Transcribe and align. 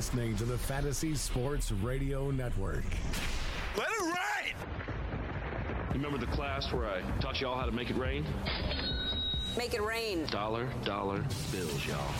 You're 0.00 0.06
listening 0.06 0.36
to 0.36 0.44
the 0.44 0.56
Fantasy 0.56 1.14
Sports 1.14 1.70
Radio 1.72 2.30
Network. 2.30 2.84
Let 3.76 3.88
it 3.90 4.00
rain! 4.00 4.54
You 5.88 5.92
remember 5.92 6.16
the 6.16 6.32
class 6.32 6.72
where 6.72 6.86
I 6.86 7.02
taught 7.20 7.38
y'all 7.42 7.58
how 7.58 7.66
to 7.66 7.70
make 7.70 7.90
it 7.90 7.98
rain? 7.98 8.24
Make 9.58 9.74
it 9.74 9.82
rain. 9.82 10.24
Dollar, 10.30 10.70
dollar 10.84 11.22
bills, 11.52 11.86
y'all. 11.86 12.14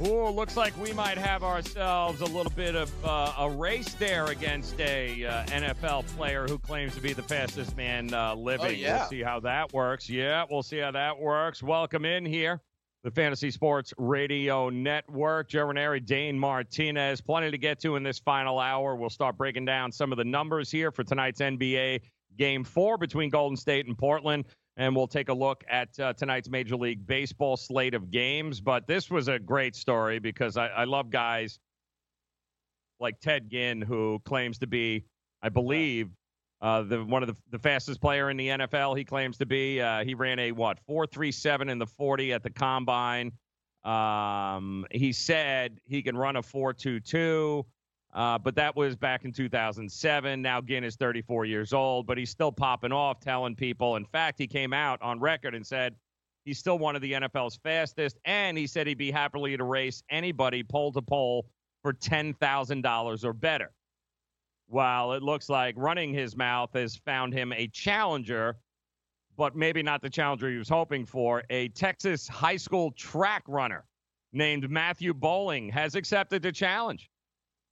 Oh, 0.00 0.32
looks 0.32 0.56
like 0.56 0.76
we 0.80 0.92
might 0.92 1.16
have 1.16 1.44
ourselves 1.44 2.22
a 2.22 2.26
little 2.26 2.52
bit 2.56 2.74
of 2.74 2.92
uh, 3.04 3.32
a 3.38 3.48
race 3.48 3.94
there 3.94 4.26
against 4.26 4.80
a 4.80 5.24
uh, 5.26 5.44
NFL 5.44 6.08
player 6.16 6.48
who 6.48 6.58
claims 6.58 6.96
to 6.96 7.00
be 7.00 7.12
the 7.12 7.22
fastest 7.22 7.76
man 7.76 8.12
uh, 8.12 8.34
living. 8.34 8.66
Oh, 8.66 8.70
yeah. 8.70 8.98
We'll 8.98 9.08
see 9.10 9.22
how 9.22 9.38
that 9.40 9.72
works. 9.72 10.10
Yeah, 10.10 10.44
we'll 10.50 10.64
see 10.64 10.78
how 10.78 10.90
that 10.90 11.20
works. 11.20 11.62
Welcome 11.62 12.04
in 12.04 12.26
here, 12.26 12.62
the 13.06 13.10
Fantasy 13.12 13.52
Sports 13.52 13.94
Radio 13.98 14.68
Network. 14.68 15.48
Joe 15.48 15.66
Raineri, 15.66 16.04
Dane 16.04 16.36
Martinez. 16.36 17.20
Plenty 17.20 17.52
to 17.52 17.56
get 17.56 17.78
to 17.82 17.94
in 17.94 18.02
this 18.02 18.18
final 18.18 18.58
hour. 18.58 18.96
We'll 18.96 19.10
start 19.10 19.38
breaking 19.38 19.64
down 19.64 19.92
some 19.92 20.10
of 20.10 20.18
the 20.18 20.24
numbers 20.24 20.72
here 20.72 20.90
for 20.90 21.04
tonight's 21.04 21.40
NBA 21.40 22.00
Game 22.36 22.64
4 22.64 22.98
between 22.98 23.30
Golden 23.30 23.56
State 23.56 23.86
and 23.86 23.96
Portland 23.96 24.44
and 24.76 24.94
we'll 24.96 25.06
take 25.06 25.28
a 25.28 25.32
look 25.32 25.62
at 25.70 25.98
uh, 26.00 26.14
tonight's 26.14 26.48
Major 26.48 26.74
League 26.74 27.06
Baseball 27.06 27.56
slate 27.56 27.94
of 27.94 28.10
games. 28.10 28.60
But 28.60 28.88
this 28.88 29.08
was 29.08 29.28
a 29.28 29.38
great 29.38 29.76
story 29.76 30.18
because 30.18 30.56
I, 30.56 30.66
I 30.66 30.82
love 30.82 31.08
guys 31.08 31.60
like 32.98 33.20
Ted 33.20 33.48
Ginn, 33.48 33.80
who 33.80 34.20
claims 34.24 34.58
to 34.58 34.66
be, 34.66 35.04
I 35.44 35.48
believe, 35.48 36.10
uh, 36.66 36.82
the 36.82 37.04
one 37.04 37.22
of 37.22 37.28
the, 37.28 37.36
the 37.52 37.58
fastest 37.60 38.00
player 38.00 38.28
in 38.28 38.36
the 38.36 38.48
NFL. 38.48 38.98
He 38.98 39.04
claims 39.04 39.38
to 39.38 39.46
be. 39.46 39.80
Uh, 39.80 40.02
he 40.02 40.14
ran 40.14 40.40
a 40.40 40.50
what 40.50 40.80
four 40.80 41.06
three 41.06 41.30
seven 41.30 41.68
in 41.68 41.78
the 41.78 41.86
forty 41.86 42.32
at 42.32 42.42
the 42.42 42.50
combine. 42.50 43.30
Um, 43.84 44.84
he 44.90 45.12
said 45.12 45.78
he 45.84 46.02
can 46.02 46.16
run 46.16 46.34
a 46.34 46.42
four 46.42 46.72
two 46.72 46.98
two. 46.98 47.64
Uh, 48.12 48.36
but 48.38 48.56
that 48.56 48.74
was 48.74 48.96
back 48.96 49.26
in 49.26 49.32
2007. 49.32 50.40
Now 50.40 50.60
Ginn 50.62 50.84
is 50.84 50.96
34 50.96 51.44
years 51.44 51.74
old, 51.74 52.06
but 52.06 52.16
he's 52.16 52.30
still 52.30 52.50
popping 52.50 52.90
off, 52.90 53.20
telling 53.20 53.54
people. 53.54 53.96
In 53.96 54.06
fact, 54.06 54.38
he 54.38 54.46
came 54.46 54.72
out 54.72 55.02
on 55.02 55.20
record 55.20 55.54
and 55.54 55.66
said 55.66 55.94
he's 56.46 56.58
still 56.58 56.78
one 56.78 56.96
of 56.96 57.02
the 57.02 57.12
NFL's 57.12 57.56
fastest, 57.56 58.16
and 58.24 58.56
he 58.56 58.66
said 58.66 58.86
he'd 58.86 58.96
be 58.96 59.10
happily 59.10 59.54
to 59.58 59.64
race 59.64 60.02
anybody 60.08 60.62
pole 60.62 60.92
to 60.92 61.02
pole 61.02 61.46
for 61.82 61.92
$10,000 61.92 63.24
or 63.24 63.32
better. 63.34 63.70
While 64.68 65.12
it 65.12 65.22
looks 65.22 65.48
like 65.48 65.74
running 65.76 66.12
his 66.12 66.36
mouth 66.36 66.70
has 66.74 66.96
found 66.96 67.32
him 67.32 67.52
a 67.52 67.68
challenger, 67.68 68.56
but 69.36 69.54
maybe 69.54 69.82
not 69.82 70.02
the 70.02 70.10
challenger 70.10 70.50
he 70.50 70.56
was 70.56 70.68
hoping 70.68 71.06
for. 71.06 71.44
A 71.50 71.68
Texas 71.68 72.26
high 72.26 72.56
school 72.56 72.90
track 72.92 73.44
runner 73.46 73.84
named 74.32 74.68
Matthew 74.68 75.14
Boling 75.14 75.68
has 75.68 75.94
accepted 75.94 76.42
the 76.42 76.52
challenge. 76.52 77.10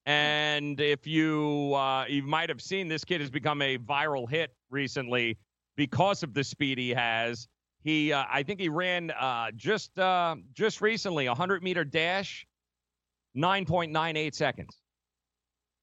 And 0.06 0.81
if 0.81 1.06
you 1.06 1.72
uh, 1.75 2.05
you 2.06 2.22
might 2.22 2.48
have 2.48 2.61
seen, 2.61 2.89
this 2.89 3.05
kid 3.05 3.20
has 3.20 3.31
become 3.31 3.62
a 3.62 3.78
viral 3.78 4.28
hit 4.28 4.55
recently 4.70 5.38
because 5.76 6.22
of 6.22 6.34
the 6.34 6.44
speed 6.44 6.78
he 6.78 6.91
has. 6.91 7.49
He, 7.82 8.12
uh, 8.12 8.25
I 8.31 8.43
think 8.43 8.61
he 8.61 8.69
ran 8.69 9.11
uh, 9.11 9.50
just 9.56 9.99
uh, 9.99 10.37
just 10.53 10.81
recently 10.81 11.26
a 11.26 11.34
hundred 11.34 11.62
meter 11.62 11.84
dash, 11.84 12.47
nine 13.34 13.65
point 13.65 13.93
nine 13.93 14.16
eight 14.16 14.34
seconds. 14.34 14.78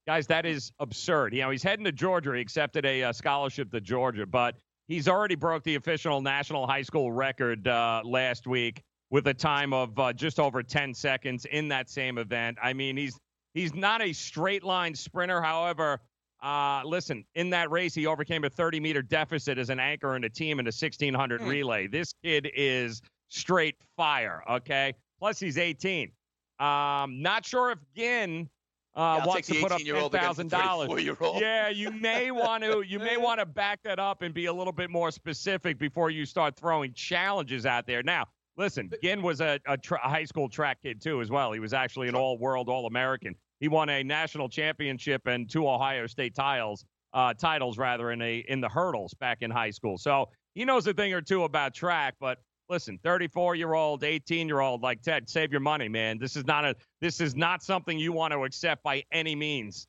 Guys, 0.07 0.27
that 0.27 0.45
is 0.45 0.71
absurd. 0.79 1.33
You 1.33 1.41
know, 1.41 1.49
he's 1.51 1.63
heading 1.63 1.85
to 1.85 1.91
Georgia. 1.91 2.33
He 2.33 2.41
accepted 2.41 2.85
a 2.85 3.03
uh, 3.03 3.13
scholarship 3.13 3.71
to 3.71 3.79
Georgia, 3.81 4.25
but 4.25 4.55
he's 4.87 5.07
already 5.07 5.35
broke 5.35 5.63
the 5.63 5.75
official 5.75 6.21
national 6.21 6.65
high 6.67 6.81
school 6.81 7.11
record 7.11 7.67
uh, 7.67 8.01
last 8.03 8.47
week 8.47 8.81
with 9.11 9.27
a 9.27 9.33
time 9.33 9.73
of 9.73 9.97
uh, 9.99 10.11
just 10.13 10.39
over 10.39 10.63
10 10.63 10.93
seconds 10.93 11.45
in 11.45 11.67
that 11.67 11.89
same 11.89 12.17
event. 12.17 12.57
I 12.61 12.73
mean, 12.73 12.97
he's 12.97 13.17
He's 13.53 13.75
not 13.75 14.01
a 14.01 14.13
straight 14.13 14.63
line 14.63 14.95
sprinter. 14.95 15.41
However, 15.41 15.99
uh, 16.41 16.83
listen, 16.85 17.25
in 17.35 17.49
that 17.49 17.69
race, 17.69 17.93
he 17.93 18.07
overcame 18.07 18.45
a 18.45 18.49
30 18.49 18.79
meter 18.79 19.01
deficit 19.01 19.57
as 19.57 19.69
an 19.69 19.77
anchor 19.77 20.15
in 20.15 20.23
a 20.23 20.29
team 20.29 20.59
in 20.59 20.67
a 20.67 20.71
1600 20.71 21.41
Hmm. 21.41 21.47
relay. 21.49 21.87
This 21.87 22.13
kid 22.23 22.49
is 22.55 23.01
straight 23.27 23.75
fire. 23.97 24.41
Okay. 24.49 24.93
Plus, 25.19 25.37
he's 25.37 25.57
18. 25.57 26.13
Um, 26.59 27.21
not 27.21 27.45
sure 27.45 27.71
if 27.71 27.79
Ginn 27.93 28.49
uh, 28.95 29.19
Yeah, 29.19 29.25
wants 29.25 29.47
to 29.47 29.61
put 29.61 29.71
up 29.71 29.79
18-year-old 29.79 30.11
ten 30.11 30.21
thousand 30.21 30.49
dollars. 30.49 30.89
34-year-old. 30.89 31.41
Yeah, 31.41 31.69
you 31.69 31.91
may 31.91 32.31
want 32.43 32.63
to. 32.63 32.81
You 32.81 32.99
may 32.99 33.17
want 33.17 33.39
to 33.39 33.45
back 33.45 33.81
that 33.83 33.99
up 33.99 34.21
and 34.21 34.33
be 34.33 34.45
a 34.45 34.53
little 34.53 34.73
bit 34.73 34.89
more 34.89 35.11
specific 35.11 35.77
before 35.77 36.09
you 36.09 36.25
start 36.25 36.55
throwing 36.55 36.93
challenges 36.93 37.65
out 37.65 37.87
there. 37.87 38.03
Now, 38.03 38.25
listen, 38.57 38.89
Ginn 39.01 39.21
was 39.21 39.41
a, 39.41 39.59
a, 39.67 39.77
tra- 39.77 39.99
high 39.99 40.25
school 40.25 40.49
track 40.49 40.81
kid 40.81 41.01
too, 41.01 41.21
as 41.21 41.29
well. 41.31 41.51
He 41.51 41.59
was 41.59 41.73
actually 41.73 42.09
an 42.09 42.15
all-world, 42.15 42.67
all-American. 42.69 43.35
He 43.59 43.67
won 43.67 43.89
a 43.89 44.03
national 44.03 44.49
championship 44.49 45.27
and 45.27 45.49
two 45.49 45.67
Ohio 45.69 46.07
State 46.07 46.35
titles, 46.35 46.83
uh, 47.13 47.33
titles 47.33 47.77
rather, 47.77 48.11
in 48.11 48.21
a 48.21 48.39
in 48.47 48.59
the 48.59 48.69
hurdles 48.69 49.13
back 49.13 49.37
in 49.41 49.51
high 49.51 49.69
school. 49.71 49.97
So 49.97 50.29
he 50.55 50.65
knows 50.65 50.85
a 50.87 50.93
thing 50.93 51.13
or 51.13 51.21
two 51.21 51.43
about 51.43 51.73
track. 51.73 52.15
But 52.19 52.39
listen, 52.71 52.97
34 53.03 53.55
year 53.55 53.73
old, 53.73 54.03
18 54.03 54.47
year 54.47 54.61
old, 54.61 54.81
like 54.81 55.03
Ted, 55.03 55.29
save 55.29 55.51
your 55.51 55.61
money, 55.61 55.89
man. 55.89 56.17
This 56.17 56.35
is 56.35 56.45
not 56.45 56.65
a 56.65 56.75
this 57.01 57.21
is 57.21 57.35
not 57.35 57.61
something 57.61 57.99
you 57.99 58.13
want 58.13 58.33
to 58.33 58.45
accept 58.45 58.81
by 58.81 59.03
any 59.11 59.35
means. 59.35 59.87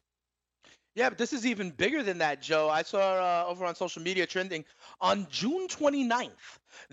Yeah, 0.95 1.09
but 1.09 1.17
this 1.17 1.33
is 1.33 1.47
even 1.47 1.71
bigger 1.71 2.03
than 2.03 2.19
that, 2.19 2.43
Joe. 2.43 2.69
I 2.69 2.83
saw 2.83 2.99
uh, 2.99 3.45
over 3.49 3.65
on 3.65 3.75
social 3.75 4.03
media 4.03 4.27
trending 4.27 4.67
on 5.01 5.27
June 5.31 5.67
29th, 5.67 6.31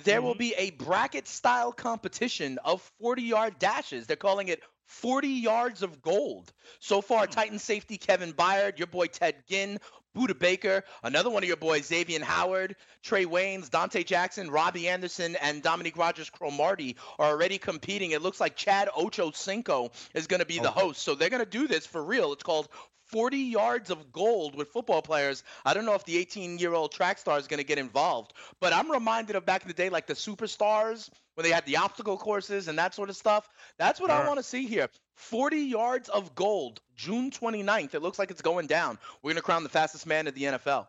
there 0.06 0.22
will 0.22 0.36
be 0.36 0.54
a 0.58 0.72
bracket 0.72 1.28
style 1.28 1.74
competition 1.74 2.60
of 2.64 2.82
40 3.02 3.24
yard 3.24 3.60
dashes. 3.60 4.08
They're 4.08 4.16
calling 4.16 4.48
it 4.48 4.62
40 4.90 5.28
yards 5.28 5.84
of 5.84 6.02
gold. 6.02 6.52
So 6.80 7.02
far, 7.02 7.28
Titan 7.28 7.60
safety 7.60 7.98
Kevin 7.98 8.34
Byard, 8.34 8.78
your 8.78 8.88
boy 8.88 9.08
Ted 9.08 9.36
Ginn, 9.48 9.80
Budda 10.16 10.38
Baker, 10.38 10.84
another 11.04 11.30
one 11.30 11.44
of 11.44 11.48
your 11.48 11.58
boys, 11.58 11.86
Xavier 11.86 12.24
Howard, 12.24 12.76
Trae 13.04 13.26
Waynes, 13.26 13.70
Dante 13.70 14.04
Jackson, 14.04 14.50
Robby 14.50 14.88
Anderson, 14.88 15.36
and 15.38 15.62
Dominique 15.62 15.98
Rodgers 15.98 16.30
Cromartie 16.30 16.96
are 17.18 17.30
already 17.30 17.58
competing. 17.58 18.12
It 18.12 18.22
looks 18.22 18.40
like 18.40 18.56
Chad 18.56 18.90
Ocho 18.96 19.32
Cinco 19.32 19.92
is 20.14 20.28
going 20.28 20.40
to 20.40 20.46
be 20.46 20.60
the 20.60 20.72
host. 20.72 21.02
So 21.02 21.16
they're 21.16 21.30
going 21.30 21.44
to 21.44 21.50
do 21.50 21.68
this 21.68 21.86
for 21.86 22.04
real. 22.04 22.34
It's 22.34 22.44
called 22.44 22.70
40 23.10 23.38
yards 23.38 23.90
of 23.90 24.12
gold 24.12 24.56
with 24.56 24.70
football 24.70 25.02
players. 25.02 25.44
I 25.66 25.74
don't 25.74 25.86
know 25.86 25.96
if 25.96 26.06
the 26.06 26.18
18 26.18 26.60
year 26.60 26.74
old 26.74 26.92
track 26.92 27.18
star 27.18 27.38
is 27.40 27.48
going 27.48 27.58
to 27.58 27.64
get 27.64 27.78
involved, 27.78 28.34
but 28.60 28.72
I'm 28.72 28.90
reminded 28.92 29.36
of 29.36 29.46
back 29.46 29.64
in 29.64 29.68
the 29.68 29.74
day, 29.74 29.90
like 29.90 30.08
the 30.08 30.14
superstars 30.14 31.10
when 31.34 31.44
they 31.44 31.52
had 31.52 31.66
the 31.66 31.78
obstacle 31.78 32.18
courses 32.18 32.68
and 32.68 32.78
that 32.78 32.94
sort 32.94 33.10
of 33.10 33.16
stuff. 33.16 33.50
That's 33.78 34.00
what 34.00 34.12
I 34.12 34.28
want 34.28 34.38
to 34.40 34.44
see 34.44 34.68
here. 34.68 34.90
40 35.16 35.58
yards 35.58 36.10
of 36.10 36.36
gold, 36.36 36.82
June 36.96 37.32
29th. 37.32 37.94
It 37.94 38.02
looks 38.02 38.20
like 38.20 38.32
it's 38.32 38.42
going 38.42 38.68
down. 38.68 38.98
We're 39.22 39.30
going 39.30 39.38
to 39.38 39.42
crown 39.42 39.64
the 39.64 39.70
fastest 39.70 40.06
man 40.06 40.28
in 40.28 40.34
the 40.34 40.44
NFL. 40.44 40.88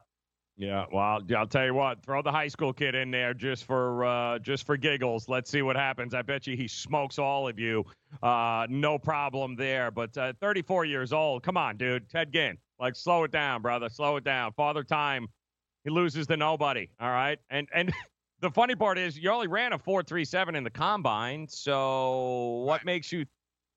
Yeah, 0.60 0.84
well, 0.93 1.22
I'll 1.38 1.47
tell 1.47 1.65
you 1.65 1.72
what. 1.72 2.03
Throw 2.03 2.21
the 2.21 2.31
high 2.31 2.48
school 2.48 2.75
kid 2.75 2.94
in 2.94 3.10
there 3.10 3.32
just 3.32 3.65
for 3.65 4.04
uh, 4.04 4.38
just 4.41 4.66
for 4.66 4.76
giggles. 4.76 5.26
Let's 5.26 5.50
see 5.50 5.62
what 5.62 5.75
happens. 5.75 6.12
I 6.12 6.21
bet 6.21 6.47
you 6.47 6.54
he 6.54 6.69
smokes 6.69 7.19
all 7.19 7.48
of 7.48 7.59
you. 7.59 7.82
Uh, 8.22 8.66
no 8.69 8.98
problem 8.98 9.57
there. 9.57 9.91
But 9.91 10.15
uh, 10.18 10.34
34 10.39 10.84
years 10.84 11.15
old. 11.15 11.42
Come 11.42 11.57
on, 11.57 11.78
dude. 11.78 12.10
Ted 12.10 12.30
Ginn. 12.30 12.59
Like, 12.78 12.95
slow 12.95 13.24
it 13.24 13.30
down, 13.30 13.62
brother. 13.62 13.89
Slow 13.89 14.16
it 14.16 14.24
down. 14.24 14.53
Father 14.53 14.84
Time. 14.84 15.28
He 15.84 15.89
loses 15.89 16.27
to 16.27 16.36
nobody. 16.36 16.91
All 17.01 17.09
right. 17.09 17.39
And 17.48 17.66
and 17.72 17.91
the 18.41 18.51
funny 18.51 18.74
part 18.74 18.98
is, 18.98 19.16
you 19.18 19.30
only 19.30 19.48
ran 19.48 19.72
a 19.72 19.78
4.37 19.78 20.59
in 20.59 20.63
the 20.63 20.68
combine. 20.68 21.48
So 21.48 22.65
what 22.66 22.84
makes 22.84 23.10
you 23.10 23.24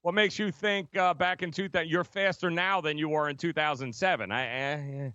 what 0.02 0.14
makes 0.14 0.38
you 0.38 0.52
think 0.52 0.98
uh, 0.98 1.14
back 1.14 1.44
in 1.44 1.52
2000 1.52 1.88
you're 1.88 2.04
faster 2.04 2.52
now 2.52 2.82
than 2.82 2.98
you 2.98 3.08
were 3.08 3.30
in 3.30 3.38
2007? 3.38 4.34
I. 4.34 4.74
Uh, 4.74 5.12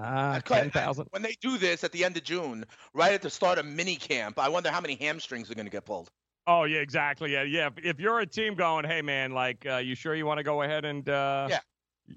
uh, 0.00 0.40
Cut- 0.40 0.58
10,000. 0.62 1.06
When 1.10 1.22
they 1.22 1.34
do 1.40 1.58
this 1.58 1.84
at 1.84 1.92
the 1.92 2.04
end 2.04 2.16
of 2.16 2.24
June, 2.24 2.64
right 2.94 3.12
at 3.12 3.22
the 3.22 3.30
start 3.30 3.58
of 3.58 3.66
mini 3.66 3.96
camp, 3.96 4.38
I 4.38 4.48
wonder 4.48 4.70
how 4.70 4.80
many 4.80 4.94
hamstrings 4.96 5.50
are 5.50 5.54
going 5.54 5.66
to 5.66 5.72
get 5.72 5.84
pulled. 5.84 6.10
Oh 6.46 6.64
yeah, 6.64 6.78
exactly. 6.80 7.32
Yeah, 7.32 7.42
yeah. 7.42 7.66
If, 7.66 7.84
if 7.84 8.00
you're 8.00 8.20
a 8.20 8.26
team 8.26 8.54
going, 8.54 8.84
hey 8.86 9.02
man, 9.02 9.32
like, 9.32 9.66
uh, 9.66 9.76
you 9.76 9.94
sure 9.94 10.14
you 10.14 10.24
want 10.26 10.38
to 10.38 10.44
go 10.44 10.62
ahead 10.62 10.84
and 10.86 11.06
uh, 11.08 11.46
Yeah. 11.50 11.58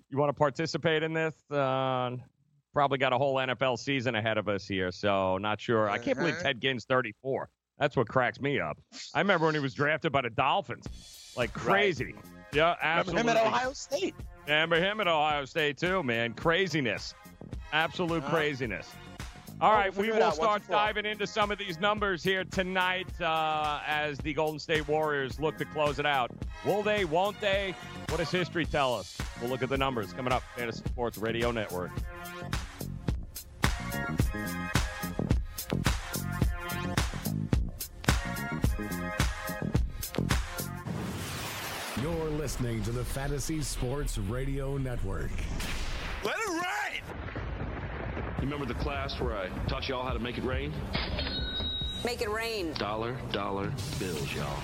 you 0.09 0.17
want 0.17 0.29
to 0.29 0.33
participate 0.33 1.03
in 1.03 1.11
this? 1.13 1.33
Uh, 1.51 2.15
probably 2.73 2.97
got 2.97 3.11
a 3.11 3.17
whole 3.17 3.35
NFL 3.35 3.77
season 3.77 4.15
ahead 4.15 4.37
of 4.37 4.47
us 4.47 4.65
here, 4.65 4.89
so 4.91 5.37
not 5.37 5.59
sure. 5.59 5.89
I 5.89 5.97
can't 5.97 6.17
believe 6.17 6.35
Uh-huh. 6.35 6.43
Ted 6.43 6.61
Ginn's 6.61 6.85
34. 6.85 7.49
That's 7.77 7.97
what 7.97 8.07
cracks 8.07 8.39
me 8.39 8.59
up. 8.61 8.77
I 9.13 9.19
remember 9.19 9.47
when 9.47 9.55
he 9.55 9.59
was 9.59 9.73
drafted 9.73 10.11
by 10.13 10.21
the 10.21 10.29
Dolphins, 10.29 10.85
like 11.35 11.51
crazy. 11.51 12.15
Yeah, 12.53 12.75
absolutely. 12.81 13.23
Remember 13.23 13.41
him 13.41 13.47
at 13.47 13.53
Ohio 13.53 13.73
State. 13.73 14.15
Remember 14.45 14.75
him 14.79 15.01
at 15.01 15.07
Ohio 15.07 15.43
State 15.45 15.77
too, 15.77 16.03
man. 16.03 16.33
Craziness, 16.35 17.15
absolute 17.73 18.23
Uh, 18.23 18.29
craziness. 18.29 18.89
All 19.59 19.73
right, 19.73 19.95
we'll 19.95 20.07
we 20.07 20.11
will 20.11 20.31
start 20.31 20.55
and 20.61 20.63
for 20.65 20.73
all. 20.73 20.85
diving 20.87 21.05
into 21.05 21.27
some 21.27 21.51
of 21.51 21.59
these 21.59 21.79
numbers 21.79 22.23
here 22.23 22.43
tonight 22.45 23.07
uh, 23.21 23.79
as 23.85 24.17
the 24.17 24.33
Golden 24.33 24.57
State 24.57 24.87
Warriors 24.87 25.39
look 25.39 25.57
to 25.59 25.65
close 25.65 25.99
it 25.99 26.05
out. 26.05 26.31
Will 26.65 26.81
they? 26.81 27.05
Won't 27.05 27.39
they? 27.39 27.75
What 28.09 28.17
does 28.17 28.31
history 28.31 28.65
tell 28.65 28.95
us? 28.95 29.15
We'll 29.39 29.51
look 29.51 29.61
at 29.61 29.69
the 29.69 29.77
numbers 29.77 30.13
coming 30.13 30.33
up. 30.33 30.41
Fantasy 30.55 30.81
Sports 30.87 31.19
Radio 31.19 31.51
Network. 31.51 31.91
You're 42.01 42.29
listening 42.31 42.81
to 42.83 42.91
the 42.91 43.03
Fantasy 43.03 43.61
Sports 43.61 44.17
Radio 44.17 44.77
Network. 44.77 45.29
Let 46.23 46.35
it 46.35 46.49
rain! 46.49 47.40
You 48.41 48.47
remember 48.47 48.65
the 48.65 48.79
class 48.79 49.19
where 49.19 49.37
I 49.37 49.49
taught 49.67 49.87
y'all 49.87 50.03
how 50.03 50.13
to 50.13 50.19
make 50.19 50.39
it 50.39 50.43
rain? 50.43 50.73
Make 52.03 52.23
it 52.23 52.29
rain. 52.31 52.73
Dollar, 52.73 53.15
dollar 53.31 53.71
bills, 53.99 54.33
y'all. 54.33 54.59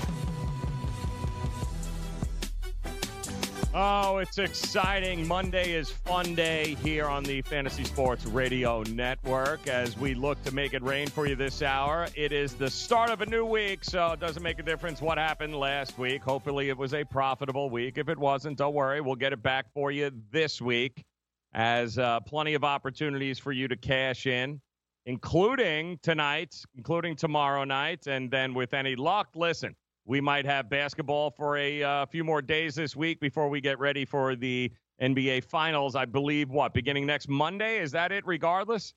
Oh, 3.76 4.18
it's 4.18 4.40
exciting. 4.40 5.28
Monday 5.28 5.74
is 5.74 5.92
fun 5.92 6.34
day 6.34 6.76
here 6.82 7.06
on 7.06 7.22
the 7.22 7.44
Fantasy 7.44 7.84
Sports 7.84 8.26
Radio 8.26 8.82
Network 8.82 9.68
as 9.68 9.96
we 9.96 10.16
look 10.16 10.44
to 10.46 10.52
make 10.52 10.74
it 10.74 10.82
rain 10.82 11.08
for 11.08 11.28
you 11.28 11.36
this 11.36 11.62
hour. 11.62 12.08
It 12.16 12.32
is 12.32 12.56
the 12.56 12.72
start 12.72 13.12
of 13.12 13.22
a 13.22 13.28
new 13.28 13.46
week, 13.46 13.84
so 13.84 14.14
it 14.14 14.20
doesn't 14.20 14.42
make 14.42 14.58
a 14.58 14.64
difference 14.64 15.02
what 15.04 15.20
happened 15.20 15.54
last 15.54 16.00
week. 16.00 16.24
Hopefully, 16.24 16.70
it 16.70 16.78
was 16.80 16.96
a 16.96 17.04
profitable 17.04 17.70
week. 17.70 18.00
If 18.00 18.10
it 18.10 18.18
wasn't, 18.18 18.58
don't 18.58 18.74
worry. 18.74 19.02
We'll 19.02 19.14
get 19.14 19.34
it 19.34 19.44
back 19.44 19.72
for 19.72 19.92
you 19.92 20.12
this 20.32 20.60
week 20.60 21.06
as 21.54 21.98
uh, 21.98 22.20
plenty 22.22 22.54
of 22.54 22.64
opportunities 22.64 23.40
for 23.40 23.52
you 23.52 23.68
to 23.68 23.76
cash 23.76 24.26
in, 24.26 24.62
including 25.06 26.00
tonight, 26.04 26.56
including 26.76 27.16
tomorrow 27.16 27.64
night. 27.64 28.08
And 28.08 28.30
then, 28.30 28.54
with 28.54 28.74
any 28.74 28.96
luck, 28.96 29.30
listen, 29.36 29.76
we 30.06 30.22
might 30.22 30.46
have 30.46 30.70
basketball 30.70 31.32
for 31.32 31.58
a 31.58 31.84
uh, 31.84 32.06
few 32.06 32.24
more 32.24 32.42
days 32.42 32.76
this 32.76 32.96
week 32.96 33.20
before 33.20 33.50
we 33.50 33.62
get 33.62 33.80
ready 33.80 34.06
for 34.06 34.36
the 34.36 34.72
NBA 35.02 35.44
Finals. 35.44 35.96
I 35.96 36.06
believe 36.06 36.50
what 36.50 36.74
beginning 36.74 37.06
next 37.06 37.30
Monday 37.30 37.80
is 37.80 37.92
that 37.92 38.12
it? 38.12 38.26
Regardless, 38.26 38.94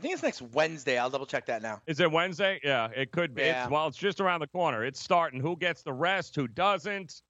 think 0.00 0.14
it's 0.14 0.22
next 0.22 0.40
Wednesday. 0.40 0.96
I'll 0.96 1.10
double 1.10 1.26
check 1.26 1.44
that 1.46 1.62
now. 1.62 1.82
is 1.86 2.00
it 2.00 2.10
Wednesday? 2.10 2.58
Yeah, 2.64 2.88
it 2.96 3.12
could 3.12 3.34
be. 3.34 3.42
Yeah. 3.42 3.64
It's, 3.64 3.70
well, 3.70 3.86
it's 3.86 3.98
just 3.98 4.20
around 4.20 4.40
the 4.40 4.46
corner. 4.46 4.84
It's 4.84 4.98
starting. 4.98 5.40
Who 5.40 5.56
gets 5.56 5.82
the 5.82 5.92
rest? 5.92 6.34
Who 6.36 6.48
doesn't? 6.48 7.20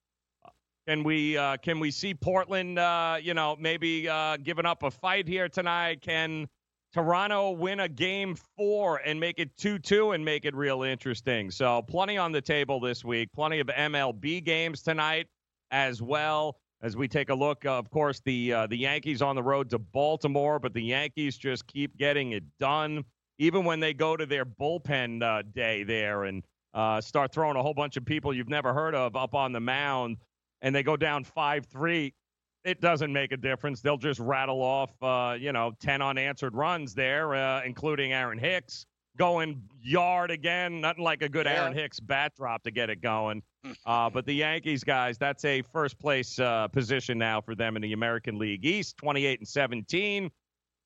Can 0.86 1.04
we 1.04 1.36
uh, 1.36 1.56
can 1.58 1.78
we 1.78 1.90
see 1.90 2.14
Portland? 2.14 2.78
Uh, 2.78 3.18
you 3.20 3.34
know, 3.34 3.56
maybe 3.58 4.08
uh, 4.08 4.36
giving 4.38 4.66
up 4.66 4.82
a 4.82 4.90
fight 4.90 5.28
here 5.28 5.48
tonight. 5.48 6.00
Can 6.02 6.48
Toronto 6.92 7.52
win 7.52 7.80
a 7.80 7.88
game 7.88 8.34
four 8.56 8.96
and 9.04 9.20
make 9.20 9.38
it 9.38 9.56
2 9.56 9.78
2 9.78 10.12
and 10.12 10.24
make 10.24 10.44
it 10.44 10.54
real 10.56 10.82
interesting. 10.82 11.50
So, 11.50 11.82
plenty 11.82 12.18
on 12.18 12.32
the 12.32 12.40
table 12.40 12.80
this 12.80 13.04
week. 13.04 13.28
Plenty 13.32 13.60
of 13.60 13.68
MLB 13.68 14.44
games 14.44 14.82
tonight 14.82 15.28
as 15.70 16.02
well. 16.02 16.56
As 16.82 16.96
we 16.96 17.06
take 17.06 17.28
a 17.28 17.34
look, 17.34 17.66
of 17.66 17.90
course, 17.90 18.20
the 18.24 18.52
uh, 18.52 18.66
the 18.66 18.76
Yankees 18.76 19.22
on 19.22 19.36
the 19.36 19.42
road 19.42 19.70
to 19.70 19.78
Baltimore, 19.78 20.58
but 20.58 20.72
the 20.72 20.82
Yankees 20.82 21.36
just 21.36 21.66
keep 21.66 21.96
getting 21.98 22.32
it 22.32 22.42
done, 22.58 23.04
even 23.38 23.64
when 23.64 23.80
they 23.80 23.92
go 23.92 24.16
to 24.16 24.24
their 24.26 24.46
bullpen 24.46 25.22
uh, 25.22 25.42
day 25.54 25.84
there 25.84 26.24
and 26.24 26.42
uh, 26.72 27.00
start 27.00 27.32
throwing 27.32 27.56
a 27.56 27.62
whole 27.62 27.74
bunch 27.74 27.96
of 27.96 28.04
people 28.04 28.32
you've 28.32 28.48
never 28.48 28.72
heard 28.72 28.94
of 28.94 29.14
up 29.14 29.34
on 29.34 29.52
the 29.52 29.60
mound, 29.60 30.16
and 30.62 30.74
they 30.74 30.82
go 30.82 30.96
down 30.96 31.24
five 31.24 31.66
three 31.66 32.14
it 32.62 32.82
doesn't 32.82 33.10
make 33.10 33.32
a 33.32 33.38
difference. 33.38 33.80
They'll 33.80 33.96
just 33.96 34.20
rattle 34.20 34.60
off, 34.60 34.90
uh, 35.02 35.34
you 35.40 35.50
know, 35.50 35.72
10 35.80 36.02
unanswered 36.02 36.54
runs 36.54 36.94
there, 36.94 37.34
uh, 37.34 37.62
including 37.64 38.12
Aaron 38.12 38.38
Hicks 38.38 38.84
going 39.16 39.62
yard 39.82 40.30
again. 40.30 40.82
Nothing 40.82 41.02
like 41.02 41.22
a 41.22 41.28
good 41.30 41.46
Yeah. 41.46 41.62
Aaron 41.62 41.72
Hicks 41.72 42.00
bat 42.00 42.32
drop 42.36 42.62
to 42.64 42.70
get 42.70 42.90
it 42.90 43.00
going. 43.00 43.42
Uh, 43.86 44.10
but 44.10 44.26
the 44.26 44.34
Yankees, 44.34 44.84
guys, 44.84 45.16
that's 45.16 45.42
a 45.46 45.62
first 45.72 45.98
place 45.98 46.38
uh, 46.38 46.68
position 46.68 47.16
now 47.16 47.40
for 47.40 47.54
them 47.54 47.76
in 47.76 47.82
the 47.82 47.94
American 47.94 48.38
League 48.38 48.64
East, 48.66 48.98
28 48.98 49.38
and 49.40 49.48
17. 49.48 50.30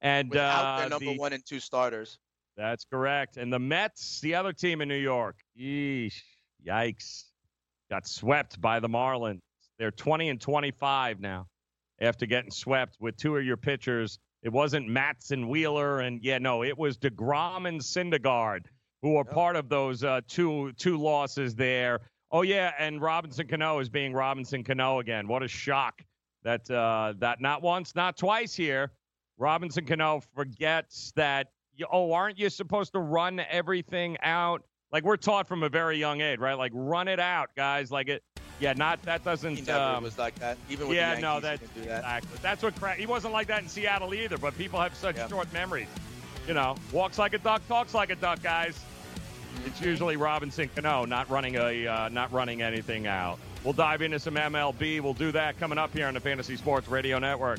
And 0.00 0.31
Without 0.31 0.65
uh, 0.65 0.79
their 0.79 0.88
number 0.91 1.06
the- 1.06 1.19
one 1.19 1.32
and 1.32 1.44
two 1.44 1.59
starters. 1.59 2.19
that's 2.56 2.85
correct. 2.85 3.37
And 3.37 3.53
the 3.53 3.59
Mets, 3.59 4.20
the 4.20 4.37
other 4.37 4.53
team 4.53 4.81
in 4.81 4.88
New 4.88 4.94
York, 4.94 5.37
yeesh, 5.59 6.20
yikes, 6.65 7.25
got 7.91 8.06
swept 8.06 8.61
by 8.61 8.79
the 8.79 8.88
Marlins. 8.88 9.41
They're 9.79 9.91
20 9.91 10.29
and 10.29 10.41
25 10.41 11.21
now 11.21 11.47
after 12.00 12.26
getting 12.26 12.50
swept 12.50 12.97
with 13.00 13.17
two 13.17 13.37
of 13.37 13.44
your 13.44 13.56
pitchers. 13.56 14.19
It 14.43 14.53
wasn't 14.53 14.88
Matz 14.88 15.31
and 15.31 15.49
Wheeler, 15.49 16.00
and 16.00 16.23
yeah, 16.23 16.38
no, 16.38 16.62
it 16.62 16.76
was 16.76 16.99
DeGrom 16.99 17.67
and 17.67 17.81
Syndergaard 17.81 18.67
who 19.05 19.11
were 19.11 19.25
part 19.25 19.55
of 19.55 19.69
those 19.69 20.03
uh, 20.03 20.23
two 20.26 20.73
two 20.79 20.97
losses 20.97 21.55
there. 21.55 22.00
Oh 22.31 22.41
yeah, 22.41 22.73
and 22.79 23.03
Robinson 23.03 23.47
Cano 23.47 23.79
is 23.79 23.91
being 23.91 24.15
Robinson 24.15 24.65
Cano 24.65 24.99
again. 24.99 25.29
What 25.29 25.43
a 25.43 25.49
shock 25.49 26.03
that 26.43 26.70
uh, 26.70 27.12
that 27.19 27.38
not 27.38 27.61
once, 27.61 27.94
not 27.94 28.17
twice 28.17 28.55
here. 28.55 28.93
Robinson 29.37 29.85
Cano 29.85 30.23
forgets 30.35 31.12
that. 31.17 31.49
Oh, 31.93 32.12
aren't 32.12 32.38
you 32.38 32.49
supposed 32.49 32.94
to 32.94 33.00
run 33.00 33.43
everything 33.50 34.17
out? 34.23 34.62
Like 34.94 35.02
we're 35.02 35.17
taught 35.17 35.49
from 35.49 35.64
a 35.64 35.69
very 35.69 35.99
young 35.99 36.20
age, 36.20 36.38
right? 36.38 36.55
Like 36.56 36.70
run 36.73 37.08
it 37.08 37.19
out, 37.19 37.50
guys. 37.56 37.91
Like 37.91 38.06
it. 38.06 38.23
Yeah, 38.61 38.75
not 38.75 39.02
that 39.02 39.25
doesn't. 39.25 39.56
He 39.56 39.62
never 39.62 39.96
um, 39.96 40.05
was 40.05 40.17
like 40.17 40.37
that. 40.37 40.56
Even 40.70 40.87
with 40.87 40.96
yeah, 40.96 41.17
the 41.17 41.20
no, 41.20 41.32
Yankees, 41.32 41.43
that's 41.43 41.61
he 41.61 41.67
didn't 41.67 41.82
do 41.82 41.88
that. 41.88 41.99
exactly. 41.99 42.38
That's 42.41 42.62
what 42.62 42.76
cra- 42.76 42.94
he 42.94 43.05
wasn't 43.05 43.32
like 43.32 43.49
that 43.49 43.61
in 43.64 43.69
Seattle 43.69 44.14
either. 44.14 44.38
But 44.38 44.56
people 44.56 44.81
have 44.81 44.94
such 44.94 45.17
Yeah. 45.17 45.26
short 45.26 45.52
memories. 45.52 45.88
You 46.46 46.55
know, 46.55 46.76
walks 46.93 47.19
like 47.19 47.35
a 47.35 47.38
duck, 47.38 47.67
talks 47.67 47.93
like 47.93 48.11
a 48.11 48.14
duck, 48.14 48.41
guys. 48.41 48.79
It's 49.67 49.81
usually 49.81 50.14
Robinson 50.14 50.70
Cano 50.73 51.05
not 51.05 51.29
running 51.29 51.56
a 51.56 51.88
uh, 51.88 52.08
not 52.11 52.32
running 52.32 52.62
anything 52.62 53.08
out. 53.08 53.41
We'll 53.64 53.73
dive 53.73 54.00
into 54.00 54.20
some 54.20 54.37
MLB. 54.37 55.00
We'll 55.00 55.12
do 55.12 55.32
that 55.32 55.58
coming 55.58 55.76
up 55.76 55.93
here 55.93 56.06
on 56.06 56.14
the 56.14 56.20
Fantasy 56.20 56.55
Sports 56.55 56.87
Radio 56.87 57.19
Network. 57.19 57.58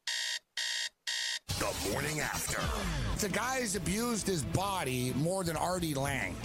The 1.61 1.91
morning 1.91 2.19
after. 2.21 2.59
The 3.19 3.31
guy's 3.31 3.75
abused 3.75 4.25
his 4.25 4.41
body 4.41 5.13
more 5.15 5.43
than 5.43 5.55
Artie 5.55 5.93
Lange. 5.93 6.35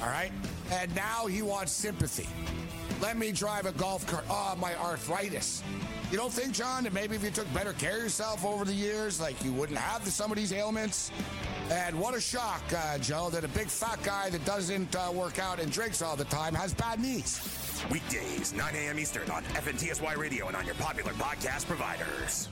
All 0.00 0.08
right? 0.08 0.32
And 0.70 0.96
now 0.96 1.26
he 1.26 1.42
wants 1.42 1.72
sympathy. 1.72 2.26
Let 3.02 3.18
me 3.18 3.32
drive 3.32 3.66
a 3.66 3.72
golf 3.72 4.06
cart. 4.06 4.24
Oh, 4.30 4.56
my 4.58 4.74
arthritis. 4.76 5.62
You 6.10 6.16
don't 6.16 6.32
think, 6.32 6.54
John, 6.54 6.84
that 6.84 6.94
maybe 6.94 7.14
if 7.14 7.22
you 7.22 7.30
took 7.30 7.52
better 7.52 7.74
care 7.74 7.98
of 7.98 8.02
yourself 8.04 8.46
over 8.46 8.64
the 8.64 8.72
years, 8.72 9.20
like 9.20 9.44
you 9.44 9.52
wouldn't 9.52 9.78
have 9.78 10.08
some 10.08 10.30
of 10.30 10.38
these 10.38 10.54
ailments? 10.54 11.10
And 11.70 12.00
what 12.00 12.14
a 12.14 12.20
shock, 12.20 12.62
uh, 12.74 12.96
Joe, 12.96 13.28
that 13.28 13.44
a 13.44 13.48
big 13.48 13.66
fat 13.66 14.02
guy 14.02 14.30
that 14.30 14.42
doesn't 14.46 14.96
uh, 14.96 15.12
work 15.12 15.38
out 15.38 15.60
and 15.60 15.70
drinks 15.70 16.00
all 16.00 16.16
the 16.16 16.24
time 16.24 16.54
has 16.54 16.72
bad 16.72 16.98
knees. 16.98 17.84
Weekdays, 17.90 18.54
9 18.54 18.74
a.m. 18.74 18.98
Eastern 18.98 19.30
on 19.30 19.42
FNTSY 19.42 20.16
Radio 20.16 20.48
and 20.48 20.56
on 20.56 20.64
your 20.64 20.76
popular 20.76 21.12
podcast 21.12 21.66
providers. 21.66 22.48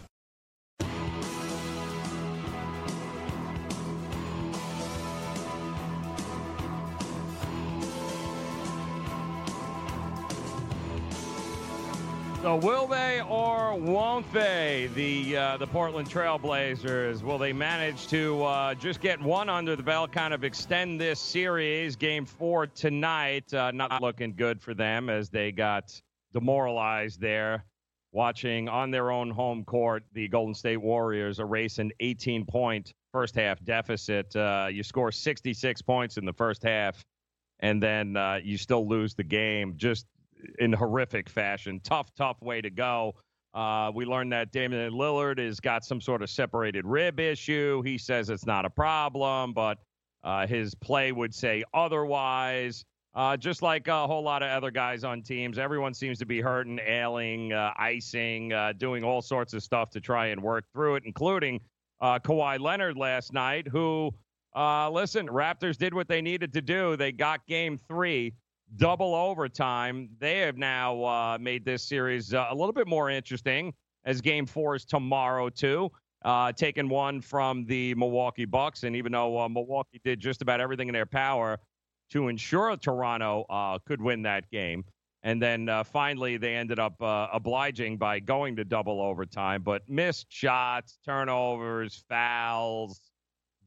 So 12.42 12.56
will 12.56 12.86
they 12.86 13.20
or 13.28 13.74
won't 13.74 14.32
they? 14.32 14.88
The 14.94 15.36
uh, 15.36 15.56
the 15.58 15.66
Portland 15.66 16.08
Trailblazers 16.08 17.22
will 17.22 17.36
they 17.36 17.52
manage 17.52 18.06
to 18.08 18.42
uh, 18.44 18.74
just 18.74 19.02
get 19.02 19.20
one 19.20 19.50
under 19.50 19.76
the 19.76 19.82
belt, 19.82 20.10
kind 20.10 20.32
of 20.32 20.42
extend 20.42 20.98
this 20.98 21.20
series? 21.20 21.96
Game 21.96 22.24
four 22.24 22.66
tonight, 22.66 23.52
uh, 23.52 23.72
not 23.72 24.00
looking 24.00 24.32
good 24.34 24.62
for 24.62 24.72
them 24.72 25.10
as 25.10 25.28
they 25.28 25.52
got 25.52 26.00
demoralized 26.32 27.20
there. 27.20 27.66
Watching 28.10 28.70
on 28.70 28.90
their 28.90 29.10
own 29.10 29.28
home 29.28 29.62
court, 29.62 30.04
the 30.14 30.26
Golden 30.26 30.54
State 30.54 30.78
Warriors 30.78 31.40
erase 31.40 31.78
an 31.78 31.92
18 32.00 32.46
point 32.46 32.94
first 33.12 33.34
half 33.34 33.62
deficit. 33.64 34.34
Uh, 34.34 34.68
you 34.72 34.82
score 34.82 35.12
66 35.12 35.82
points 35.82 36.16
in 36.16 36.24
the 36.24 36.32
first 36.32 36.62
half, 36.62 37.04
and 37.58 37.82
then 37.82 38.16
uh, 38.16 38.40
you 38.42 38.56
still 38.56 38.88
lose 38.88 39.12
the 39.12 39.24
game. 39.24 39.74
Just 39.76 40.06
in 40.58 40.72
horrific 40.72 41.28
fashion. 41.28 41.80
Tough, 41.82 42.14
tough 42.14 42.40
way 42.42 42.60
to 42.60 42.70
go. 42.70 43.14
Uh, 43.52 43.90
we 43.94 44.04
learned 44.04 44.32
that 44.32 44.52
Damian 44.52 44.92
Lillard 44.92 45.38
has 45.38 45.58
got 45.58 45.84
some 45.84 46.00
sort 46.00 46.22
of 46.22 46.30
separated 46.30 46.86
rib 46.86 47.18
issue. 47.18 47.82
He 47.82 47.98
says 47.98 48.30
it's 48.30 48.46
not 48.46 48.64
a 48.64 48.70
problem, 48.70 49.52
but 49.52 49.78
uh, 50.22 50.46
his 50.46 50.74
play 50.74 51.12
would 51.12 51.34
say 51.34 51.64
otherwise. 51.74 52.84
Uh, 53.12 53.36
just 53.36 53.60
like 53.60 53.88
a 53.88 54.06
whole 54.06 54.22
lot 54.22 54.40
of 54.40 54.50
other 54.50 54.70
guys 54.70 55.02
on 55.02 55.20
teams, 55.20 55.58
everyone 55.58 55.92
seems 55.92 56.16
to 56.16 56.26
be 56.26 56.40
hurting, 56.40 56.78
ailing, 56.78 57.52
uh, 57.52 57.72
icing, 57.76 58.52
uh, 58.52 58.72
doing 58.76 59.02
all 59.02 59.20
sorts 59.20 59.52
of 59.52 59.64
stuff 59.64 59.90
to 59.90 60.00
try 60.00 60.28
and 60.28 60.40
work 60.40 60.64
through 60.72 60.94
it, 60.94 61.02
including 61.04 61.60
uh, 62.00 62.20
Kawhi 62.20 62.60
Leonard 62.60 62.96
last 62.96 63.32
night, 63.32 63.66
who, 63.66 64.12
listen, 64.54 65.26
Raptors 65.26 65.76
did 65.76 65.92
what 65.92 66.06
they 66.06 66.22
needed 66.22 66.52
to 66.52 66.62
do. 66.62 66.94
They 66.94 67.10
got 67.10 67.44
game 67.48 67.76
three 67.76 68.32
double 68.76 69.14
overtime. 69.14 70.08
They 70.18 70.38
have 70.38 70.56
now 70.56 71.02
uh, 71.04 71.38
made 71.40 71.64
this 71.64 71.82
series 71.82 72.34
uh, 72.34 72.46
a 72.50 72.54
little 72.54 72.72
bit 72.72 72.86
more 72.86 73.10
interesting 73.10 73.74
as 74.04 74.20
game 74.20 74.46
four 74.46 74.76
is 74.76 74.84
tomorrow, 74.84 75.48
too. 75.48 75.90
Uh, 76.22 76.52
taking 76.52 76.88
one 76.88 77.20
from 77.20 77.64
the 77.64 77.94
Milwaukee 77.94 78.44
Bucks. 78.44 78.82
And 78.82 78.94
even 78.94 79.12
though 79.12 79.38
uh, 79.38 79.48
Milwaukee 79.48 80.00
did 80.04 80.20
just 80.20 80.42
about 80.42 80.60
everything 80.60 80.88
in 80.88 80.92
their 80.92 81.06
power 81.06 81.58
to 82.10 82.28
ensure 82.28 82.76
Toronto 82.76 83.46
uh, 83.48 83.78
could 83.86 84.02
win 84.02 84.22
that 84.22 84.50
game. 84.50 84.84
And 85.22 85.40
then 85.40 85.68
uh, 85.68 85.84
finally, 85.84 86.36
they 86.36 86.54
ended 86.56 86.78
up 86.78 86.94
obliging 86.98 87.98
by 87.98 88.20
going 88.20 88.56
to 88.56 88.64
double 88.64 89.00
overtime, 89.00 89.62
but 89.62 89.86
missed 89.88 90.26
shots, 90.30 90.98
turnovers, 91.04 92.04
fouls, 92.08 93.09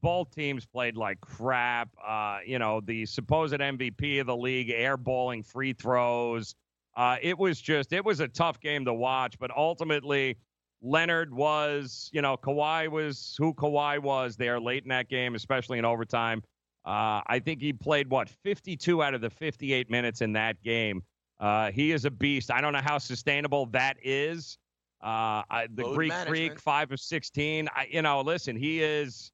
both 0.03 0.29
teams 0.35 0.65
played 0.65 0.97
like 0.97 1.19
crap. 1.21 1.89
Uh, 2.05 2.39
you 2.45 2.59
know, 2.59 2.81
the 2.81 3.05
supposed 3.07 3.53
MVP 3.53 4.19
of 4.19 4.27
the 4.27 4.35
league 4.35 4.69
airballing 4.69 5.43
free 5.43 5.73
throws. 5.73 6.53
Uh, 6.95 7.15
it 7.23 7.39
was 7.39 7.59
just, 7.59 7.91
it 7.93 8.05
was 8.05 8.19
a 8.19 8.27
tough 8.27 8.59
game 8.59 8.85
to 8.85 8.93
watch, 8.93 9.39
but 9.39 9.49
ultimately, 9.49 10.37
Leonard 10.83 11.33
was, 11.33 12.09
you 12.13 12.21
know, 12.21 12.35
Kawhi 12.35 12.89
was 12.89 13.35
who 13.39 13.53
Kawhi 13.53 13.97
was 13.99 14.35
there 14.35 14.59
late 14.59 14.83
in 14.83 14.89
that 14.89 15.07
game, 15.07 15.33
especially 15.33 15.79
in 15.79 15.85
overtime. 15.85 16.43
Uh, 16.85 17.21
I 17.25 17.39
think 17.43 17.61
he 17.61 17.71
played, 17.71 18.09
what, 18.09 18.29
52 18.29 19.01
out 19.01 19.13
of 19.13 19.21
the 19.21 19.29
58 19.29 19.89
minutes 19.89 20.19
in 20.19 20.33
that 20.33 20.61
game. 20.61 21.01
Uh, 21.39 21.71
he 21.71 21.93
is 21.93 22.03
a 22.03 22.11
beast. 22.11 22.51
I 22.51 22.59
don't 22.59 22.73
know 22.73 22.81
how 22.83 22.97
sustainable 22.97 23.67
that 23.67 23.95
is. 24.03 24.57
Uh, 25.01 25.43
I, 25.49 25.67
the 25.73 25.83
Load 25.83 25.95
Greek 25.95 26.09
management. 26.09 26.37
Freak, 26.37 26.59
5 26.59 26.91
of 26.91 26.99
16. 26.99 27.69
I, 27.73 27.87
you 27.89 28.01
know, 28.01 28.21
listen, 28.21 28.57
he 28.57 28.83
is 28.83 29.31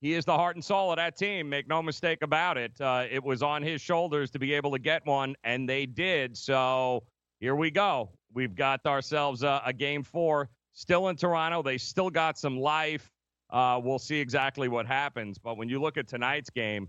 he 0.00 0.14
is 0.14 0.24
the 0.24 0.34
heart 0.34 0.56
and 0.56 0.64
soul 0.64 0.90
of 0.90 0.96
that 0.96 1.16
team. 1.16 1.48
Make 1.48 1.68
no 1.68 1.82
mistake 1.82 2.22
about 2.22 2.56
it. 2.58 2.78
Uh, 2.80 3.04
it 3.10 3.22
was 3.22 3.42
on 3.42 3.62
his 3.62 3.80
shoulders 3.80 4.30
to 4.32 4.38
be 4.38 4.52
able 4.52 4.70
to 4.72 4.78
get 4.78 5.04
one, 5.06 5.34
and 5.44 5.68
they 5.68 5.86
did. 5.86 6.36
So 6.36 7.04
here 7.40 7.54
we 7.54 7.70
go. 7.70 8.10
We've 8.32 8.54
got 8.54 8.84
ourselves 8.86 9.42
a, 9.42 9.62
a 9.64 9.72
game 9.72 10.02
four 10.02 10.50
still 10.72 11.08
in 11.08 11.16
Toronto. 11.16 11.62
They 11.62 11.78
still 11.78 12.10
got 12.10 12.38
some 12.38 12.58
life. 12.58 13.10
Uh, 13.50 13.80
we'll 13.82 13.98
see 13.98 14.18
exactly 14.18 14.68
what 14.68 14.86
happens. 14.86 15.38
But 15.38 15.56
when 15.56 15.68
you 15.68 15.80
look 15.80 15.96
at 15.96 16.08
tonight's 16.08 16.50
game, 16.50 16.88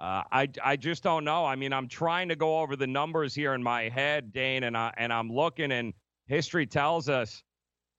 uh, 0.00 0.22
I, 0.32 0.48
I 0.64 0.76
just 0.76 1.02
don't 1.02 1.24
know. 1.24 1.44
I 1.44 1.56
mean, 1.56 1.72
I'm 1.72 1.86
trying 1.86 2.28
to 2.30 2.36
go 2.36 2.60
over 2.60 2.74
the 2.74 2.86
numbers 2.86 3.34
here 3.34 3.52
in 3.54 3.62
my 3.62 3.88
head, 3.88 4.32
Dane, 4.32 4.64
and 4.64 4.76
I 4.76 4.92
and 4.96 5.12
I'm 5.12 5.30
looking, 5.30 5.72
and 5.72 5.92
history 6.26 6.66
tells 6.66 7.08
us 7.08 7.42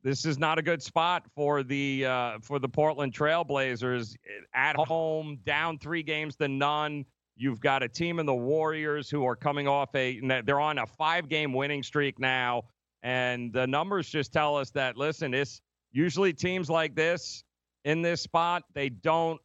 this 0.03 0.25
is 0.25 0.37
not 0.37 0.57
a 0.57 0.61
good 0.61 0.81
spot 0.81 1.25
for 1.35 1.63
the 1.63 2.05
uh, 2.05 2.39
for 2.41 2.59
the 2.59 2.69
Portland 2.69 3.13
Trailblazers 3.13 4.15
at 4.53 4.75
home, 4.75 5.39
down 5.45 5.77
three 5.77 6.03
games 6.03 6.35
to 6.37 6.47
none. 6.47 7.05
You've 7.35 7.59
got 7.59 7.83
a 7.83 7.87
team 7.87 8.19
in 8.19 8.25
the 8.25 8.33
Warriors 8.33 9.09
who 9.09 9.25
are 9.25 9.35
coming 9.35 9.67
off 9.67 9.93
a 9.95 10.19
they're 10.45 10.59
on 10.59 10.79
a 10.79 10.87
five 10.87 11.29
game 11.29 11.53
winning 11.53 11.83
streak 11.83 12.19
now, 12.19 12.63
and 13.03 13.53
the 13.53 13.67
numbers 13.67 14.09
just 14.09 14.33
tell 14.33 14.57
us 14.57 14.71
that 14.71 14.97
listen, 14.97 15.33
it's 15.33 15.61
usually 15.91 16.33
teams 16.33 16.69
like 16.69 16.95
this 16.95 17.43
in 17.83 18.01
this 18.01 18.21
spot 18.21 18.63
they 18.73 18.89
don't 18.89 19.39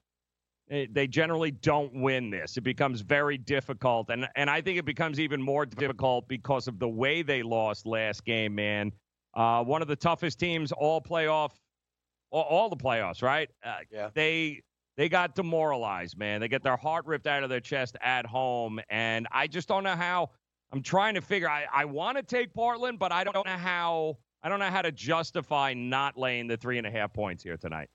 eh, 0.70 0.86
they 0.90 1.06
generally 1.06 1.50
don't 1.50 1.92
win 1.94 2.30
this. 2.30 2.56
It 2.56 2.62
becomes 2.62 3.02
very 3.02 3.36
difficult, 3.36 4.08
and 4.08 4.26
and 4.36 4.48
I 4.48 4.62
think 4.62 4.78
it 4.78 4.86
becomes 4.86 5.20
even 5.20 5.42
more 5.42 5.66
difficult 5.66 6.28
because 6.28 6.66
of 6.66 6.78
the 6.78 6.88
way 6.88 7.22
they 7.22 7.42
lost 7.42 7.86
last 7.86 8.24
game, 8.24 8.54
man. 8.54 8.92
Uh, 9.36 9.62
one 9.62 9.82
of 9.82 9.88
the 9.88 9.96
toughest 9.96 10.40
teams 10.40 10.72
all 10.72 11.00
playoff 11.00 11.52
all, 12.30 12.42
all 12.42 12.68
the 12.68 12.76
playoffs, 12.76 13.22
right? 13.22 13.48
Uh, 13.64 13.76
yeah. 13.90 14.10
They 14.14 14.62
they 14.96 15.08
got 15.08 15.34
demoralized, 15.34 16.16
man. 16.16 16.40
They 16.40 16.48
get 16.48 16.62
their 16.62 16.76
heart 16.76 17.04
ripped 17.06 17.26
out 17.26 17.42
of 17.42 17.50
their 17.50 17.60
chest 17.60 17.96
at 18.00 18.24
home, 18.24 18.80
and 18.88 19.28
I 19.30 19.46
just 19.46 19.68
don't 19.68 19.84
know 19.84 19.96
how. 19.96 20.30
I'm 20.72 20.82
trying 20.82 21.14
to 21.14 21.20
figure. 21.20 21.48
I 21.48 21.66
I 21.72 21.84
want 21.84 22.16
to 22.16 22.22
take 22.22 22.52
Portland, 22.54 22.98
but 22.98 23.12
I 23.12 23.24
don't 23.24 23.46
know 23.46 23.52
how. 23.52 24.18
I 24.42 24.48
don't 24.48 24.58
know 24.58 24.70
how 24.70 24.82
to 24.82 24.92
justify 24.92 25.74
not 25.74 26.16
laying 26.16 26.46
the 26.46 26.56
three 26.56 26.78
and 26.78 26.86
a 26.86 26.90
half 26.90 27.12
points 27.12 27.42
here 27.42 27.56
tonight. 27.56 27.88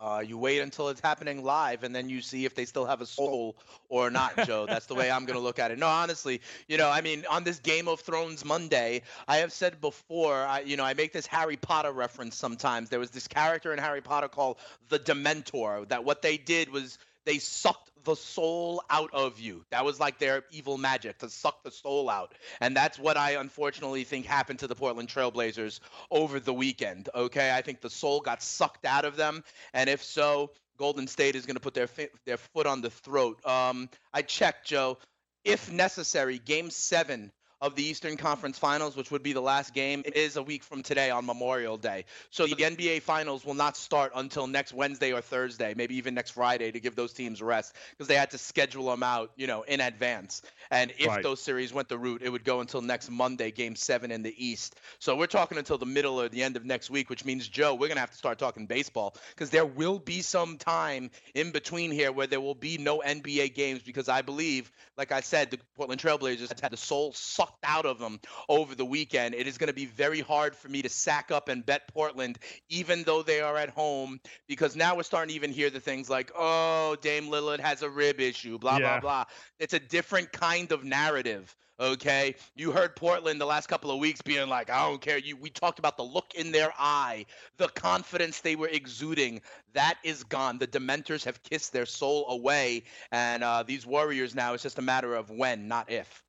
Uh, 0.00 0.22
you 0.26 0.38
wait 0.38 0.60
until 0.60 0.88
it's 0.88 1.00
happening 1.00 1.44
live, 1.44 1.82
and 1.82 1.94
then 1.94 2.08
you 2.08 2.22
see 2.22 2.46
if 2.46 2.54
they 2.54 2.64
still 2.64 2.86
have 2.86 3.02
a 3.02 3.06
soul 3.06 3.54
or 3.90 4.10
not, 4.10 4.34
Joe. 4.46 4.64
That's 4.66 4.86
the 4.86 4.94
way 4.94 5.10
I'm 5.10 5.26
going 5.26 5.38
to 5.38 5.42
look 5.42 5.58
at 5.58 5.72
it. 5.72 5.78
No, 5.78 5.88
honestly, 5.88 6.40
you 6.68 6.78
know, 6.78 6.88
I 6.88 7.02
mean, 7.02 7.26
on 7.28 7.44
this 7.44 7.58
Game 7.58 7.86
of 7.86 8.00
Thrones 8.00 8.42
Monday, 8.42 9.02
I 9.28 9.38
have 9.38 9.52
said 9.52 9.78
before, 9.82 10.36
I, 10.36 10.60
you 10.60 10.78
know, 10.78 10.84
I 10.84 10.94
make 10.94 11.12
this 11.12 11.26
Harry 11.26 11.58
Potter 11.58 11.92
reference 11.92 12.34
sometimes. 12.36 12.88
There 12.88 12.98
was 12.98 13.10
this 13.10 13.28
character 13.28 13.74
in 13.74 13.78
Harry 13.78 14.00
Potter 14.00 14.28
called 14.28 14.56
the 14.88 14.98
Dementor. 14.98 15.86
That 15.88 16.02
what 16.02 16.22
they 16.22 16.38
did 16.38 16.70
was 16.70 16.98
they 17.26 17.38
sucked 17.38 17.89
the 18.04 18.16
soul 18.16 18.82
out 18.90 19.10
of 19.12 19.38
you. 19.38 19.64
That 19.70 19.84
was 19.84 20.00
like 20.00 20.18
their 20.18 20.44
evil 20.50 20.78
magic 20.78 21.18
to 21.18 21.30
suck 21.30 21.62
the 21.62 21.70
soul 21.70 22.08
out. 22.08 22.34
And 22.60 22.76
that's 22.76 22.98
what 22.98 23.16
I 23.16 23.32
unfortunately 23.32 24.04
think 24.04 24.26
happened 24.26 24.60
to 24.60 24.66
the 24.66 24.74
Portland 24.74 25.08
Trailblazers 25.08 25.80
over 26.10 26.40
the 26.40 26.54
weekend. 26.54 27.08
Okay, 27.14 27.54
I 27.54 27.62
think 27.62 27.80
the 27.80 27.90
soul 27.90 28.20
got 28.20 28.42
sucked 28.42 28.84
out 28.84 29.04
of 29.04 29.16
them, 29.16 29.44
and 29.72 29.90
if 29.90 30.02
so, 30.02 30.50
Golden 30.78 31.06
State 31.06 31.36
is 31.36 31.44
going 31.46 31.56
to 31.56 31.60
put 31.60 31.74
their 31.74 31.88
their 32.24 32.38
foot 32.38 32.66
on 32.66 32.80
the 32.80 32.90
throat. 32.90 33.44
Um, 33.46 33.88
I 34.14 34.22
checked, 34.22 34.66
Joe. 34.66 34.98
If 35.44 35.70
necessary, 35.70 36.38
Game 36.38 36.70
Seven 36.70 37.32
of 37.60 37.74
the 37.74 37.82
Eastern 37.84 38.16
Conference 38.16 38.58
Finals, 38.58 38.96
which 38.96 39.10
would 39.10 39.22
be 39.22 39.32
the 39.32 39.40
last 39.40 39.74
game, 39.74 40.02
is 40.14 40.36
a 40.36 40.42
week 40.42 40.62
from 40.62 40.82
today 40.82 41.10
on 41.10 41.26
Memorial 41.26 41.76
Day. 41.76 42.04
So 42.30 42.46
the 42.46 42.64
NBA 42.64 43.00
Finals 43.00 43.44
will 43.44 43.54
not 43.54 43.76
start 43.76 44.12
until 44.14 44.46
next 44.46 44.72
Wednesday 44.72 45.12
or 45.12 45.20
Thursday, 45.20 45.74
maybe 45.76 45.96
even 45.96 46.14
next 46.14 46.30
Friday 46.30 46.70
to 46.72 46.80
give 46.80 46.94
those 46.96 47.12
teams 47.12 47.42
rest 47.42 47.74
because 47.90 48.08
they 48.08 48.14
had 48.16 48.30
to 48.30 48.38
schedule 48.38 48.86
them 48.86 49.02
out, 49.02 49.32
you 49.36 49.46
know, 49.46 49.62
in 49.62 49.80
advance. 49.80 50.42
And 50.70 50.92
if 50.98 51.08
Right. 51.08 51.22
those 51.22 51.40
series 51.40 51.72
went 51.72 51.88
the 51.88 51.98
route, 51.98 52.22
it 52.22 52.30
would 52.30 52.44
go 52.44 52.60
until 52.60 52.80
next 52.80 53.10
Monday, 53.10 53.50
Game 53.50 53.76
Seven 53.76 54.10
in 54.10 54.22
the 54.22 54.34
East. 54.44 54.76
So 54.98 55.16
we're 55.16 55.26
talking 55.26 55.58
until 55.58 55.78
the 55.78 55.86
middle 55.86 56.20
or 56.20 56.28
the 56.28 56.42
end 56.42 56.56
of 56.56 56.64
next 56.64 56.90
week, 56.90 57.10
which 57.10 57.24
means 57.24 57.48
Joe, 57.48 57.74
we're 57.74 57.88
gonna 57.88 58.00
have 58.00 58.10
to 58.10 58.16
start 58.16 58.38
talking 58.38 58.66
baseball 58.66 59.14
because 59.30 59.50
there 59.50 59.66
will 59.66 59.98
be 59.98 60.22
some 60.22 60.58
time 60.58 61.10
in 61.34 61.50
between 61.50 61.90
here 61.90 62.12
where 62.12 62.26
there 62.26 62.40
will 62.40 62.54
be 62.54 62.78
no 62.78 63.00
NBA 63.00 63.48
games 63.54 63.82
because 63.82 64.08
I 64.08 64.22
believe, 64.22 64.70
like 64.96 65.12
I 65.12 65.20
said, 65.20 65.50
the 65.50 65.58
Portland 65.76 66.00
Trailblazers 66.00 66.60
had 66.60 66.72
the 66.72 66.76
soul 66.76 67.12
sucked 67.50 67.64
out 67.64 67.86
of 67.86 67.98
them 67.98 68.20
over 68.48 68.74
the 68.74 68.84
weekend. 68.84 69.34
It 69.34 69.46
is 69.46 69.58
going 69.58 69.68
to 69.68 69.74
be 69.74 69.86
very 69.86 70.20
hard 70.20 70.56
for 70.56 70.68
me 70.68 70.82
to 70.82 70.88
sack 70.88 71.30
up 71.30 71.48
and 71.48 71.64
bet 71.64 71.88
Portland, 71.92 72.38
even 72.68 73.02
though 73.04 73.22
they 73.22 73.40
are 73.40 73.56
at 73.56 73.70
home, 73.70 74.20
because 74.48 74.76
now 74.76 74.96
we're 74.96 75.02
starting 75.02 75.30
to 75.30 75.34
even 75.34 75.52
hear 75.52 75.70
the 75.70 75.80
things 75.80 76.08
like, 76.10 76.30
"Oh, 76.36 76.96
Dame 77.00 77.28
Lillard 77.28 77.60
has 77.60 77.82
a 77.82 77.90
rib 77.90 78.20
issue," 78.20 78.58
blah 78.58 78.78
Yeah. 78.78 78.98
blah 78.98 79.00
blah. 79.00 79.24
It's 79.58 79.74
a 79.74 79.80
different 79.80 80.32
kind 80.32 80.72
of 80.72 80.84
narrative. 80.84 81.54
Okay, 81.80 82.36
you 82.54 82.72
heard 82.72 82.94
Portland 82.94 83.40
the 83.40 83.46
last 83.46 83.66
couple 83.68 83.90
of 83.90 83.98
weeks 83.98 84.20
being 84.20 84.48
like, 84.50 84.68
"I 84.68 84.86
don't 84.88 85.00
care." 85.00 85.16
You, 85.18 85.36
we 85.36 85.48
talked 85.50 85.78
about 85.78 85.96
the 85.96 86.04
look 86.04 86.34
in 86.34 86.52
their 86.52 86.72
eye, 86.78 87.24
the 87.56 87.68
confidence 87.68 88.40
they 88.40 88.54
were 88.56 88.68
exuding. 88.68 89.40
That 89.72 89.96
is 90.04 90.24
gone. 90.24 90.58
The 90.58 90.66
Dementors 90.66 91.24
have 91.24 91.42
kissed 91.42 91.72
their 91.72 91.86
soul 91.86 92.28
away, 92.28 92.84
and 93.10 93.42
uh, 93.42 93.62
these 93.62 93.86
Warriors 93.86 94.34
now 94.34 94.52
it's 94.54 94.62
just 94.62 94.78
a 94.78 94.82
matter 94.82 95.14
of 95.14 95.30
when, 95.30 95.68
not 95.68 95.90
if. 95.90 96.22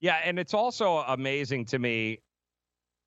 Yeah, 0.00 0.20
and 0.24 0.38
it's 0.38 0.54
also 0.54 0.98
amazing 0.98 1.64
to 1.66 1.78
me 1.78 2.20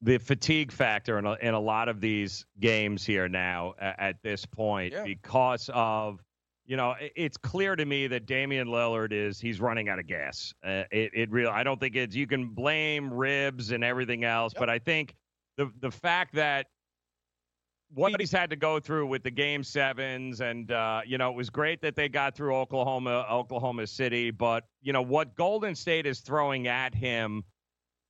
the 0.01 0.17
fatigue 0.17 0.71
factor 0.71 1.19
in 1.19 1.25
a, 1.25 1.33
in 1.41 1.53
a 1.53 1.59
lot 1.59 1.87
of 1.87 2.01
these 2.01 2.45
games 2.59 3.05
here 3.05 3.29
now 3.29 3.75
at, 3.79 3.99
at 3.99 4.15
this 4.23 4.45
point 4.45 4.93
because 5.03 5.69
of 5.73 6.19
you 6.65 6.75
know 6.75 6.91
it- 6.99 7.11
it's 7.15 7.37
clear 7.37 7.75
to 7.75 7.85
me 7.85 8.07
that 8.07 8.25
Damian 8.25 8.67
Lillard 8.67 9.11
is 9.13 9.39
he's 9.39 9.61
running 9.61 9.89
out 9.89 9.99
of 9.99 10.07
gas. 10.07 10.53
Uh, 10.65 10.83
it 10.91 11.11
it 11.13 11.31
real 11.31 11.49
I 11.49 11.63
don't 11.63 11.79
think 11.79 11.95
it's 11.95 12.15
you 12.15 12.27
can 12.27 12.47
blame 12.49 13.13
ribs 13.13 13.71
and 13.71 13.83
everything 13.83 14.23
else, 14.23 14.53
but 14.57 14.69
I 14.69 14.79
think 14.79 15.15
the 15.57 15.71
the 15.79 15.91
fact 15.91 16.33
that 16.35 16.67
what 17.93 18.19
he's 18.19 18.31
had 18.31 18.49
to 18.49 18.55
go 18.55 18.79
through 18.79 19.05
with 19.05 19.23
the 19.23 19.31
game 19.31 19.63
sevens 19.63 20.41
and 20.41 20.71
uh, 20.71 21.01
you 21.05 21.17
know 21.17 21.29
it 21.29 21.35
was 21.35 21.49
great 21.49 21.81
that 21.81 21.95
they 21.95 22.07
got 22.07 22.35
through 22.35 22.55
oklahoma 22.55 23.25
oklahoma 23.29 23.85
city 23.85 24.31
but 24.31 24.63
you 24.81 24.93
know 24.93 25.01
what 25.01 25.35
golden 25.35 25.75
state 25.75 26.05
is 26.05 26.19
throwing 26.19 26.67
at 26.67 26.93
him 26.95 27.43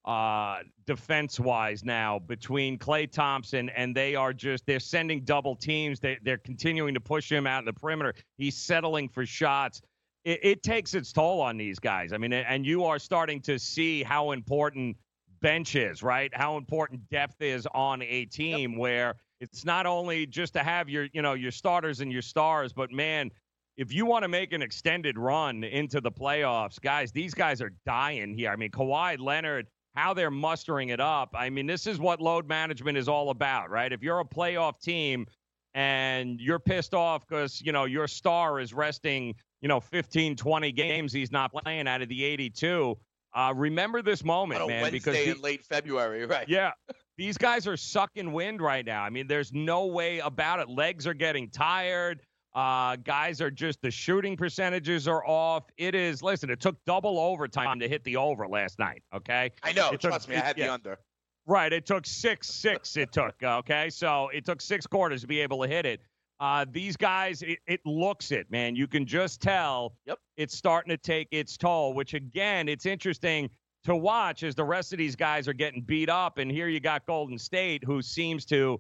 uh, 0.06 0.58
defense 0.88 1.40
wise 1.40 1.84
now 1.84 2.18
between 2.18 2.78
Klay 2.78 3.12
Thompson 3.12 3.70
and 3.70 3.96
they 3.96 4.16
are 4.16 4.34
just 4.34 4.66
they're 4.66 4.80
sending 4.80 5.22
double 5.22 5.56
teams. 5.56 6.00
They, 6.00 6.18
they're 6.24 6.40
continuing 6.40 6.96
to 6.96 7.00
push 7.00 7.32
him 7.32 7.46
out 7.46 7.60
in 7.60 7.66
the 7.66 7.74
perimeter. 7.74 8.16
He's 8.38 8.58
settling 8.58 9.10
for 9.10 9.26
shots. 9.28 9.82
It, 10.24 10.40
it 10.42 10.64
takes 10.64 10.96
its 10.96 11.12
toll 11.12 11.40
on 11.40 11.56
these 11.58 11.78
guys. 11.78 12.14
I 12.14 12.18
mean 12.18 12.34
and 12.34 12.66
you 12.66 12.84
are 12.86 12.98
starting 12.98 13.42
to 13.42 13.60
see 13.60 14.02
how 14.02 14.32
important 14.32 14.98
bench 15.42 15.76
is, 15.76 16.02
right? 16.02 16.32
How 16.34 16.58
important 16.58 17.08
depth 17.10 17.42
is 17.42 17.68
on 17.74 18.02
a 18.02 18.26
team 18.26 18.78
where 18.78 19.16
it's 19.42 19.66
not 19.66 19.88
only 19.88 20.28
just 20.28 20.54
to 20.54 20.60
have 20.60 20.88
your, 20.88 21.08
you 21.14 21.22
know, 21.24 21.34
your 21.34 21.52
starters 21.52 22.00
and 22.00 22.12
your 22.12 22.22
stars, 22.22 22.72
but 22.72 22.92
man, 22.92 23.32
if 23.76 23.92
you 23.92 24.06
want 24.06 24.24
to 24.24 24.28
make 24.30 24.54
an 24.54 24.62
extended 24.62 25.18
run 25.18 25.64
into 25.64 26.00
the 26.00 26.12
playoffs, 26.12 26.80
guys, 26.80 27.12
these 27.12 27.34
guys 27.34 27.60
are 27.60 27.72
dying 27.84 28.36
here. 28.36 28.52
I 28.52 28.56
mean, 28.56 28.70
Kawhi 28.70 29.20
Leonard, 29.20 29.66
how 29.96 30.14
they're 30.14 30.30
mustering 30.32 30.90
it 30.90 31.00
up. 31.00 31.32
I 31.34 31.50
mean, 31.50 31.66
this 31.66 31.88
is 31.88 32.00
what 32.00 32.22
load 32.22 32.48
management 32.48 33.00
is 33.00 33.10
all 33.10 33.32
about, 33.32 33.72
right? 33.72 33.92
If 33.92 34.04
you're 34.04 34.20
a 34.20 34.26
playoff 34.26 34.80
team 34.80 35.26
and 35.74 36.40
you're 36.40 36.60
pissed 36.60 36.94
off 36.94 37.28
because, 37.28 37.62
you 37.62 37.72
know, 37.72 37.86
your 37.86 38.08
star 38.08 38.60
is 38.60 38.74
resting, 38.74 39.34
you 39.62 39.68
know, 39.68 39.80
15, 39.80 40.36
20 40.36 40.72
games 40.72 41.12
he's 41.12 41.32
not 41.32 41.52
playing 41.52 41.88
out 41.88 42.04
of 42.04 42.10
the 42.10 42.24
82. 42.24 42.96
Uh, 43.34 43.54
remember 43.56 44.04
this 44.04 44.24
moment, 44.24 44.68
man, 44.68 44.84
Wednesday 44.84 45.00
because 45.00 45.16
the- 45.16 45.32
in 45.32 45.42
late 45.42 45.66
February, 45.66 46.26
right? 46.26 46.48
yeah. 46.48 46.74
These 47.22 47.38
guys 47.38 47.68
are 47.68 47.78
sucking 47.78 48.32
wind 48.32 48.64
right 48.64 48.84
now. 48.84 49.04
I 49.04 49.12
mean, 49.12 49.28
there's 49.28 49.54
no 49.54 49.86
way 49.86 50.18
about 50.18 50.60
it. 50.60 50.68
Legs 50.68 51.06
are 51.06 51.14
getting 51.14 51.52
tired. 51.52 52.24
Uh, 52.56 52.96
guys 52.96 53.42
are 53.42 53.52
just 53.52 53.80
the 53.84 53.92
shooting 53.92 54.36
percentages 54.36 55.08
are 55.08 55.24
off. 55.24 55.66
It 55.78 55.94
is. 55.94 56.24
Listen, 56.24 56.50
it 56.50 56.60
took 56.60 56.84
double 56.88 57.20
overtime 57.20 57.80
to 57.80 57.88
hit 57.88 58.04
the 58.06 58.18
over 58.18 58.48
last 58.48 58.80
night. 58.80 59.04
Okay, 59.14 59.52
I 59.62 59.72
know. 59.72 59.90
It 59.90 60.02
took- 60.02 60.10
trust 60.10 60.30
me, 60.30 60.36
I 60.36 60.40
had 60.40 60.56
the 60.56 60.68
under. 60.68 60.98
Right. 61.46 61.72
It 61.72 61.86
took 61.86 62.08
six, 62.08 62.50
six. 62.50 62.98
It 62.98 63.12
took. 63.12 63.36
Okay. 63.44 63.92
So 63.92 64.30
it 64.30 64.44
took 64.44 64.60
six 64.60 64.88
quarters 64.88 65.22
to 65.22 65.28
be 65.28 65.42
able 65.42 65.62
to 65.62 65.68
hit 65.68 65.86
it. 65.86 66.02
Uh, 66.40 66.66
these 66.72 66.98
guys, 66.98 67.44
it, 67.44 67.60
it 67.68 67.82
looks 67.86 68.32
it, 68.32 68.50
man. 68.50 68.76
You 68.76 68.88
can 68.88 69.06
just 69.06 69.42
tell 69.42 69.94
yep. 70.08 70.18
it's 70.38 70.58
starting 70.58 70.90
to 70.90 70.98
take 70.98 71.28
its 71.30 71.56
toll, 71.56 71.94
which 71.94 72.16
again, 72.16 72.68
it's 72.68 72.88
interesting 72.88 73.48
to 73.84 73.96
watch 73.96 74.44
as 74.44 74.56
the 74.56 74.64
rest 74.64 74.94
of 74.94 75.00
these 75.00 75.16
guys 75.16 75.48
are 75.48 75.54
getting 75.54 75.82
beat 75.82 76.10
up. 76.10 76.38
And 76.38 76.52
here 76.52 76.68
you 76.68 76.80
got 76.80 77.06
Golden 77.06 77.38
State, 77.38 77.84
who 77.84 78.02
seems 78.02 78.46
to, 78.46 78.80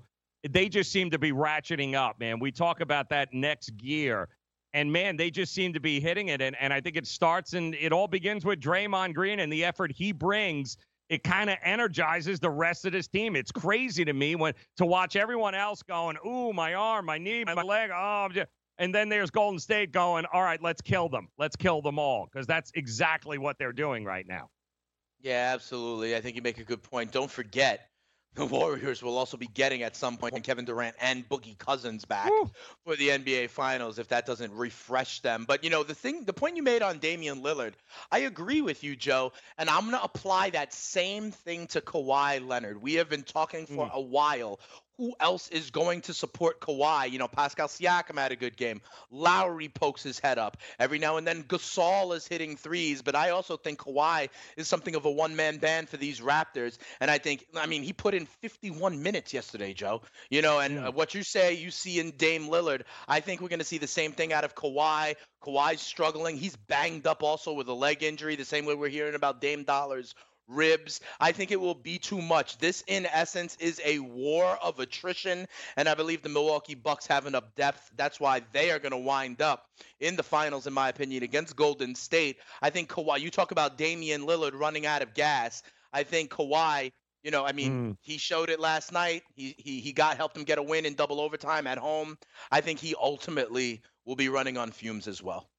they 0.49 0.69
just 0.69 0.91
seem 0.91 1.09
to 1.11 1.19
be 1.19 1.31
ratcheting 1.31 1.95
up, 1.95 2.19
man. 2.19 2.39
We 2.39 2.51
talk 2.51 2.81
about 2.81 3.09
that 3.09 3.33
next 3.33 3.71
gear. 3.77 4.29
And 4.73 4.91
man, 4.91 5.17
they 5.17 5.29
just 5.29 5.53
seem 5.53 5.73
to 5.73 5.79
be 5.79 5.99
hitting 5.99 6.29
it. 6.29 6.41
And, 6.41 6.55
and 6.59 6.71
I 6.71 6.79
think 6.79 6.95
it 6.95 7.05
starts 7.05 7.53
and 7.53 7.75
it 7.75 7.91
all 7.91 8.07
begins 8.07 8.45
with 8.45 8.59
Draymond 8.59 9.13
Green 9.13 9.39
and 9.39 9.51
the 9.51 9.65
effort 9.65 9.91
he 9.91 10.11
brings 10.11 10.77
it 11.11 11.25
kind 11.25 11.49
of 11.49 11.57
energizes 11.61 12.39
the 12.39 12.49
rest 12.49 12.85
of 12.85 12.93
this 12.93 13.09
team. 13.09 13.35
It's 13.35 13.51
crazy 13.51 14.05
to 14.05 14.13
me 14.13 14.35
when 14.35 14.53
to 14.77 14.85
watch 14.85 15.17
everyone 15.17 15.53
else 15.53 15.83
going, 15.83 16.15
"Ooh, 16.25 16.53
my 16.53 16.73
arm, 16.73 17.05
my 17.05 17.17
knee, 17.17 17.43
my 17.43 17.53
leg." 17.61 17.91
Oh, 17.93 18.29
and 18.77 18.95
then 18.95 19.09
there's 19.09 19.29
Golden 19.29 19.59
State 19.59 19.91
going, 19.91 20.25
"All 20.31 20.41
right, 20.41 20.61
let's 20.61 20.81
kill 20.81 21.09
them. 21.09 21.27
Let's 21.37 21.57
kill 21.57 21.81
them 21.81 21.99
all," 21.99 22.29
because 22.31 22.47
that's 22.47 22.71
exactly 22.75 23.37
what 23.37 23.57
they're 23.59 23.73
doing 23.73 24.05
right 24.05 24.25
now. 24.25 24.49
Yeah, 25.21 25.51
absolutely. 25.53 26.15
I 26.15 26.21
think 26.21 26.35
you 26.35 26.41
make 26.41 26.57
a 26.57 26.63
good 26.63 26.81
point. 26.81 27.11
Don't 27.11 27.29
forget, 27.29 27.87
the 28.35 28.45
Warriors 28.45 29.03
will 29.03 29.17
also 29.17 29.35
be 29.35 29.47
getting 29.47 29.83
at 29.83 29.97
some 29.97 30.15
point 30.15 30.41
Kevin 30.43 30.63
Durant 30.63 30.95
and 31.01 31.27
Boogie 31.27 31.57
Cousins 31.57 32.05
back 32.05 32.31
for 32.85 32.95
the 32.95 33.09
NBA 33.09 33.49
Finals 33.49 33.99
if 33.99 34.07
that 34.07 34.25
doesn't 34.25 34.53
refresh 34.53 35.19
them. 35.19 35.43
But 35.45 35.65
you 35.65 35.69
know, 35.69 35.83
the 35.83 35.93
thing, 35.93 36.23
the 36.23 36.31
point 36.31 36.55
you 36.55 36.63
made 36.63 36.81
on 36.81 36.99
Damian 36.99 37.41
Lillard, 37.41 37.73
I 38.09 38.19
agree 38.19 38.61
with 38.61 38.85
you, 38.85 38.95
Joe, 38.95 39.33
and 39.57 39.69
I'm 39.69 39.83
gonna 39.83 39.99
apply 40.01 40.51
that 40.51 40.73
same 40.73 41.31
thing 41.31 41.67
to 41.67 41.81
Kawhi 41.81 42.47
Leonard. 42.47 42.81
We 42.81 42.93
have 42.95 43.09
been 43.09 43.23
talking 43.23 43.65
for 43.65 43.85
mm. 43.85 43.93
a 43.93 44.01
while. 44.01 44.61
Who 45.01 45.15
else 45.19 45.47
is 45.47 45.71
going 45.71 46.01
to 46.01 46.13
support 46.13 46.61
Kawhi? 46.61 47.09
You 47.09 47.17
know, 47.17 47.27
Pascal 47.27 47.67
Siakam 47.67 48.19
had 48.19 48.31
a 48.31 48.35
good 48.35 48.55
game. 48.55 48.81
Lowry 49.09 49.67
pokes 49.67 50.03
his 50.03 50.19
head 50.19 50.37
up. 50.37 50.57
Every 50.77 50.99
now 50.99 51.17
and 51.17 51.25
then 51.25 51.41
Gasol 51.41 52.15
is 52.15 52.27
hitting 52.27 52.55
threes, 52.55 53.01
but 53.01 53.15
I 53.15 53.31
also 53.31 53.57
think 53.57 53.79
Kawhi 53.79 54.29
is 54.57 54.67
something 54.67 54.93
of 54.93 55.05
a 55.05 55.09
one-man 55.09 55.57
band 55.57 55.89
for 55.89 55.97
these 55.97 56.19
Raptors. 56.19 56.77
And 56.99 57.09
I 57.09 57.17
think, 57.17 57.47
I 57.57 57.65
mean, 57.65 57.81
he 57.81 57.93
put 57.93 58.13
in 58.13 58.27
51 58.27 59.01
minutes 59.01 59.33
yesterday, 59.33 59.73
Joe. 59.73 60.03
You 60.29 60.43
know, 60.43 60.59
and 60.59 60.77
uh, 60.77 60.91
what 60.91 61.15
you 61.15 61.23
say 61.23 61.55
you 61.55 61.71
see 61.71 61.99
in 61.99 62.11
Dame 62.11 62.47
Lillard, 62.47 62.83
I 63.07 63.21
think 63.21 63.41
we're 63.41 63.49
going 63.49 63.57
to 63.57 63.65
see 63.65 63.79
the 63.79 63.87
same 63.87 64.11
thing 64.11 64.33
out 64.33 64.43
of 64.43 64.53
Kawhi. 64.53 65.15
Kawhi's 65.43 65.81
struggling. 65.81 66.37
He's 66.37 66.55
banged 66.55 67.07
up 67.07 67.23
also 67.23 67.53
with 67.53 67.67
a 67.69 67.73
leg 67.73 68.03
injury, 68.03 68.35
the 68.35 68.45
same 68.45 68.65
way 68.65 68.75
we're 68.75 68.89
hearing 68.89 69.15
about 69.15 69.41
Dame 69.41 69.63
Dollars 69.63 70.13
ribs. 70.51 70.99
I 71.19 71.31
think 71.31 71.51
it 71.51 71.59
will 71.59 71.75
be 71.75 71.97
too 71.97 72.21
much. 72.21 72.57
This, 72.57 72.83
in 72.87 73.05
essence, 73.05 73.55
is 73.59 73.81
a 73.83 73.99
war 73.99 74.57
of 74.61 74.79
attrition, 74.79 75.47
and 75.77 75.89
I 75.89 75.95
believe 75.95 76.21
the 76.21 76.29
Milwaukee 76.29 76.75
Bucks 76.75 77.07
have 77.07 77.25
enough 77.25 77.55
depth. 77.55 77.91
That's 77.95 78.19
why 78.19 78.41
they 78.51 78.71
are 78.71 78.79
going 78.79 78.91
to 78.91 78.97
wind 78.97 79.41
up 79.41 79.65
in 79.99 80.15
the 80.15 80.23
finals, 80.23 80.67
in 80.67 80.73
my 80.73 80.89
opinion, 80.89 81.23
against 81.23 81.55
Golden 81.55 81.95
State. 81.95 82.37
I 82.61 82.69
think 82.69 82.89
Kawhi. 82.89 83.19
You 83.19 83.29
talk 83.29 83.51
about 83.51 83.77
Damian 83.77 84.21
Lillard 84.23 84.53
running 84.59 84.85
out 84.85 85.01
of 85.01 85.13
gas. 85.13 85.63
I 85.93 86.03
think 86.03 86.31
Kawhi. 86.31 86.91
You 87.23 87.29
know, 87.29 87.45
I 87.45 87.51
mean, 87.51 87.93
Mm. 87.93 87.97
he 88.01 88.17
showed 88.17 88.49
it 88.49 88.59
last 88.59 88.91
night. 88.91 89.21
He 89.35 89.53
he 89.59 89.79
he 89.79 89.93
got 89.93 90.17
helped 90.17 90.35
him 90.35 90.43
get 90.43 90.57
a 90.57 90.63
win 90.63 90.87
in 90.87 90.95
double 90.95 91.21
overtime 91.21 91.67
at 91.67 91.77
home. 91.77 92.17
I 92.49 92.61
think 92.61 92.79
he 92.79 92.95
ultimately 92.99 93.83
will 94.05 94.15
be 94.15 94.27
running 94.29 94.57
on 94.57 94.71
fumes 94.71 95.07
as 95.07 95.21
well. 95.21 95.50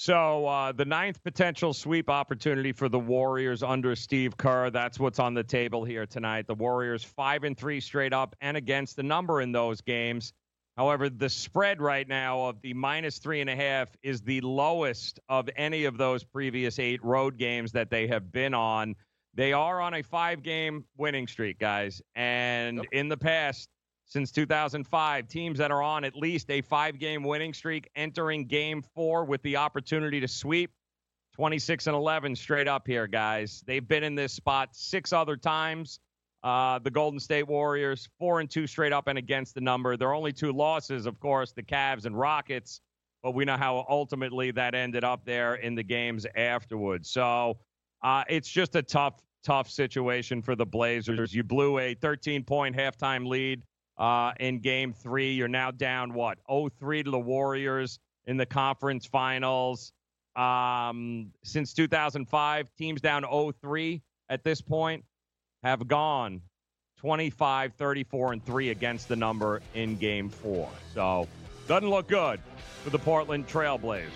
So 0.00 0.46
uh, 0.46 0.72
the 0.72 0.86
ninth 0.86 1.22
potential 1.22 1.74
sweep 1.74 2.08
opportunity 2.08 2.72
for 2.72 2.88
the 2.88 2.98
Warriors 2.98 3.62
under 3.62 3.94
Steve 3.94 4.34
Kerr. 4.34 4.70
That's 4.70 4.98
what's 4.98 5.18
on 5.18 5.34
the 5.34 5.44
table 5.44 5.84
here 5.84 6.06
tonight. 6.06 6.46
The 6.46 6.54
Warriors 6.54 7.04
five 7.04 7.44
and 7.44 7.54
three 7.54 7.80
straight 7.80 8.14
up 8.14 8.34
and 8.40 8.56
against 8.56 8.96
the 8.96 9.02
number 9.02 9.42
in 9.42 9.52
those 9.52 9.82
games. 9.82 10.32
However, 10.78 11.10
the 11.10 11.28
spread 11.28 11.82
right 11.82 12.08
now 12.08 12.46
of 12.46 12.62
the 12.62 12.72
minus 12.72 13.18
three 13.18 13.42
and 13.42 13.50
a 13.50 13.54
half 13.54 13.94
is 14.02 14.22
the 14.22 14.40
lowest 14.40 15.20
of 15.28 15.50
any 15.54 15.84
of 15.84 15.98
those 15.98 16.24
previous 16.24 16.78
eight 16.78 17.04
road 17.04 17.36
games 17.36 17.70
that 17.72 17.90
they 17.90 18.06
have 18.06 18.32
been 18.32 18.54
on. 18.54 18.96
They 19.34 19.52
are 19.52 19.82
on 19.82 19.92
a 19.92 20.02
five 20.02 20.42
game 20.42 20.86
winning 20.96 21.26
streak, 21.26 21.58
guys. 21.58 22.00
And 22.14 22.86
in 22.90 23.10
the 23.10 23.18
past, 23.18 23.68
since 24.10 24.32
2005, 24.32 25.28
teams 25.28 25.58
that 25.58 25.70
are 25.70 25.82
on 25.82 26.02
at 26.02 26.16
least 26.16 26.50
a 26.50 26.60
five 26.62 26.98
game 26.98 27.22
winning 27.22 27.54
streak 27.54 27.88
entering 27.94 28.44
game 28.44 28.82
four 28.94 29.24
with 29.24 29.40
the 29.42 29.56
opportunity 29.56 30.18
to 30.20 30.26
sweep 30.26 30.72
26 31.36 31.86
and 31.86 31.94
11 31.94 32.34
straight 32.34 32.66
up 32.66 32.88
here, 32.88 33.06
guys. 33.06 33.62
They've 33.68 33.86
been 33.86 34.02
in 34.02 34.16
this 34.16 34.32
spot 34.32 34.70
six 34.72 35.12
other 35.12 35.36
times. 35.36 36.00
Uh, 36.42 36.80
the 36.80 36.90
Golden 36.90 37.20
State 37.20 37.46
Warriors, 37.46 38.08
four 38.18 38.40
and 38.40 38.50
two 38.50 38.66
straight 38.66 38.92
up 38.92 39.06
and 39.06 39.16
against 39.16 39.54
the 39.54 39.60
number. 39.60 39.96
Their 39.96 40.12
only 40.12 40.32
two 40.32 40.52
losses, 40.52 41.06
of 41.06 41.20
course, 41.20 41.52
the 41.52 41.62
Cavs 41.62 42.04
and 42.04 42.18
Rockets, 42.18 42.80
but 43.22 43.32
we 43.32 43.44
know 43.44 43.56
how 43.56 43.86
ultimately 43.88 44.50
that 44.50 44.74
ended 44.74 45.04
up 45.04 45.24
there 45.24 45.54
in 45.56 45.76
the 45.76 45.84
games 45.84 46.26
afterwards. 46.34 47.10
So 47.10 47.58
uh, 48.02 48.24
it's 48.28 48.48
just 48.48 48.74
a 48.74 48.82
tough, 48.82 49.22
tough 49.44 49.70
situation 49.70 50.42
for 50.42 50.56
the 50.56 50.66
Blazers. 50.66 51.32
You 51.32 51.44
blew 51.44 51.78
a 51.78 51.94
13 51.94 52.42
point 52.42 52.74
halftime 52.74 53.24
lead 53.28 53.62
uh, 54.00 54.32
in 54.40 54.58
game 54.60 54.92
three. 54.94 55.32
You're 55.34 55.46
now 55.46 55.70
down, 55.70 56.14
what, 56.14 56.38
0 56.50 56.70
3 56.80 57.04
to 57.04 57.10
the 57.10 57.18
Warriors 57.18 58.00
in 58.26 58.36
the 58.36 58.46
conference 58.46 59.06
finals. 59.06 59.92
Um, 60.34 61.32
since 61.44 61.74
2005, 61.74 62.68
teams 62.76 63.00
down 63.00 63.22
0 63.22 63.52
3 63.60 64.02
at 64.28 64.42
this 64.42 64.62
point 64.62 65.04
have 65.62 65.86
gone 65.86 66.40
25, 66.96 67.74
34, 67.74 68.32
and 68.32 68.44
3 68.44 68.70
against 68.70 69.08
the 69.08 69.16
number 69.16 69.60
in 69.74 69.96
game 69.96 70.30
four. 70.30 70.68
So 70.94 71.28
doesn't 71.68 71.88
look 71.88 72.08
good 72.08 72.40
for 72.82 72.90
the 72.90 72.98
Portland 72.98 73.46
Trailblazers. 73.48 74.08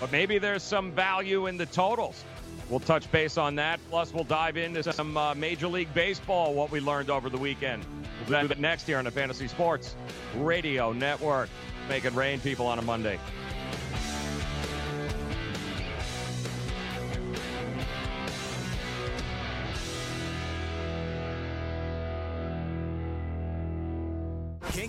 But 0.00 0.10
maybe 0.10 0.38
there's 0.38 0.64
some 0.64 0.90
value 0.92 1.46
in 1.46 1.56
the 1.56 1.66
totals. 1.66 2.24
We'll 2.72 2.80
touch 2.80 3.12
base 3.12 3.36
on 3.36 3.54
that. 3.56 3.80
Plus, 3.90 4.14
we'll 4.14 4.24
dive 4.24 4.56
into 4.56 4.82
some 4.94 5.14
uh, 5.14 5.34
Major 5.34 5.68
League 5.68 5.92
Baseball, 5.92 6.54
what 6.54 6.70
we 6.70 6.80
learned 6.80 7.10
over 7.10 7.28
the 7.28 7.36
weekend. 7.36 7.84
We'll 8.26 8.40
do 8.40 8.48
that 8.48 8.58
next 8.58 8.86
here 8.86 8.96
on 8.96 9.04
the 9.04 9.10
Fantasy 9.10 9.46
Sports 9.46 9.94
Radio 10.36 10.90
Network. 10.94 11.50
Make 11.90 12.06
it 12.06 12.14
rain, 12.14 12.40
people, 12.40 12.66
on 12.66 12.78
a 12.78 12.82
Monday. 12.82 13.18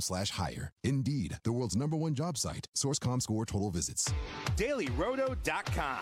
slash 0.00 0.30
hire. 0.30 0.72
Indeed, 0.84 1.38
the 1.42 1.52
world's 1.52 1.76
number 1.76 1.96
one 1.96 2.14
job 2.14 2.36
site. 2.36 2.66
Source.com 2.74 3.20
score 3.20 3.46
total 3.46 3.70
visits. 3.70 4.12
DailyRoto.com. 4.56 5.98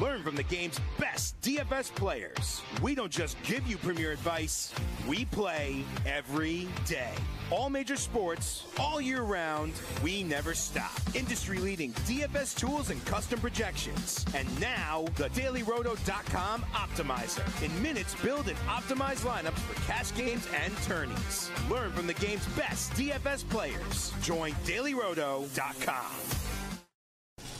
Learn 0.00 0.22
from 0.22 0.36
the 0.36 0.42
game's 0.42 0.78
best 0.98 1.40
DFS 1.40 1.94
players. 1.94 2.62
We 2.82 2.94
don't 2.94 3.10
just 3.10 3.40
give 3.42 3.66
you 3.66 3.78
premier 3.78 4.12
advice, 4.12 4.74
we 5.06 5.24
play 5.24 5.82
every 6.04 6.68
day. 6.86 7.12
All 7.50 7.70
major 7.70 7.96
sports, 7.96 8.66
all 8.78 9.00
year 9.00 9.22
round, 9.22 9.72
we 10.02 10.22
never 10.22 10.52
stop. 10.52 10.92
Industry 11.14 11.56
leading 11.58 11.92
DFS 12.04 12.54
tools 12.54 12.90
and 12.90 13.02
custom 13.06 13.40
projections. 13.40 14.26
And 14.34 14.46
now, 14.60 15.06
the 15.16 15.30
DailyRoto.com 15.30 16.62
Optimizer. 16.74 17.64
In 17.64 17.82
minutes, 17.82 18.14
build 18.22 18.48
and 18.48 18.58
optimize 18.68 19.20
lineups 19.24 19.58
for 19.60 19.80
cash 19.86 20.14
games 20.14 20.46
and 20.62 20.76
tourneys. 20.78 21.50
Learn 21.70 21.90
from 21.92 22.06
the 22.06 22.14
game's 22.14 22.46
best 22.48 22.92
DFS 22.92 23.27
players. 23.48 24.12
Join 24.22 24.52
DailyRoto.com. 24.64 26.12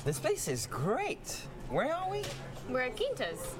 This 0.04 0.18
place 0.18 0.48
is 0.48 0.66
great. 0.66 1.42
Where 1.68 1.92
are 1.94 2.10
we? 2.10 2.24
We're 2.68 2.82
at 2.82 2.96
Quintas. 2.96 3.54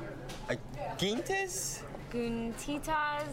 Uh, 0.49 0.55
Quintas? 0.97 1.83
Guntitas. 2.11 3.29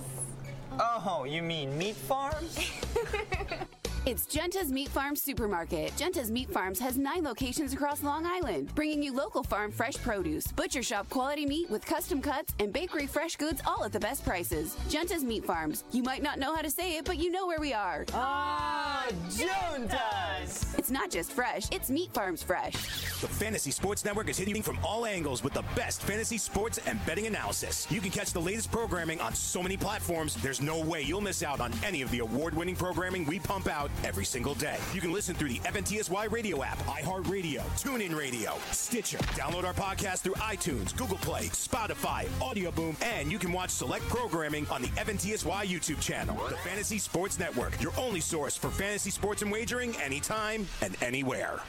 Oh, 0.79 1.25
you 1.25 1.41
mean 1.41 1.77
meat 1.77 1.95
farms? 1.95 2.57
It's 4.07 4.27
Genta's 4.27 4.71
Meat 4.71 4.89
Farms 4.89 5.19
Supermarket. 5.23 5.91
Genta's 5.97 6.29
Meat 6.29 6.47
Farms 6.51 6.77
has 6.77 6.95
nine 6.95 7.23
locations 7.23 7.73
across 7.73 8.03
Long 8.03 8.23
Island, 8.23 8.69
bringing 8.75 9.01
you 9.01 9.11
local 9.11 9.41
farm 9.41 9.71
fresh 9.71 9.95
produce, 9.95 10.45
butcher 10.51 10.83
shop 10.83 11.09
quality 11.09 11.43
meat 11.43 11.71
with 11.71 11.83
custom 11.83 12.21
cuts, 12.21 12.53
and 12.59 12.71
bakery 12.71 13.07
fresh 13.07 13.35
goods 13.35 13.63
all 13.65 13.83
at 13.83 13.91
the 13.91 13.99
best 13.99 14.23
prices. 14.23 14.77
Genta's 14.89 15.23
Meat 15.23 15.43
Farms. 15.43 15.85
You 15.91 16.03
might 16.03 16.21
not 16.21 16.37
know 16.37 16.53
how 16.53 16.61
to 16.61 16.69
say 16.69 16.97
it, 16.97 17.05
but 17.05 17.17
you 17.17 17.31
know 17.31 17.47
where 17.47 17.59
we 17.59 17.73
are. 17.73 18.05
Ah, 18.13 19.07
Juntas! 19.27 20.77
It's 20.77 20.85
It's 20.85 20.91
not 20.91 21.09
just 21.09 21.31
fresh, 21.31 21.63
it's 21.71 21.89
Meat 21.89 22.13
Farms 22.13 22.43
fresh. 22.43 22.73
The 23.19 23.27
Fantasy 23.27 23.71
Sports 23.71 24.05
Network 24.05 24.29
is 24.29 24.37
hitting 24.37 24.61
from 24.61 24.77
all 24.83 25.07
angles 25.07 25.43
with 25.43 25.53
the 25.53 25.63
best 25.75 26.03
fantasy 26.03 26.37
sports 26.37 26.77
and 26.85 27.03
betting 27.07 27.25
analysis. 27.25 27.87
You 27.89 28.01
can 28.01 28.11
catch 28.11 28.33
the 28.33 28.39
latest 28.39 28.71
programming 28.71 29.19
on 29.19 29.33
so 29.33 29.63
many 29.63 29.77
platforms, 29.77 30.35
there's 30.35 30.61
no 30.61 30.79
way 30.79 31.01
you'll 31.01 31.21
miss 31.21 31.41
out 31.41 31.59
on 31.59 31.73
any 31.83 32.03
of 32.03 32.11
the 32.11 32.19
award 32.19 32.55
winning 32.55 32.75
programming 32.75 33.25
we 33.25 33.39
pump 33.39 33.67
out 33.67 33.89
every 34.03 34.25
single 34.25 34.53
day. 34.55 34.77
You 34.93 35.01
can 35.01 35.11
listen 35.13 35.35
through 35.35 35.49
the 35.49 35.59
FNTSY 35.59 36.31
radio 36.31 36.63
app, 36.63 36.77
iHeartRadio, 36.79 37.61
TuneIn 37.81 38.15
Radio, 38.15 38.53
Stitcher. 38.71 39.17
Download 39.37 39.63
our 39.63 39.73
podcast 39.73 40.19
through 40.19 40.33
iTunes, 40.35 40.95
Google 40.95 41.17
Play, 41.17 41.45
Spotify, 41.47 42.27
Audio 42.41 42.71
Boom, 42.71 42.95
and 43.01 43.31
you 43.31 43.39
can 43.39 43.51
watch 43.51 43.69
select 43.69 44.07
programming 44.09 44.67
on 44.67 44.81
the 44.81 44.89
FNTSY 44.89 45.65
YouTube 45.65 46.01
channel. 46.01 46.35
The 46.49 46.57
Fantasy 46.57 46.97
Sports 46.97 47.39
Network, 47.39 47.81
your 47.81 47.93
only 47.97 48.19
source 48.19 48.57
for 48.57 48.69
fantasy 48.69 49.09
sports 49.09 49.41
and 49.41 49.51
wagering 49.51 49.95
anytime 49.97 50.67
and 50.81 50.95
anywhere. 51.01 51.61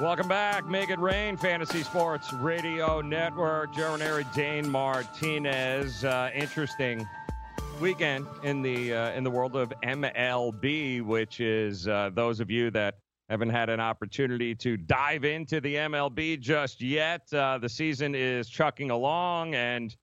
Welcome 0.00 0.28
back. 0.28 0.64
Make 0.64 0.90
it 0.90 1.00
rain. 1.00 1.36
Fantasy 1.36 1.82
Sports 1.82 2.32
Radio 2.32 3.00
Network. 3.00 3.74
Jeremy 3.74 4.24
Dane 4.32 4.70
Martinez. 4.70 6.04
Uh, 6.04 6.30
interesting 6.32 7.04
weekend 7.80 8.24
in 8.44 8.62
the 8.62 8.94
uh, 8.94 9.10
in 9.10 9.24
the 9.24 9.30
world 9.30 9.56
of 9.56 9.72
MLB, 9.82 11.02
which 11.02 11.40
is 11.40 11.88
uh, 11.88 12.10
those 12.14 12.38
of 12.38 12.48
you 12.48 12.70
that 12.70 12.98
haven't 13.28 13.50
had 13.50 13.70
an 13.70 13.80
opportunity 13.80 14.54
to 14.54 14.76
dive 14.76 15.24
into 15.24 15.60
the 15.60 15.74
MLB 15.74 16.38
just 16.38 16.80
yet. 16.80 17.22
Uh, 17.32 17.58
the 17.58 17.68
season 17.68 18.14
is 18.14 18.48
chucking 18.48 18.92
along, 18.92 19.56
and 19.56 19.96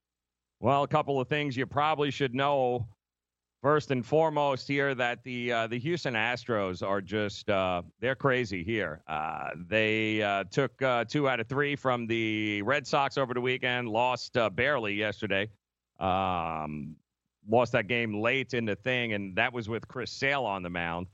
well, 0.60 0.84
a 0.84 0.88
couple 0.90 1.22
of 1.22 1.30
things 1.30 1.56
you 1.56 1.66
probably 1.66 2.12
should 2.12 2.36
know 2.36 2.86
First 3.66 3.90
and 3.90 4.06
foremost, 4.06 4.68
here 4.68 4.94
that 4.94 5.24
the 5.24 5.52
uh, 5.52 5.66
the 5.66 5.80
Houston 5.80 6.14
Astros 6.14 6.88
are 6.88 7.02
just 7.02 7.50
uh, 7.50 7.82
they're 8.00 8.14
crazy 8.14 8.64
here. 8.64 9.02
Uh, 9.08 9.50
they 9.68 10.22
uh, 10.22 10.44
took 10.52 10.80
uh, 10.84 11.04
two 11.06 11.28
out 11.28 11.40
of 11.40 11.48
three 11.48 11.76
from 11.76 12.06
the 12.06 12.62
Red 12.62 12.86
Sox 12.86 13.18
over 13.18 13.34
the 13.34 13.42
weekend, 13.42 13.90
lost 13.90 14.38
uh, 14.38 14.52
barely 14.52 14.94
yesterday. 14.94 15.50
Um, 16.00 16.96
lost 17.50 17.72
that 17.72 17.88
game 17.88 18.14
late 18.14 18.54
in 18.54 18.66
the 18.66 18.76
thing, 18.76 19.14
and 19.14 19.36
that 19.36 19.52
was 19.52 19.68
with 19.68 19.88
Chris 19.88 20.12
Sale 20.12 20.44
on 20.44 20.62
the 20.62 20.70
mound. 20.70 21.08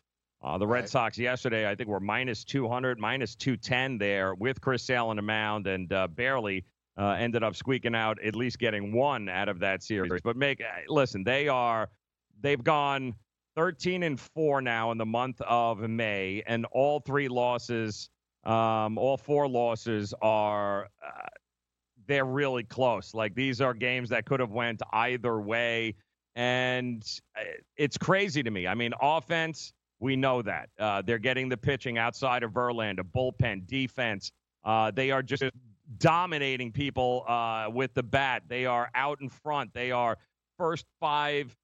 the 0.60 0.68
Red 0.68 0.90
Sox 0.90 1.18
yesterday, 1.18 1.70
I 1.70 1.76
think, 1.76 1.88
were 1.88 2.02
minus 2.02 2.44
200, 2.44 3.00
minus 3.00 3.34
210 3.34 3.98
there 3.98 4.36
with 4.36 4.60
Chris 4.60 4.84
Sale 4.84 5.08
on 5.08 5.16
the 5.16 5.22
mound, 5.22 5.68
and 5.68 5.88
barely 6.18 6.66
ended 6.98 7.46
up 7.46 7.56
squeaking 7.56 7.96
out 7.96 8.22
at 8.22 8.36
least 8.36 8.60
getting 8.60 8.92
one 8.92 9.30
out 9.30 9.48
of 9.48 9.60
that 9.60 9.84
series. 9.84 10.22
But 10.22 10.36
make 10.36 10.62
listen, 10.90 11.24
they 11.24 11.48
are 11.48 11.88
They've 12.42 12.64
gone 12.64 13.16
13 13.56 14.04
and 14.04 14.20
4 14.20 14.62
now 14.62 14.92
in 14.92 14.98
the 14.98 15.06
month 15.06 15.42
of 15.42 15.80
May, 15.80 16.44
and 16.48 16.66
all 16.72 17.00
three 17.00 17.28
losses, 17.28 18.10
um, 18.44 18.98
all 18.98 19.18
four 19.18 19.48
losses 19.48 20.14
are. 20.22 20.86
Uh, 21.06 21.28
they're 22.08 22.26
really 22.26 22.64
close. 22.64 23.14
Like 23.14 23.36
these 23.36 23.62
are 23.62 23.74
games 23.74 24.10
that 24.10 24.26
could 24.26 24.40
have 24.40 24.52
went 24.52 24.82
either 24.92 25.40
way, 25.40 25.96
and 26.36 27.04
uh, 27.38 27.44
it's 27.78 27.98
crazy 27.98 28.44
to 28.44 28.52
me. 28.52 28.68
I 28.68 28.74
mean, 28.74 28.92
offense, 29.02 29.72
we 30.00 30.16
know 30.16 30.42
that 30.42 30.70
uh, 30.80 31.04
they're 31.04 31.20
getting 31.20 31.48
the 31.48 31.58
pitching 31.58 31.98
outside 31.98 32.44
of 32.44 32.52
Verlander, 32.52 33.04
bullpen, 33.04 33.68
defense. 33.68 34.32
Uh, 34.64 34.92
they 34.92 35.12
are 35.12 35.22
just 35.22 35.44
dominating 36.00 36.72
people 36.72 37.24
uh, 37.28 37.68
with 37.72 37.94
the 37.94 38.04
bat. 38.04 38.44
They 38.48 38.66
are 38.66 38.90
out 38.96 39.22
in 39.22 39.30
front. 39.30 39.74
They 39.74 39.92
are 39.92 40.18
first 40.58 40.86
five 41.00 41.56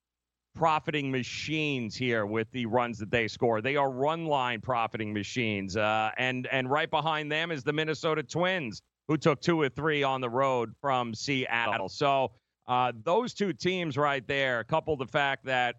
profiting 0.58 1.12
machines 1.12 1.96
here 1.96 2.26
with 2.26 2.50
the 2.52 2.66
runs 2.66 2.98
that 2.98 3.12
they 3.12 3.28
score. 3.28 3.62
They 3.62 3.76
are 3.76 3.92
run 3.92 4.26
line 4.26 4.60
profiting 4.60 5.14
machines. 5.14 5.78
Uh, 5.78 6.10
and 6.18 6.48
and 6.48 6.70
right 6.70 6.90
behind 6.90 7.32
them 7.32 7.52
is 7.52 7.64
the 7.64 7.72
Minnesota 7.72 8.24
Twins, 8.24 8.82
who 9.08 9.18
took 9.18 9.40
two 9.40 9.62
or 9.62 9.70
three 9.70 10.02
on 10.02 10.20
the 10.20 10.30
road 10.30 10.74
from 10.82 11.14
Seattle. 11.14 11.90
So 11.90 12.32
uh, 12.68 12.92
those 13.04 13.36
two 13.36 13.54
teams 13.54 13.98
right 13.98 14.28
there, 14.28 14.64
coupled 14.64 15.00
the 15.00 15.06
fact 15.06 15.46
that 15.46 15.76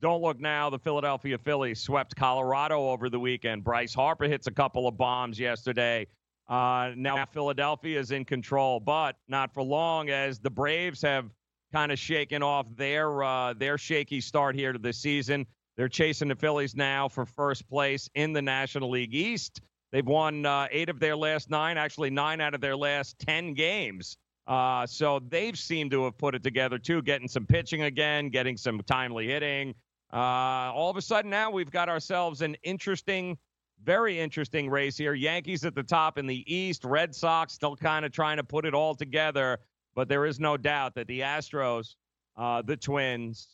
don't 0.00 0.22
look 0.22 0.38
now, 0.38 0.68
the 0.68 0.78
Philadelphia 0.78 1.38
Phillies 1.38 1.80
swept 1.80 2.14
Colorado 2.14 2.90
over 2.90 3.08
the 3.08 3.18
weekend. 3.18 3.64
Bryce 3.64 3.94
Harper 3.94 4.26
hits 4.26 4.46
a 4.46 4.52
couple 4.52 4.86
of 4.86 4.98
bombs 4.98 5.40
yesterday. 5.40 6.06
Uh, 6.48 6.92
now 6.96 7.24
Philadelphia 7.26 7.98
is 7.98 8.10
in 8.10 8.24
control, 8.24 8.78
but 8.78 9.16
not 9.26 9.52
for 9.52 9.62
long 9.62 10.10
as 10.10 10.38
the 10.38 10.50
Braves 10.50 11.02
have 11.02 11.30
kind 11.72 11.92
of 11.92 11.98
shaking 11.98 12.42
off 12.42 12.66
their 12.76 13.22
uh, 13.22 13.52
their 13.54 13.78
shaky 13.78 14.20
start 14.20 14.54
here 14.54 14.72
to 14.72 14.78
the 14.78 14.92
season. 14.92 15.46
They're 15.76 15.88
chasing 15.88 16.28
the 16.28 16.34
Phillies 16.34 16.74
now 16.74 17.08
for 17.08 17.24
first 17.24 17.68
place 17.68 18.10
in 18.14 18.32
the 18.32 18.42
National 18.42 18.90
League 18.90 19.14
East. 19.14 19.60
They've 19.92 20.06
won 20.06 20.44
uh, 20.44 20.66
eight 20.70 20.88
of 20.88 20.98
their 21.00 21.16
last 21.16 21.50
nine, 21.50 21.78
actually 21.78 22.10
nine 22.10 22.40
out 22.40 22.54
of 22.54 22.60
their 22.60 22.76
last 22.76 23.18
ten 23.18 23.54
games. 23.54 24.16
Uh, 24.46 24.86
so 24.86 25.20
they've 25.28 25.58
seemed 25.58 25.90
to 25.90 26.04
have 26.04 26.16
put 26.16 26.34
it 26.34 26.42
together 26.42 26.78
too, 26.78 27.02
getting 27.02 27.28
some 27.28 27.46
pitching 27.46 27.82
again, 27.82 28.30
getting 28.30 28.56
some 28.56 28.80
timely 28.86 29.26
hitting. 29.26 29.74
Uh, 30.12 30.16
all 30.16 30.90
of 30.90 30.96
a 30.96 31.02
sudden 31.02 31.30
now 31.30 31.50
we've 31.50 31.70
got 31.70 31.88
ourselves 31.88 32.40
an 32.40 32.56
interesting, 32.62 33.36
very 33.84 34.18
interesting 34.18 34.70
race 34.70 34.96
here. 34.96 35.12
Yankees 35.12 35.66
at 35.66 35.74
the 35.74 35.82
top 35.82 36.16
in 36.16 36.26
the 36.26 36.44
East, 36.52 36.84
Red 36.84 37.14
Sox 37.14 37.52
still 37.52 37.76
kind 37.76 38.06
of 38.06 38.12
trying 38.12 38.38
to 38.38 38.44
put 38.44 38.64
it 38.64 38.74
all 38.74 38.94
together. 38.94 39.58
But 39.98 40.08
there 40.08 40.26
is 40.26 40.38
no 40.38 40.56
doubt 40.56 40.94
that 40.94 41.08
the 41.08 41.22
Astros, 41.22 41.96
uh, 42.36 42.62
the 42.62 42.76
Twins, 42.76 43.48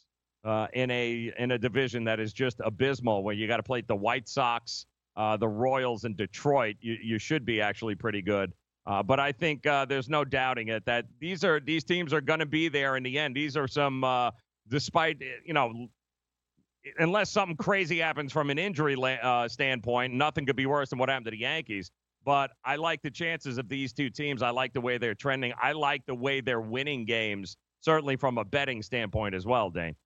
uh, 0.44 0.66
in 0.74 0.90
a 0.90 1.32
in 1.38 1.52
a 1.52 1.58
division 1.58 2.04
that 2.04 2.20
is 2.20 2.34
just 2.34 2.60
abysmal, 2.62 3.24
where 3.24 3.34
you 3.34 3.46
got 3.46 3.56
to 3.56 3.62
play 3.62 3.80
the 3.80 3.96
White 3.96 4.28
Sox, 4.28 4.84
uh, 5.16 5.38
the 5.38 5.48
Royals, 5.48 6.04
and 6.04 6.18
Detroit, 6.18 6.76
you, 6.82 6.98
you 7.02 7.18
should 7.18 7.46
be 7.46 7.62
actually 7.62 7.94
pretty 7.94 8.20
good. 8.20 8.52
Uh, 8.84 9.02
but 9.02 9.18
I 9.18 9.32
think 9.32 9.66
uh, 9.66 9.86
there's 9.86 10.10
no 10.10 10.22
doubting 10.22 10.68
it 10.68 10.84
that 10.84 11.06
these 11.18 11.44
are 11.44 11.60
these 11.60 11.82
teams 11.82 12.12
are 12.12 12.20
going 12.20 12.40
to 12.40 12.46
be 12.46 12.68
there 12.68 12.98
in 12.98 13.02
the 13.02 13.18
end. 13.18 13.34
These 13.34 13.56
are 13.56 13.66
some, 13.66 14.04
uh, 14.04 14.30
despite 14.68 15.22
you 15.46 15.54
know, 15.54 15.88
unless 16.98 17.30
something 17.30 17.56
crazy 17.56 18.00
happens 18.00 18.34
from 18.34 18.50
an 18.50 18.58
injury 18.58 18.98
standpoint, 19.48 20.12
nothing 20.12 20.44
could 20.44 20.56
be 20.56 20.66
worse 20.66 20.90
than 20.90 20.98
what 20.98 21.08
happened 21.08 21.24
to 21.24 21.30
the 21.30 21.38
Yankees. 21.38 21.90
But 22.24 22.52
I 22.64 22.76
like 22.76 23.02
the 23.02 23.10
chances 23.10 23.58
of 23.58 23.68
these 23.68 23.92
two 23.92 24.10
teams. 24.10 24.42
I 24.42 24.50
like 24.50 24.72
the 24.72 24.80
way 24.80 24.98
they're 24.98 25.14
trending. 25.14 25.52
I 25.60 25.72
like 25.72 26.06
the 26.06 26.14
way 26.14 26.40
they're 26.40 26.60
winning 26.60 27.04
games, 27.04 27.56
certainly 27.80 28.16
from 28.16 28.38
a 28.38 28.44
betting 28.44 28.82
standpoint 28.82 29.34
as 29.34 29.46
well, 29.46 29.70
Dane. 29.70 29.96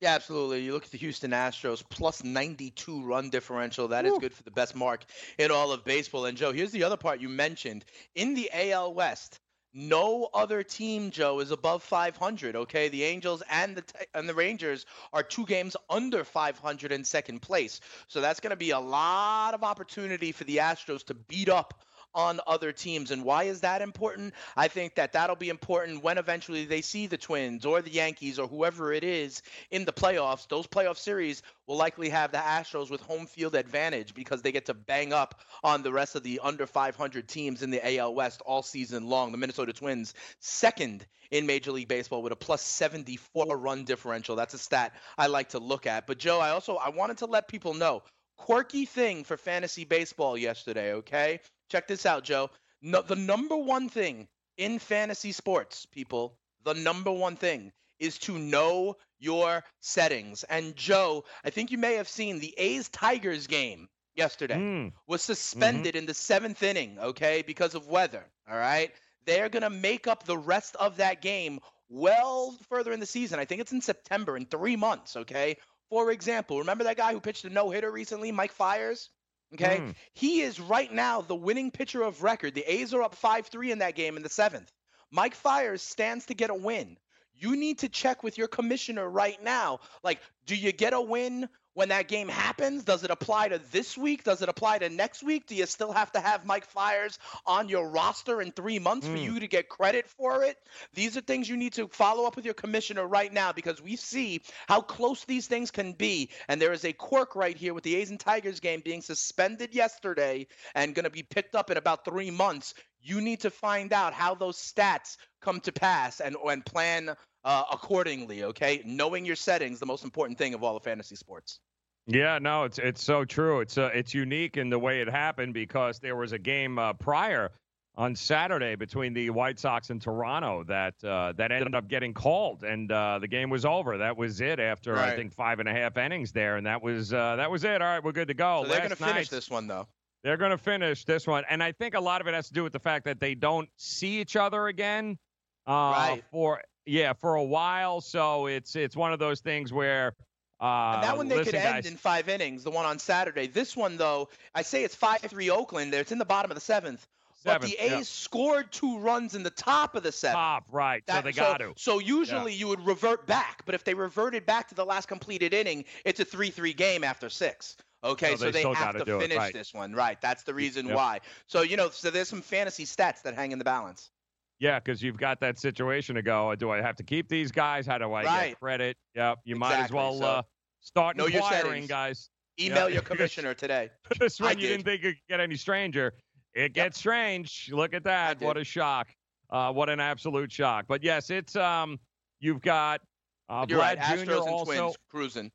Yeah, 0.00 0.14
absolutely. 0.14 0.62
You 0.62 0.72
look 0.72 0.84
at 0.84 0.90
the 0.90 0.98
Houston 0.98 1.30
Astros 1.30 1.82
plus 1.88 2.22
92 2.22 3.02
run 3.02 3.30
differential. 3.30 3.88
That 3.88 4.04
Woo. 4.04 4.12
is 4.12 4.18
good 4.18 4.34
for 4.34 4.42
the 4.42 4.50
best 4.50 4.74
mark 4.74 5.04
in 5.38 5.50
all 5.50 5.72
of 5.72 5.84
baseball. 5.84 6.26
And 6.26 6.36
Joe, 6.36 6.52
here's 6.52 6.70
the 6.70 6.84
other 6.84 6.98
part 6.98 7.20
you 7.20 7.28
mentioned. 7.28 7.84
In 8.14 8.34
the 8.34 8.50
AL 8.52 8.92
West, 8.92 9.40
no 9.76 10.30
other 10.32 10.62
team, 10.62 11.10
Joe, 11.10 11.40
is 11.40 11.50
above 11.50 11.82
500. 11.82 12.56
Okay, 12.56 12.88
the 12.88 13.04
Angels 13.04 13.42
and 13.50 13.76
the 13.76 13.84
and 14.14 14.26
the 14.26 14.34
Rangers 14.34 14.86
are 15.12 15.22
two 15.22 15.44
games 15.44 15.76
under 15.90 16.24
500 16.24 16.92
in 16.92 17.04
second 17.04 17.42
place. 17.42 17.80
So 18.08 18.22
that's 18.22 18.40
going 18.40 18.50
to 18.50 18.56
be 18.56 18.70
a 18.70 18.80
lot 18.80 19.52
of 19.52 19.62
opportunity 19.62 20.32
for 20.32 20.44
the 20.44 20.56
Astros 20.56 21.04
to 21.04 21.14
beat 21.14 21.50
up 21.50 21.84
on 22.16 22.40
other 22.46 22.72
teams. 22.72 23.12
And 23.12 23.22
why 23.22 23.44
is 23.44 23.60
that 23.60 23.82
important? 23.82 24.34
I 24.56 24.66
think 24.66 24.96
that 24.96 25.12
that'll 25.12 25.36
be 25.36 25.50
important 25.50 26.02
when 26.02 26.18
eventually 26.18 26.64
they 26.64 26.80
see 26.80 27.06
the 27.06 27.18
Twins 27.18 27.64
or 27.64 27.82
the 27.82 27.92
Yankees 27.92 28.38
or 28.38 28.48
whoever 28.48 28.92
it 28.92 29.04
is 29.04 29.42
in 29.70 29.84
the 29.84 29.92
playoffs. 29.92 30.48
Those 30.48 30.66
playoff 30.66 30.96
series 30.96 31.42
will 31.66 31.76
likely 31.76 32.08
have 32.08 32.32
the 32.32 32.38
Astros 32.38 32.90
with 32.90 33.02
home 33.02 33.26
field 33.26 33.54
advantage 33.54 34.14
because 34.14 34.42
they 34.42 34.50
get 34.50 34.66
to 34.66 34.74
bang 34.74 35.12
up 35.12 35.42
on 35.62 35.82
the 35.82 35.92
rest 35.92 36.16
of 36.16 36.22
the 36.22 36.40
under 36.42 36.66
500 36.66 37.28
teams 37.28 37.62
in 37.62 37.70
the 37.70 37.98
AL 37.98 38.14
West 38.14 38.40
all 38.46 38.62
season 38.62 39.06
long. 39.06 39.30
The 39.30 39.38
Minnesota 39.38 39.72
Twins, 39.72 40.14
second 40.40 41.06
in 41.30 41.44
Major 41.46 41.72
League 41.72 41.88
Baseball 41.88 42.22
with 42.22 42.32
a 42.32 42.36
plus 42.36 42.62
74 42.62 43.58
run 43.58 43.84
differential. 43.84 44.36
That's 44.36 44.54
a 44.54 44.58
stat 44.58 44.94
I 45.18 45.26
like 45.26 45.50
to 45.50 45.58
look 45.58 45.86
at. 45.86 46.06
But 46.06 46.18
Joe, 46.18 46.40
I 46.40 46.50
also 46.50 46.76
I 46.76 46.88
wanted 46.90 47.18
to 47.18 47.26
let 47.26 47.48
people 47.48 47.74
know 47.74 48.02
quirky 48.36 48.84
thing 48.84 49.24
for 49.24 49.36
fantasy 49.36 49.84
baseball 49.84 50.36
yesterday, 50.36 50.94
okay? 50.94 51.40
Check 51.68 51.88
this 51.88 52.06
out, 52.06 52.24
Joe. 52.24 52.50
No, 52.82 53.02
the 53.02 53.16
number 53.16 53.56
one 53.56 53.88
thing 53.88 54.28
in 54.56 54.78
fantasy 54.78 55.32
sports, 55.32 55.86
people, 55.86 56.38
the 56.64 56.74
number 56.74 57.10
one 57.10 57.36
thing 57.36 57.72
is 57.98 58.18
to 58.18 58.38
know 58.38 58.96
your 59.18 59.64
settings. 59.80 60.44
And 60.44 60.76
Joe, 60.76 61.24
I 61.44 61.50
think 61.50 61.70
you 61.70 61.78
may 61.78 61.94
have 61.94 62.08
seen 62.08 62.38
the 62.38 62.54
A's 62.58 62.88
Tigers 62.88 63.46
game 63.46 63.88
yesterday 64.14 64.56
mm. 64.56 64.92
was 65.06 65.22
suspended 65.22 65.94
mm-hmm. 65.94 65.98
in 65.98 66.06
the 66.06 66.14
seventh 66.14 66.62
inning, 66.62 66.98
okay, 66.98 67.42
because 67.46 67.74
of 67.74 67.86
weather. 67.86 68.24
All 68.50 68.58
right. 68.58 68.90
They're 69.24 69.48
going 69.48 69.62
to 69.62 69.70
make 69.70 70.06
up 70.06 70.24
the 70.24 70.38
rest 70.38 70.76
of 70.76 70.98
that 70.98 71.20
game 71.20 71.60
well 71.88 72.54
further 72.68 72.92
in 72.92 73.00
the 73.00 73.06
season. 73.06 73.38
I 73.38 73.44
think 73.44 73.60
it's 73.60 73.72
in 73.72 73.80
September 73.80 74.36
in 74.36 74.46
three 74.46 74.76
months, 74.76 75.16
okay? 75.16 75.56
For 75.90 76.10
example, 76.10 76.58
remember 76.58 76.84
that 76.84 76.96
guy 76.96 77.12
who 77.12 77.20
pitched 77.20 77.44
a 77.44 77.50
no 77.50 77.70
hitter 77.70 77.90
recently, 77.90 78.32
Mike 78.32 78.52
Fiers? 78.52 79.10
Okay, 79.54 79.78
Mm. 79.78 79.94
he 80.12 80.40
is 80.40 80.58
right 80.58 80.92
now 80.92 81.20
the 81.20 81.34
winning 81.34 81.70
pitcher 81.70 82.02
of 82.02 82.22
record. 82.22 82.54
The 82.54 82.64
A's 82.70 82.92
are 82.92 83.02
up 83.02 83.14
five 83.14 83.46
three 83.46 83.70
in 83.70 83.78
that 83.78 83.94
game 83.94 84.16
in 84.16 84.22
the 84.22 84.28
seventh. 84.28 84.70
Mike 85.10 85.34
Fiers 85.34 85.82
stands 85.82 86.26
to 86.26 86.34
get 86.34 86.50
a 86.50 86.54
win. 86.54 86.98
You 87.34 87.54
need 87.56 87.78
to 87.80 87.88
check 87.88 88.22
with 88.22 88.38
your 88.38 88.48
commissioner 88.48 89.08
right 89.08 89.40
now. 89.42 89.80
Like, 90.02 90.20
do 90.46 90.56
you 90.56 90.72
get 90.72 90.94
a 90.94 91.00
win 91.00 91.48
when 91.76 91.90
that 91.90 92.08
game 92.08 92.26
happens? 92.26 92.84
Does 92.84 93.04
it 93.04 93.10
apply 93.10 93.48
to 93.48 93.60
this 93.70 93.98
week? 93.98 94.24
Does 94.24 94.40
it 94.40 94.48
apply 94.48 94.78
to 94.78 94.88
next 94.88 95.22
week? 95.22 95.46
Do 95.46 95.54
you 95.54 95.66
still 95.66 95.92
have 95.92 96.10
to 96.12 96.20
have 96.20 96.46
Mike 96.46 96.64
Fiers 96.64 97.18
on 97.44 97.68
your 97.68 97.90
roster 97.90 98.40
in 98.40 98.50
three 98.50 98.78
months 98.78 99.06
for 99.06 99.12
Mm. 99.12 99.22
you 99.24 99.40
to 99.40 99.46
get 99.46 99.68
credit 99.68 100.08
for 100.08 100.42
it? 100.42 100.56
These 100.94 101.18
are 101.18 101.20
things 101.20 101.50
you 101.50 101.56
need 101.58 101.74
to 101.74 101.86
follow 101.88 102.24
up 102.26 102.34
with 102.34 102.46
your 102.46 102.54
commissioner 102.54 103.06
right 103.06 103.30
now 103.30 103.52
because 103.52 103.82
we 103.82 103.96
see 103.96 104.40
how 104.68 104.80
close 104.80 105.24
these 105.26 105.48
things 105.48 105.70
can 105.70 105.92
be. 105.92 106.30
And 106.48 106.62
there 106.62 106.72
is 106.72 106.86
a 106.86 106.94
quirk 106.94 107.36
right 107.36 107.56
here 107.56 107.74
with 107.74 107.84
the 107.84 107.96
A's 107.96 108.08
and 108.08 108.18
Tigers 108.18 108.60
game 108.60 108.80
being 108.82 109.02
suspended 109.02 109.74
yesterday 109.74 110.46
and 110.74 110.94
going 110.94 111.04
to 111.04 111.10
be 111.10 111.24
picked 111.24 111.54
up 111.54 111.70
in 111.70 111.76
about 111.76 112.06
three 112.06 112.30
months. 112.30 112.72
You 113.02 113.20
need 113.20 113.40
to 113.40 113.50
find 113.50 113.92
out 113.92 114.14
how 114.14 114.34
those 114.34 114.56
stats 114.56 115.18
come 115.42 115.60
to 115.60 115.72
pass 115.72 116.20
and 116.20 116.36
and 116.42 116.64
plan 116.64 117.14
uh, 117.44 117.64
accordingly. 117.70 118.44
Okay, 118.44 118.82
knowing 118.84 119.24
your 119.24 119.36
settings, 119.36 119.78
the 119.78 119.86
most 119.86 120.02
important 120.04 120.38
thing 120.38 120.54
of 120.54 120.64
all 120.64 120.76
of 120.76 120.82
fantasy 120.82 121.14
sports. 121.14 121.60
Yeah, 122.06 122.38
no, 122.38 122.64
it's 122.64 122.78
it's 122.78 123.02
so 123.02 123.24
true. 123.24 123.60
It's 123.60 123.76
uh, 123.78 123.90
it's 123.92 124.14
unique 124.14 124.56
in 124.56 124.70
the 124.70 124.78
way 124.78 125.00
it 125.00 125.08
happened 125.08 125.54
because 125.54 125.98
there 125.98 126.14
was 126.16 126.32
a 126.32 126.38
game 126.38 126.78
uh, 126.78 126.92
prior 126.92 127.50
on 127.96 128.14
Saturday 128.14 128.74
between 128.76 129.12
the 129.14 129.30
White 129.30 129.58
Sox 129.58 129.90
and 129.90 130.00
Toronto 130.00 130.62
that 130.64 130.94
uh, 131.02 131.32
that 131.36 131.50
ended 131.50 131.74
up 131.74 131.88
getting 131.88 132.14
called, 132.14 132.62
and 132.62 132.92
uh, 132.92 133.18
the 133.18 133.26
game 133.26 133.50
was 133.50 133.64
over. 133.64 133.98
That 133.98 134.16
was 134.16 134.40
it 134.40 134.60
after 134.60 134.96
I 134.96 135.16
think 135.16 135.32
five 135.32 135.58
and 135.58 135.68
a 135.68 135.72
half 135.72 135.96
innings 135.96 136.30
there, 136.30 136.56
and 136.56 136.66
that 136.66 136.80
was 136.80 137.12
uh, 137.12 137.36
that 137.36 137.50
was 137.50 137.64
it. 137.64 137.82
All 137.82 137.88
right, 137.88 138.04
we're 138.04 138.12
good 138.12 138.28
to 138.28 138.34
go. 138.34 138.62
so 138.62 138.68
they're 138.68 138.78
going 138.78 138.90
to 138.90 138.96
finish 138.96 139.28
this 139.28 139.50
one 139.50 139.66
though. 139.66 139.88
They're 140.22 140.36
going 140.36 140.50
to 140.52 140.58
finish 140.58 141.04
this 141.04 141.26
one, 141.26 141.44
and 141.50 141.62
I 141.62 141.72
think 141.72 141.94
a 141.94 142.00
lot 142.00 142.20
of 142.20 142.26
it 142.28 142.34
has 142.34 142.46
to 142.48 142.54
do 142.54 142.62
with 142.62 142.72
the 142.72 142.80
fact 142.80 143.04
that 143.06 143.18
they 143.18 143.34
don't 143.34 143.68
see 143.76 144.20
each 144.20 144.36
other 144.36 144.68
again 144.68 145.18
uh, 145.66 145.72
Right. 145.72 146.24
for 146.30 146.62
yeah 146.84 147.14
for 147.14 147.34
a 147.34 147.44
while. 147.44 148.00
So 148.00 148.46
it's 148.46 148.76
it's 148.76 148.94
one 148.96 149.12
of 149.12 149.18
those 149.18 149.40
things 149.40 149.72
where 149.72 150.14
uh, 150.60 151.00
that 151.02 151.16
one 151.16 151.28
they 151.28 151.36
listen, 151.36 151.52
could 151.52 151.60
end 151.60 151.84
guys, 151.84 151.86
in 151.90 151.96
five 151.96 152.28
innings. 152.28 152.64
The 152.64 152.70
one 152.70 152.86
on 152.86 152.98
Saturday. 152.98 153.46
This 153.46 153.76
one 153.76 153.96
though, 153.96 154.28
I 154.54 154.62
say 154.62 154.84
it's 154.84 154.94
five 154.94 155.20
three 155.20 155.50
Oakland. 155.50 155.92
It's 155.94 156.12
in 156.12 156.18
the 156.18 156.24
bottom 156.24 156.50
of 156.50 156.54
the 156.54 156.60
seventh. 156.60 157.06
But 157.44 157.62
the 157.62 157.76
A's 157.78 157.90
yeah. 157.90 158.00
scored 158.02 158.72
two 158.72 158.98
runs 158.98 159.36
in 159.36 159.44
the 159.44 159.50
top 159.50 159.94
of 159.94 160.02
the 160.02 160.10
seventh. 160.10 160.34
top 160.34 160.64
right. 160.72 161.02
so 161.08 161.20
they 161.22 161.32
got 161.32 161.58
to. 161.58 161.74
So 161.76 162.00
usually 162.00 162.52
you 162.52 162.66
would 162.66 162.84
revert 162.84 163.26
back, 163.26 163.62
but 163.64 163.74
if 163.76 163.84
they 163.84 163.94
reverted 163.94 164.44
back 164.44 164.68
to 164.68 164.74
the 164.74 164.84
last 164.84 165.06
completed 165.06 165.54
inning, 165.54 165.84
it's 166.04 166.18
a 166.18 166.24
three-three 166.24 166.72
game 166.72 167.04
after 167.04 167.30
six. 167.30 167.76
Okay, 168.02 168.30
So 168.32 168.36
so, 168.36 168.44
they 168.50 168.64
they, 168.64 168.72
have 168.72 169.04
to 169.04 169.18
finish 169.18 169.38
right. 169.38 169.52
this 169.52 169.72
one, 169.72 169.92
right? 169.94 170.20
That's 170.20 170.42
the 170.42 170.54
reason 170.54 170.86
Yep. 170.86 170.96
why. 170.96 171.20
So 171.46 171.62
you 171.62 171.76
know, 171.76 171.90
so 171.90 172.10
there's 172.10 172.28
some 172.28 172.42
fantasy 172.42 172.84
stats 172.84 173.22
that 173.22 173.34
hang 173.34 173.52
in 173.52 173.58
the 173.58 173.64
balance. 173.64 174.10
Yeah, 174.58 174.78
because 174.78 175.02
you've 175.02 175.18
got 175.18 175.38
that 175.40 175.58
situation 175.58 176.14
to 176.14 176.22
go. 176.22 176.54
Do 176.54 176.70
I 176.70 176.80
have 176.80 176.96
to 176.96 177.02
keep 177.02 177.28
these 177.28 177.52
guys? 177.52 177.86
How 177.86 177.98
do 177.98 178.12
I 178.12 178.24
Right. 178.24 178.48
get 178.50 178.60
credit? 178.60 178.96
Yep. 179.14 179.40
You 179.44 179.56
might 179.56 179.76
as 179.78 179.92
well 179.92 180.14
so 180.18 180.24
uh, 180.24 180.42
start 180.80 181.16
know 181.16 181.26
inquiring, 181.26 181.86
guys. 181.86 182.30
Email 182.58 182.88
Yeah. 182.88 182.94
your 182.94 183.02
commissioner 183.10 183.52
today. 183.52 183.90
Just 184.20 184.40
when 184.40 184.48
I 184.48 184.52
you 184.52 184.60
did. 184.60 184.68
didn't 184.68 184.84
think 184.84 185.04
it 185.04 185.08
could 185.08 185.16
get 185.28 185.40
any 185.40 185.56
stranger, 185.56 186.14
it 186.54 186.72
gets 186.72 186.98
strange. 186.98 187.68
Look 187.70 187.92
at 187.92 188.04
that. 188.04 188.40
What 188.40 188.56
a 188.56 188.64
shock. 188.64 189.08
Uh, 189.50 189.72
what 189.72 189.90
an 189.90 190.00
absolute 190.00 190.50
shock. 190.50 190.86
But 190.88 191.02
yes, 191.04 191.28
it's 191.30 191.54
um 191.54 192.00
you've 192.40 192.62
got 192.62 193.02
uh 193.50 193.66
You're 193.68 193.78
Vlad 193.80 193.98
right. 193.98 193.98
Jr. 194.18 194.32
Astros 194.32 194.40
and 194.46 194.54
also 194.54 194.64
Twins 194.72 194.96
cruising. 195.10 195.52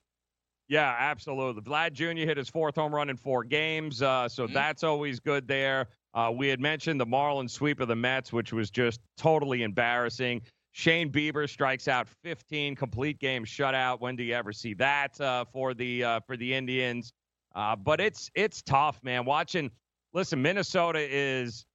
yeah, 0.68 0.96
absolutely. 1.00 1.64
Vlad 1.64 1.94
Jr. 1.94 2.06
hit 2.28 2.38
his 2.38 2.50
fourth 2.50 2.76
home 2.76 2.94
run 2.94 3.10
in 3.10 3.18
four 3.18 3.44
games, 3.44 4.02
uh, 4.04 4.30
so 4.30 4.44
Mm-hmm. 4.46 4.54
that's 4.54 4.84
always 4.84 5.20
good 5.20 5.48
there. 5.48 5.88
Uh, 6.14 6.32
we 6.36 6.48
had 6.48 6.60
mentioned 6.60 7.00
the 7.00 7.06
Marlins 7.06 7.52
sweep 7.52 7.80
of 7.80 7.88
the 7.88 7.96
Mets, 7.96 8.34
which 8.34 8.52
was 8.52 8.70
just 8.70 9.00
totally 9.18 9.64
embarrassing. 9.64 10.42
Shane 10.74 11.12
Bieber 11.12 11.50
strikes 11.50 11.88
out 11.88 12.08
15 12.24 12.76
complete 12.76 13.20
game 13.20 13.46
shutout. 13.46 14.00
When 14.00 14.16
do 14.16 14.24
you 14.24 14.34
ever 14.34 14.54
see 14.54 14.74
that 14.76 15.20
uh, 15.20 15.46
for 15.52 15.74
the 15.74 16.04
uh, 16.04 16.20
for 16.22 16.38
the 16.38 16.54
Indians? 16.54 17.14
Uh, 17.56 17.76
but 17.76 18.00
it's 18.00 18.32
it's 18.36 18.62
tough, 18.62 19.02
man. 19.04 19.26
Watching, 19.26 19.70
listen, 20.14 20.42
Minnesota 20.42 21.00
is 21.00 21.66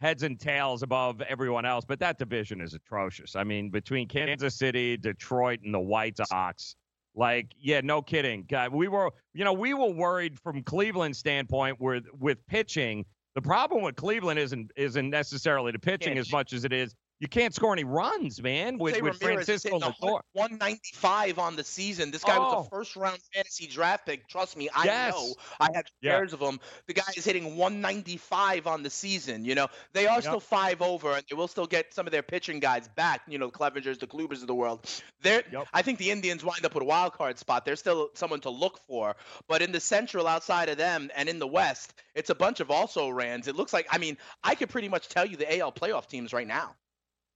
heads 0.00 0.22
and 0.22 0.38
tails 0.38 0.82
above 0.82 1.20
everyone 1.22 1.64
else, 1.64 1.84
but 1.86 1.98
that 2.00 2.18
division 2.18 2.60
is 2.60 2.74
atrocious. 2.74 3.36
I 3.36 3.44
mean, 3.44 3.70
between 3.70 4.08
Kansas 4.08 4.54
City, 4.54 4.96
Detroit, 4.96 5.60
and 5.64 5.72
the 5.72 5.80
White 5.80 6.16
Sox, 6.16 6.76
like, 7.14 7.54
yeah, 7.58 7.80
no 7.82 8.02
kidding. 8.02 8.44
God, 8.48 8.72
we 8.72 8.88
were, 8.88 9.10
you 9.32 9.44
know, 9.44 9.54
we 9.54 9.72
were 9.72 9.90
worried 9.90 10.38
from 10.38 10.62
Cleveland's 10.62 11.18
standpoint 11.18 11.80
with 11.80 12.04
with 12.18 12.46
pitching. 12.46 13.04
The 13.36 13.42
problem 13.42 13.82
with 13.82 13.96
Cleveland 13.96 14.38
isn't 14.38 14.72
isn't 14.76 15.10
necessarily 15.10 15.70
the 15.70 15.78
pitching 15.78 16.14
Can't 16.14 16.20
as 16.20 16.32
much 16.32 16.54
as 16.54 16.64
it 16.64 16.72
is 16.72 16.94
you 17.18 17.28
can't 17.28 17.54
score 17.54 17.72
any 17.72 17.84
runs, 17.84 18.42
man. 18.42 18.78
With, 18.78 19.00
with 19.00 19.16
Francisco 19.20 19.78
hitting 19.78 19.92
Lindor. 20.02 20.20
195 20.32 21.38
on 21.38 21.56
the 21.56 21.64
season. 21.64 22.10
This 22.10 22.22
guy 22.22 22.38
was 22.38 22.54
Oh. 22.54 22.60
a 22.60 22.68
first 22.68 22.94
round 22.96 23.18
fantasy 23.32 23.66
draft 23.66 24.04
pick. 24.06 24.28
Trust 24.28 24.56
me, 24.56 24.68
I 24.74 24.84
Yes. 24.84 25.14
know. 25.14 25.34
I 25.60 25.68
have 25.74 25.84
Yeah. 26.02 26.20
of 26.22 26.40
him. 26.40 26.60
The 26.86 26.94
guy 26.94 27.04
is 27.16 27.24
hitting 27.24 27.56
195 27.56 28.66
on 28.66 28.82
the 28.82 28.90
season. 28.90 29.44
You 29.44 29.54
know, 29.54 29.68
they 29.92 30.06
are 30.06 30.20
still 30.20 30.40
five 30.40 30.82
over, 30.82 31.12
and 31.12 31.24
they 31.30 31.36
will 31.36 31.48
still 31.48 31.66
get 31.66 31.94
some 31.94 32.06
of 32.06 32.12
their 32.12 32.22
pitching 32.22 32.60
guys 32.60 32.88
back. 32.88 33.22
You 33.28 33.38
know, 33.38 33.46
the 33.46 33.52
Clevingers, 33.58 33.98
the 33.98 34.06
Klubers 34.06 34.42
of 34.42 34.48
the 34.48 34.54
world. 34.54 34.88
They're, 35.22 35.42
I 35.72 35.82
think 35.82 35.98
the 35.98 36.10
Indians 36.10 36.44
wind 36.44 36.64
up 36.64 36.74
with 36.74 36.82
a 36.82 36.86
wild 36.86 37.12
card 37.14 37.38
spot. 37.38 37.64
They're 37.64 37.76
still 37.76 38.10
someone 38.14 38.40
to 38.40 38.50
look 38.50 38.78
for. 38.86 39.16
But 39.48 39.62
in 39.62 39.72
the 39.72 39.80
Central, 39.80 40.26
outside 40.26 40.68
of 40.68 40.76
them, 40.76 41.10
and 41.16 41.28
in 41.28 41.38
the 41.38 41.46
West, 41.46 41.94
it's 42.14 42.30
a 42.30 42.34
bunch 42.34 42.60
of 42.60 42.70
also 42.70 43.08
rans. 43.08 43.48
It 43.48 43.56
looks 43.56 43.72
like. 43.72 43.86
I 43.90 43.98
mean, 43.98 44.18
I 44.44 44.54
could 44.54 44.68
pretty 44.68 44.88
much 44.88 45.08
tell 45.08 45.24
you 45.26 45.36
the 45.36 45.58
AL 45.58 45.72
playoff 45.72 46.06
teams 46.08 46.32
right 46.32 46.46
now. 46.46 46.74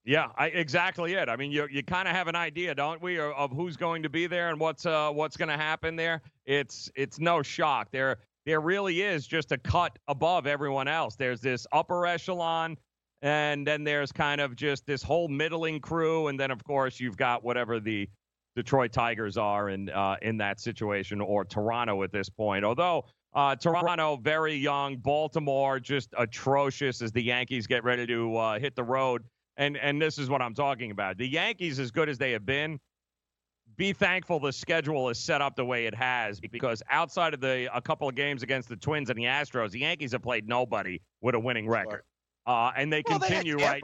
Yeah, 0.05 0.29
I, 0.37 0.47
exactly 0.47 1.13
it. 1.15 1.29
I 1.29 1.37
mean, 1.37 1.53
you 1.53 1.69
you 1.71 1.83
kind 1.83 2.09
of 2.09 2.15
have 2.15 2.27
an 2.27 2.37
idea, 2.37 2.75
don't 2.75 3.03
we, 3.03 3.19
of, 3.19 3.53
who's 3.53 3.77
going 3.77 4.03
to 4.03 4.09
be 4.09 4.27
there 4.27 4.49
and 4.49 4.59
what's 4.59 4.87
uh 4.87 5.11
what's 5.11 5.37
going 5.37 5.51
to 5.51 5.57
happen 5.57 5.95
there. 5.97 6.23
It's 6.47 6.91
it's 6.95 7.21
no 7.21 7.43
shock. 7.43 7.89
There 7.93 8.17
there 8.47 8.61
really 8.61 9.03
is 9.03 9.27
just 9.27 9.53
a 9.53 9.59
cut 9.59 9.99
above 10.09 10.47
everyone 10.47 10.89
else. 10.89 11.17
There's 11.17 11.41
this 11.41 11.67
upper 11.73 12.07
echelon, 12.07 12.79
and 13.21 13.67
then 13.67 13.85
there's 13.85 14.11
kind 14.11 14.41
of 14.41 14.57
just 14.57 14.87
this 14.87 15.03
whole 15.03 15.29
middling 15.29 15.81
crew, 15.81 16.29
and 16.29 16.41
then 16.41 16.51
of 16.51 16.65
course 16.65 16.99
you've 16.99 17.19
got 17.19 17.45
whatever 17.45 17.79
the 17.79 18.09
Detroit 18.57 18.93
Tigers 18.93 19.37
are 19.37 19.69
in 19.69 19.91
uh, 19.91 20.17
in 20.23 20.39
that 20.39 20.61
situation, 20.61 21.21
or 21.21 21.45
Toronto 21.45 22.03
at 22.03 22.11
this 22.11 22.31
point. 22.31 22.65
Although 22.65 23.05
uh, 23.35 23.55
Toronto 23.55 24.17
very 24.17 24.55
young, 24.55 24.97
Baltimore 24.97 25.79
just 25.79 26.09
atrocious 26.17 27.03
as 27.03 27.13
the 27.13 27.23
Yankees 27.23 27.67
get 27.67 27.85
ready 27.85 28.07
to 28.07 28.37
uh, 28.37 28.59
hit 28.59 28.75
the 28.75 28.83
road. 28.83 29.25
And 29.61 29.77
and 29.77 30.01
this 30.01 30.17
is 30.17 30.31
what 30.31 30.41
I'm 30.41 30.55
talking 30.55 30.91
about. 30.91 31.19
The 31.19 31.29
Yankees, 31.29 31.79
as 31.79 31.91
good 31.91 32.09
as 32.09 32.17
they 32.17 32.33
have 32.33 32.47
been, 32.47 32.81
be 33.77 33.93
thankful 33.93 34.41
the 34.41 34.55
schedule 34.55 35.11
is 35.11 35.19
set 35.19 35.43
up 35.43 35.55
the 35.55 35.65
way 35.67 35.85
it 35.85 35.95
has 35.95 36.41
because 36.41 36.83
outside 36.89 37.35
of 37.35 37.41
the 37.41 37.69
a 37.77 37.81
couple 37.81 38.09
of 38.09 38.15
games 38.15 38.43
against 38.43 38.71
the 38.71 38.77
Twins 38.77 39.11
and 39.11 39.19
the 39.19 39.25
Astros, 39.25 39.73
the 39.73 39.81
Yankees 39.81 40.13
have 40.13 40.23
played 40.23 40.49
nobody 40.49 40.99
with 41.21 41.35
a 41.35 41.39
winning 41.39 41.69
record. 41.69 42.05
Uh, 42.47 42.73
and 42.75 42.91
they 42.91 43.03
Well, 43.07 43.19
they 43.19 43.29
continue 43.29 43.59
right. 43.59 43.83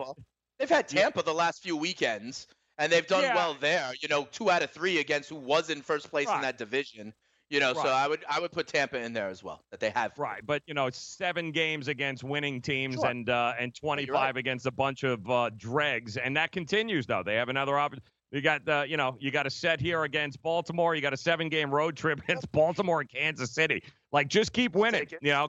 They've 0.59 0.69
had 0.69 0.89
Tampa 0.89 1.23
the 1.23 1.35
last 1.35 1.63
few 1.63 1.77
weekends, 1.77 2.47
and 2.79 2.91
they've 2.91 3.07
done 3.07 3.25
Yeah. 3.25 3.35
well 3.35 3.53
there. 3.61 3.93
You 4.01 4.09
know, 4.09 4.25
two 4.33 4.51
out 4.51 4.63
of 4.63 4.71
three 4.71 4.97
against 4.99 5.29
who 5.29 5.37
was 5.37 5.69
in 5.69 5.83
first 5.83 6.09
place 6.11 6.27
Right. 6.27 6.37
in 6.37 6.41
that 6.43 6.57
division. 6.57 7.13
You 7.49 7.61
know, 7.61 7.75
so 7.75 7.83
I 7.83 8.09
would 8.09 8.25
I 8.29 8.41
would 8.41 8.51
put 8.51 8.67
Tampa 8.67 8.99
in 8.99 9.13
there 9.13 9.29
as 9.29 9.43
well. 9.43 9.63
That 9.71 9.79
they 9.79 9.91
have. 9.91 10.19
Right, 10.19 10.45
but 10.45 10.63
you 10.67 10.75
know, 10.75 10.91
seven 10.91 11.53
games 11.53 11.87
against 11.89 12.25
winning 12.25 12.61
teams 12.61 12.97
Sure. 12.97 13.07
and 13.07 13.31
uh, 13.31 13.53
and 13.59 13.75
25 13.75 14.37
against 14.37 14.67
a 14.67 14.73
bunch 14.73 15.05
of 15.05 15.31
uh, 15.31 15.51
dregs, 15.57 16.17
and 16.17 16.37
that 16.37 16.51
continues 16.51 17.07
though. 17.07 17.23
They 17.25 17.37
have 17.37 17.49
another 17.49 17.79
opportunity. 17.79 18.11
You 18.33 18.41
got 18.41 18.65
the, 18.65 18.85
you 18.89 18.97
know, 18.97 19.17
you 19.21 19.31
got 19.31 19.47
a 19.47 19.51
set 19.51 19.81
here 19.81 20.03
against 20.03 20.43
Baltimore. 20.43 20.97
You 20.97 21.01
got 21.01 21.13
a 21.13 21.17
seven-game 21.17 21.71
road 21.71 21.97
trip 21.97 22.19
against 22.25 22.51
Baltimore 22.51 23.01
and 23.01 23.09
Kansas 23.09 23.53
City. 23.53 23.83
Like, 24.11 24.27
just 24.27 24.53
keep 24.53 24.75
winning, 24.75 25.07
you 25.23 25.31
know, 25.31 25.49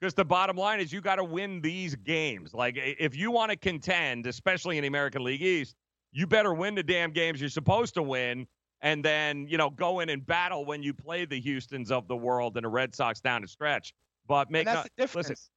because 0.00 0.14
the 0.14 0.24
bottom 0.24 0.56
line 0.56 0.80
is 0.80 0.92
you 0.92 1.00
got 1.00 1.16
to 1.16 1.24
win 1.24 1.60
these 1.60 1.94
games. 1.94 2.52
Like, 2.52 2.74
if 2.76 3.16
you 3.16 3.30
want 3.30 3.52
to 3.52 3.56
contend, 3.56 4.26
especially 4.26 4.76
in 4.76 4.82
the 4.82 4.88
American 4.88 5.22
League 5.22 5.40
East, 5.40 5.76
you 6.10 6.26
better 6.26 6.52
win 6.52 6.74
the 6.74 6.82
damn 6.82 7.12
games 7.12 7.40
you're 7.40 7.48
supposed 7.48 7.94
to 7.94 8.02
win, 8.02 8.46
and 8.86 9.04
then 9.04 9.48
you 9.48 9.58
know 9.58 9.68
go 9.68 9.98
in 9.98 10.08
and 10.08 10.24
battle 10.24 10.64
when 10.64 10.80
you 10.80 10.94
play 10.94 11.24
the 11.24 11.40
Houston's 11.40 11.90
of 11.90 12.06
the 12.06 12.16
world 12.16 12.56
and 12.56 12.64
the 12.64 12.68
Red 12.68 12.94
Sox 12.94 13.20
down 13.20 13.42
the 13.42 13.48
stretch. 13.48 13.92
But 14.28 14.48
make 14.48 14.66
no, 14.66 14.84
the 14.84 14.90
difference. 14.96 15.28
listen, 15.28 15.50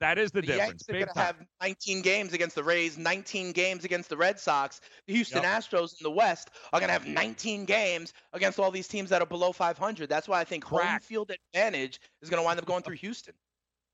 that 0.00 0.18
is 0.18 0.30
the, 0.30 0.40
the 0.40 0.46
difference. 0.46 0.84
Yankees 0.88 0.88
are 0.88 0.92
going 0.92 1.14
to 1.14 1.20
have 1.20 1.36
19 1.60 2.00
games 2.00 2.32
against 2.32 2.54
the 2.54 2.64
Rays, 2.64 2.96
19 2.96 3.52
games 3.52 3.84
against 3.84 4.08
the 4.08 4.16
Red 4.16 4.40
Sox. 4.40 4.80
The 5.06 5.12
Houston 5.12 5.42
Yep. 5.42 5.52
Astros 5.52 6.00
in 6.00 6.04
the 6.04 6.10
West 6.10 6.48
are 6.72 6.80
going 6.80 6.88
to 6.88 6.92
have 6.94 7.06
19 7.06 7.66
games 7.66 8.14
against 8.32 8.58
all 8.58 8.70
these 8.70 8.88
teams 8.88 9.10
that 9.10 9.20
are 9.20 9.26
below 9.26 9.52
500. 9.52 10.08
That's 10.08 10.26
why 10.26 10.40
I 10.40 10.44
think 10.44 10.64
home 10.64 11.00
field 11.00 11.30
advantage 11.30 12.00
is 12.22 12.30
going 12.30 12.42
to 12.42 12.44
wind 12.44 12.58
up 12.58 12.64
going 12.64 12.82
through 12.82 12.96
Houston. 12.96 13.34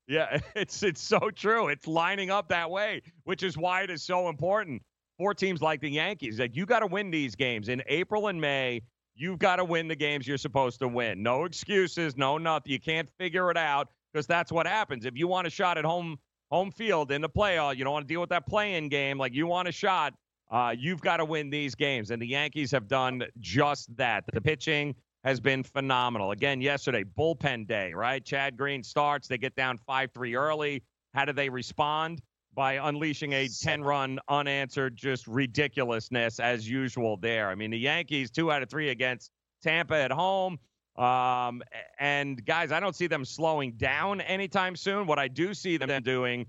Yeah, 0.07 0.39
it's 0.55 0.81
it's 0.81 1.01
so 1.01 1.29
true. 1.29 1.67
It's 1.67 1.87
lining 1.87 2.29
up 2.29 2.49
that 2.49 2.69
way, 2.69 3.01
which 3.25 3.43
is 3.43 3.57
why 3.57 3.81
it 3.81 3.89
is 3.89 4.03
so 4.03 4.29
important 4.29 4.81
for 5.17 5.33
teams 5.33 5.61
like 5.61 5.81
the 5.81 5.89
Yankees. 5.89 6.39
Like 6.39 6.55
you 6.55 6.65
got 6.65 6.79
to 6.79 6.87
win 6.87 7.11
these 7.11 7.35
games 7.35 7.69
in 7.69 7.81
April 7.87 8.27
and 8.27 8.39
May. 8.39 8.81
You've 9.15 9.39
got 9.39 9.57
to 9.57 9.65
win 9.65 9.87
the 9.87 9.95
games 9.95 10.27
you're 10.27 10.37
supposed 10.37 10.79
to 10.79 10.87
win. 10.87 11.23
No 11.23 11.45
excuses, 11.45 12.17
no 12.17 12.37
nothing. 12.37 12.71
You 12.71 12.79
can't 12.79 13.09
figure 13.17 13.49
it 13.49 13.57
out 13.57 13.89
because 14.11 14.27
that's 14.27 14.51
what 14.51 14.67
happens. 14.67 15.05
If 15.05 15.15
you 15.15 15.27
want 15.27 15.47
a 15.47 15.49
shot 15.49 15.77
at 15.77 15.85
home 15.85 16.17
home 16.51 16.71
field 16.71 17.11
in 17.11 17.21
the 17.21 17.29
playoff, 17.29 17.77
you 17.77 17.83
don't 17.83 17.93
want 17.93 18.07
to 18.07 18.13
deal 18.13 18.21
with 18.21 18.29
that 18.29 18.45
playing 18.45 18.89
game. 18.89 19.17
Like 19.17 19.33
you 19.33 19.47
want 19.47 19.67
a 19.67 19.71
shot, 19.71 20.13
uh, 20.51 20.75
you've 20.77 21.01
got 21.01 21.17
to 21.17 21.25
win 21.25 21.49
these 21.49 21.75
games, 21.75 22.11
and 22.11 22.21
the 22.21 22.27
Yankees 22.27 22.71
have 22.71 22.87
done 22.87 23.23
just 23.39 23.95
that. 23.97 24.25
The 24.31 24.41
pitching 24.41 24.95
has 25.23 25.39
been 25.39 25.63
phenomenal. 25.63 26.31
Again, 26.31 26.61
yesterday 26.61 27.03
bullpen 27.03 27.67
day, 27.67 27.93
right? 27.93 28.23
Chad 28.23 28.57
Green 28.57 28.83
starts. 28.83 29.27
They 29.27 29.37
get 29.37 29.55
down 29.55 29.77
five 29.77 30.11
three 30.13 30.35
early. 30.35 30.83
How 31.13 31.25
do 31.25 31.33
they 31.33 31.49
respond? 31.49 32.21
By 32.55 32.73
unleashing 32.73 33.33
a 33.33 33.49
10 33.49 33.83
run 33.83 34.19
unanswered, 34.29 34.95
just 34.95 35.27
ridiculousness 35.27 36.39
as 36.39 36.67
usual 36.67 37.17
there. 37.17 37.49
I 37.49 37.55
mean, 37.55 37.69
the 37.69 37.77
Yankees, 37.77 38.31
two 38.31 38.51
out 38.51 38.63
of 38.63 38.69
three 38.69 38.89
against 38.89 39.31
Tampa 39.61 39.95
at 39.95 40.11
home. 40.11 40.57
Um, 40.95 41.61
and 41.99 42.43
guys, 42.45 42.71
I 42.71 42.79
don't 42.79 42.95
see 42.95 43.07
them 43.07 43.25
slowing 43.25 43.73
down 43.73 44.21
anytime 44.21 44.77
soon. 44.77 45.05
What 45.05 45.19
I 45.19 45.27
do 45.27 45.53
see 45.53 45.75
them 45.75 46.01
doing 46.03 46.45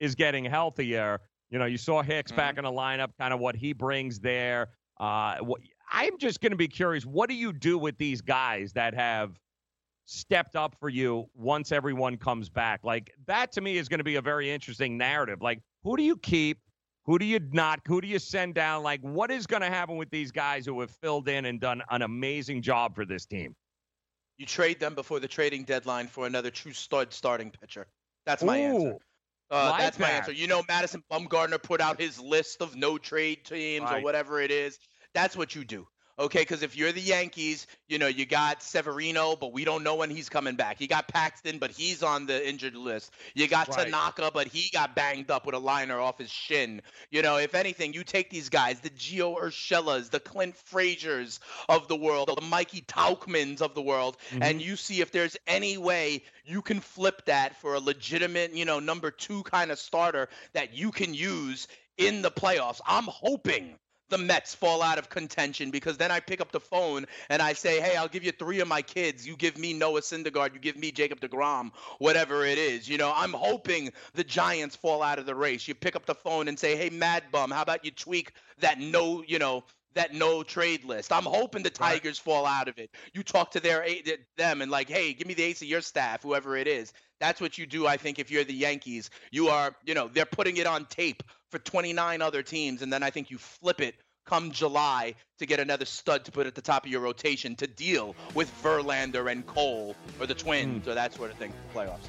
is 0.00 0.16
getting 0.16 0.44
healthier. 0.44 1.20
You 1.50 1.60
know, 1.60 1.66
you 1.66 1.78
saw 1.78 2.02
Hicks 2.02 2.32
mm-hmm. 2.32 2.36
back 2.36 2.58
in 2.58 2.64
the 2.64 2.72
lineup, 2.72 3.10
kind 3.18 3.32
of 3.32 3.38
what 3.38 3.54
he 3.54 3.72
brings 3.72 4.18
there. 4.18 4.70
Uh, 4.98 5.36
what, 5.38 5.60
I'm 5.92 6.18
just 6.18 6.40
going 6.40 6.50
to 6.50 6.56
be 6.56 6.66
curious. 6.66 7.04
What 7.04 7.28
do 7.28 7.36
you 7.36 7.52
do 7.52 7.78
with 7.78 7.96
these 7.98 8.20
guys 8.20 8.72
that 8.72 8.94
have 8.94 9.38
stepped 10.06 10.56
up 10.56 10.76
for 10.78 10.88
you 10.88 11.28
once 11.34 11.72
everyone 11.72 12.16
comes 12.16 12.48
back? 12.48 12.80
Like 12.84 13.12
that 13.26 13.52
to 13.52 13.60
me 13.60 13.76
is 13.76 13.88
going 13.88 13.98
to 13.98 14.04
be 14.04 14.16
a 14.16 14.22
very 14.22 14.50
interesting 14.50 14.96
narrative. 14.98 15.40
Like, 15.40 15.60
who 15.82 15.96
do 15.96 16.02
you 16.02 16.16
keep? 16.16 16.58
Who 17.06 17.18
do 17.18 17.26
you 17.26 17.38
not? 17.52 17.80
Who 17.86 18.00
do 18.00 18.08
you 18.08 18.18
send 18.18 18.54
down? 18.54 18.82
Like, 18.82 19.00
what 19.02 19.30
is 19.30 19.46
going 19.46 19.62
to 19.62 19.68
happen 19.68 19.96
with 19.96 20.10
these 20.10 20.32
guys 20.32 20.64
who 20.64 20.80
have 20.80 20.90
filled 20.90 21.28
in 21.28 21.44
and 21.44 21.60
done 21.60 21.82
an 21.90 22.02
amazing 22.02 22.62
job 22.62 22.94
for 22.94 23.04
this 23.04 23.26
team? 23.26 23.54
You 24.38 24.46
trade 24.46 24.80
them 24.80 24.94
before 24.94 25.20
the 25.20 25.28
trading 25.28 25.64
deadline 25.64 26.08
for 26.08 26.26
another 26.26 26.50
true 26.50 26.72
stud 26.72 27.12
starting 27.12 27.50
pitcher. 27.50 27.86
That's 28.26 28.42
my 28.42 28.58
Ooh, 28.58 28.64
answer. 28.64 28.98
Uh, 29.50 29.70
like 29.70 29.80
that's 29.80 29.96
that. 29.98 30.02
my 30.02 30.10
answer. 30.10 30.32
You 30.32 30.46
know, 30.46 30.62
Madison 30.66 31.04
Bumgarner 31.12 31.62
put 31.62 31.80
out 31.80 32.00
his 32.00 32.18
list 32.18 32.62
of 32.62 32.74
no 32.74 32.98
trade 32.98 33.44
teams 33.44 33.84
right. 33.84 34.00
or 34.00 34.04
whatever 34.04 34.40
it 34.40 34.50
is. 34.50 34.78
That's 35.12 35.36
what 35.36 35.54
you 35.54 35.64
do. 35.64 35.86
Okay, 36.16 36.40
because 36.42 36.62
if 36.62 36.76
you're 36.76 36.92
the 36.92 37.00
Yankees, 37.00 37.66
you 37.88 37.98
know, 37.98 38.06
you 38.06 38.24
got 38.24 38.62
Severino, 38.62 39.34
but 39.34 39.52
we 39.52 39.64
don't 39.64 39.82
know 39.82 39.96
when 39.96 40.10
he's 40.10 40.28
coming 40.28 40.54
back. 40.54 40.80
You 40.80 40.86
got 40.86 41.08
Paxton, 41.08 41.58
but 41.58 41.72
he's 41.72 42.04
on 42.04 42.26
the 42.26 42.48
injured 42.48 42.76
list. 42.76 43.12
You 43.34 43.48
got 43.48 43.68
right. 43.68 43.86
Tanaka, 43.86 44.30
but 44.32 44.46
he 44.46 44.70
got 44.72 44.94
banged 44.94 45.32
up 45.32 45.44
with 45.44 45.56
a 45.56 45.58
liner 45.58 45.98
off 45.98 46.18
his 46.18 46.30
shin. 46.30 46.82
You 47.10 47.22
know, 47.22 47.38
if 47.38 47.56
anything, 47.56 47.92
you 47.92 48.04
take 48.04 48.30
these 48.30 48.48
guys, 48.48 48.78
the 48.78 48.90
Gio 48.90 49.36
Urshela's, 49.42 50.08
the 50.08 50.20
Clint 50.20 50.56
Frazier's 50.56 51.40
of 51.68 51.88
the 51.88 51.96
world, 51.96 52.30
the 52.36 52.46
Mikey 52.46 52.82
Tauchmans 52.82 53.60
of 53.60 53.74
the 53.74 53.82
world, 53.82 54.16
mm-hmm. 54.30 54.42
and 54.44 54.62
you 54.62 54.76
see 54.76 55.00
if 55.00 55.10
there's 55.10 55.36
any 55.48 55.78
way 55.78 56.22
you 56.44 56.62
can 56.62 56.78
flip 56.78 57.24
that 57.26 57.60
for 57.60 57.74
a 57.74 57.80
legitimate, 57.80 58.54
you 58.54 58.64
know, 58.64 58.78
number 58.78 59.10
two 59.10 59.42
kind 59.42 59.72
of 59.72 59.80
starter 59.80 60.28
that 60.52 60.74
you 60.74 60.92
can 60.92 61.12
use 61.12 61.66
in 61.98 62.22
the 62.22 62.30
playoffs. 62.30 62.80
I'm 62.86 63.04
hoping 63.04 63.74
the 64.10 64.18
Mets 64.18 64.54
fall 64.54 64.82
out 64.82 64.98
of 64.98 65.08
contention 65.08 65.70
because 65.70 65.96
then 65.96 66.10
I 66.10 66.20
pick 66.20 66.40
up 66.40 66.52
the 66.52 66.60
phone 66.60 67.06
and 67.28 67.40
I 67.40 67.52
say, 67.52 67.80
hey, 67.80 67.96
I'll 67.96 68.08
give 68.08 68.24
you 68.24 68.32
three 68.32 68.60
of 68.60 68.68
my 68.68 68.82
kids. 68.82 69.26
You 69.26 69.36
give 69.36 69.58
me 69.58 69.72
Noah 69.72 70.00
Syndergaard. 70.00 70.54
You 70.54 70.60
give 70.60 70.76
me 70.76 70.90
Jacob 70.92 71.20
DeGrom, 71.20 71.70
whatever 71.98 72.44
it 72.44 72.58
is. 72.58 72.88
You 72.88 72.98
know, 72.98 73.12
I'm 73.14 73.32
hoping 73.32 73.90
the 74.14 74.24
Giants 74.24 74.76
fall 74.76 75.02
out 75.02 75.18
of 75.18 75.26
the 75.26 75.34
race. 75.34 75.66
You 75.66 75.74
pick 75.74 75.96
up 75.96 76.06
the 76.06 76.14
phone 76.14 76.48
and 76.48 76.58
say, 76.58 76.76
hey, 76.76 76.90
Mad 76.90 77.24
Bum, 77.32 77.50
how 77.50 77.62
about 77.62 77.84
you 77.84 77.90
tweak 77.90 78.32
that 78.58 78.78
no, 78.78 79.24
you 79.26 79.38
know, 79.38 79.64
that 79.94 80.12
no 80.12 80.42
trade 80.42 80.84
list. 80.84 81.12
I'm 81.12 81.24
hoping 81.24 81.62
the 81.62 81.70
Tigers 81.70 82.20
right. 82.20 82.34
fall 82.34 82.46
out 82.46 82.68
of 82.68 82.78
it. 82.78 82.90
You 83.12 83.22
talk 83.22 83.50
to 83.52 83.60
their 83.60 83.84
eh, 83.84 84.00
them 84.36 84.60
and 84.62 84.70
like, 84.70 84.88
hey, 84.88 85.12
give 85.14 85.26
me 85.26 85.34
the 85.34 85.44
ace 85.44 85.62
of 85.62 85.68
your 85.68 85.80
staff, 85.80 86.22
whoever 86.22 86.56
it 86.56 86.66
is. 86.66 86.92
That's 87.20 87.40
what 87.40 87.56
you 87.56 87.66
do, 87.66 87.86
I 87.86 87.96
think, 87.96 88.18
if 88.18 88.30
you're 88.30 88.44
the 88.44 88.52
Yankees. 88.52 89.08
You 89.30 89.48
are, 89.48 89.74
you 89.84 89.94
know, 89.94 90.08
they're 90.12 90.26
putting 90.26 90.56
it 90.56 90.66
on 90.66 90.84
tape 90.86 91.22
for 91.54 91.60
29 91.60 92.20
other 92.20 92.42
teams, 92.42 92.82
and 92.82 92.92
then 92.92 93.04
I 93.04 93.10
think 93.10 93.30
you 93.30 93.38
flip 93.38 93.80
it 93.80 93.94
come 94.26 94.50
July 94.50 95.14
to 95.38 95.46
get 95.46 95.60
another 95.60 95.84
stud 95.84 96.24
to 96.24 96.32
put 96.32 96.48
at 96.48 96.56
the 96.56 96.62
top 96.62 96.84
of 96.84 96.90
your 96.90 97.00
rotation 97.00 97.54
to 97.56 97.68
deal 97.68 98.16
with 98.34 98.50
Verlander 98.60 99.30
and 99.30 99.46
Cole 99.46 99.94
or 100.18 100.26
the 100.26 100.34
Twins 100.34 100.84
mm. 100.84 100.90
or 100.90 100.94
that 100.94 101.14
sort 101.14 101.30
of 101.30 101.36
thing 101.36 101.52
for 101.52 101.78
playoffs. 101.78 102.08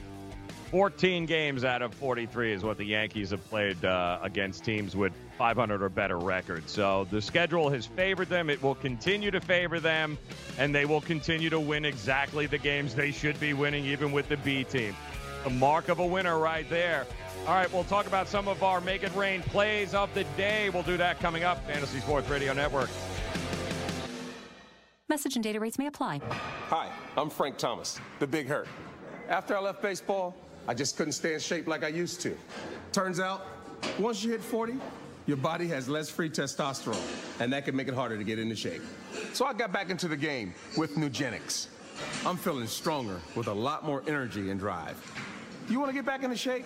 14 0.71 1.27
games 1.27 1.63
out 1.63 1.83
of 1.83 1.93
43 1.93 2.53
is 2.53 2.63
what 2.63 2.79
the 2.79 2.85
Yankees 2.85 3.29
have 3.29 3.47
played 3.49 3.85
uh, 3.85 4.17
against 4.23 4.65
teams 4.65 4.95
with 4.95 5.13
500 5.37 5.83
or 5.83 5.89
better 5.89 6.17
records. 6.17 6.71
So 6.71 7.05
the 7.11 7.21
schedule 7.21 7.69
has 7.69 7.85
favored 7.85 8.29
them. 8.29 8.49
It 8.49 8.63
will 8.63 8.73
continue 8.73 9.29
to 9.29 9.39
favor 9.39 9.79
them, 9.79 10.17
and 10.57 10.73
they 10.73 10.85
will 10.85 11.01
continue 11.01 11.51
to 11.51 11.59
win 11.59 11.85
exactly 11.85 12.47
the 12.47 12.57
games 12.57 12.95
they 12.95 13.11
should 13.11 13.39
be 13.39 13.53
winning, 13.53 13.85
even 13.85 14.11
with 14.11 14.27
the 14.27 14.37
B 14.37 14.63
team. 14.63 14.95
The 15.43 15.51
mark 15.51 15.89
of 15.89 15.99
a 15.99 16.05
winner 16.05 16.39
right 16.39 16.67
there. 16.71 17.05
All 17.47 17.53
right, 17.53 17.71
we'll 17.71 17.83
talk 17.83 18.07
about 18.07 18.27
some 18.27 18.47
of 18.47 18.63
our 18.63 18.81
Make 18.81 19.03
It 19.03 19.15
Rain 19.15 19.43
plays 19.43 19.93
of 19.93 20.11
the 20.15 20.23
day. 20.35 20.71
We'll 20.71 20.81
do 20.81 20.97
that 20.97 21.19
coming 21.19 21.43
up. 21.43 21.63
Fantasy 21.67 21.99
Sports 21.99 22.27
Radio 22.27 22.53
Network. 22.53 22.89
Message 25.09 25.35
and 25.35 25.43
data 25.43 25.59
rates 25.59 25.77
may 25.77 25.85
apply. 25.85 26.21
Hi, 26.69 26.89
I'm 27.15 27.29
Frank 27.29 27.57
Thomas, 27.57 27.99
the 28.17 28.25
Big 28.25 28.47
Hurt. 28.47 28.67
After 29.29 29.55
I 29.55 29.59
left 29.59 29.83
baseball, 29.83 30.35
I 30.67 30.73
just 30.73 30.97
couldn't 30.97 31.13
stay 31.13 31.35
in 31.35 31.39
shape 31.39 31.67
like 31.67 31.83
I 31.83 31.89
used 31.89 32.19
to. 32.21 32.35
Turns 32.91 33.19
out, 33.19 33.45
once 33.99 34.23
you 34.23 34.31
hit 34.31 34.41
40, 34.41 34.73
your 35.27 35.37
body 35.37 35.67
has 35.67 35.87
less 35.87 36.09
free 36.09 36.31
testosterone, 36.31 36.99
and 37.39 37.53
that 37.53 37.63
can 37.63 37.75
make 37.75 37.87
it 37.87 37.93
harder 37.93 38.17
to 38.17 38.23
get 38.23 38.39
into 38.39 38.55
shape. 38.55 38.81
So 39.33 39.45
I 39.45 39.53
got 39.53 39.71
back 39.71 39.91
into 39.91 40.07
the 40.07 40.17
game 40.17 40.51
with 40.77 40.95
Nugenix. 40.95 41.67
I'm 42.25 42.37
feeling 42.37 42.65
stronger 42.65 43.21
with 43.35 43.45
a 43.45 43.53
lot 43.53 43.85
more 43.85 44.01
energy 44.07 44.49
and 44.49 44.59
drive. 44.59 44.99
You 45.69 45.79
want 45.79 45.89
to 45.89 45.95
get 45.95 46.05
back 46.05 46.23
into 46.23 46.35
shape? 46.37 46.65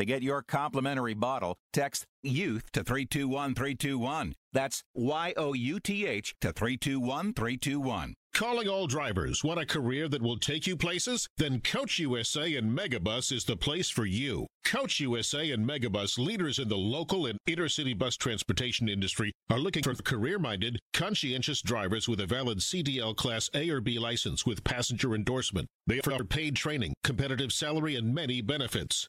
To 0.00 0.06
get 0.06 0.22
your 0.22 0.40
complimentary 0.40 1.12
bottle, 1.12 1.58
text 1.74 2.06
YOUTH 2.22 2.72
to 2.72 2.82
321321. 2.82 4.34
That's 4.50 4.82
Y 4.94 5.34
O 5.36 5.52
U 5.52 5.78
T 5.78 6.06
H 6.06 6.34
to 6.40 6.54
321321. 6.54 8.14
Calling 8.32 8.66
all 8.66 8.86
drivers. 8.86 9.44
Want 9.44 9.60
a 9.60 9.66
career 9.66 10.08
that 10.08 10.22
will 10.22 10.38
take 10.38 10.66
you 10.66 10.74
places? 10.74 11.28
Then 11.36 11.60
Coach 11.60 11.98
USA 11.98 12.54
and 12.54 12.70
Megabus 12.76 13.30
is 13.30 13.44
the 13.44 13.56
place 13.56 13.90
for 13.90 14.06
you. 14.06 14.46
Coach 14.64 15.00
USA 15.00 15.50
and 15.50 15.68
Megabus, 15.68 16.16
leaders 16.16 16.58
in 16.58 16.68
the 16.68 16.78
local 16.78 17.26
and 17.26 17.38
intercity 17.46 17.96
bus 17.96 18.16
transportation 18.16 18.88
industry, 18.88 19.32
are 19.50 19.58
looking 19.58 19.82
for 19.82 19.94
career 19.94 20.38
minded, 20.38 20.78
conscientious 20.94 21.60
drivers 21.60 22.08
with 22.08 22.20
a 22.20 22.26
valid 22.26 22.58
CDL 22.58 23.14
Class 23.14 23.50
A 23.52 23.68
or 23.68 23.82
B 23.82 23.98
license 23.98 24.46
with 24.46 24.64
passenger 24.64 25.14
endorsement. 25.14 25.66
They 25.86 25.98
offer 25.98 26.24
paid 26.24 26.56
training, 26.56 26.94
competitive 27.04 27.52
salary, 27.52 27.96
and 27.96 28.14
many 28.14 28.40
benefits. 28.40 29.08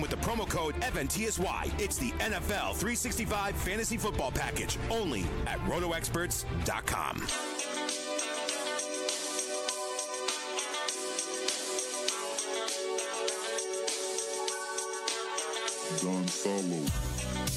with 0.00 0.10
the 0.10 0.16
promo 0.16 0.48
code 0.48 0.74
FNTSY. 0.76 1.80
It's 1.80 1.98
the 1.98 2.10
NFL 2.12 2.74
365 2.74 3.56
Fantasy 3.56 3.96
Football 3.96 4.32
Package 4.32 4.78
only 4.90 5.24
at 5.46 5.58
RotoExperts.com. 5.60 7.79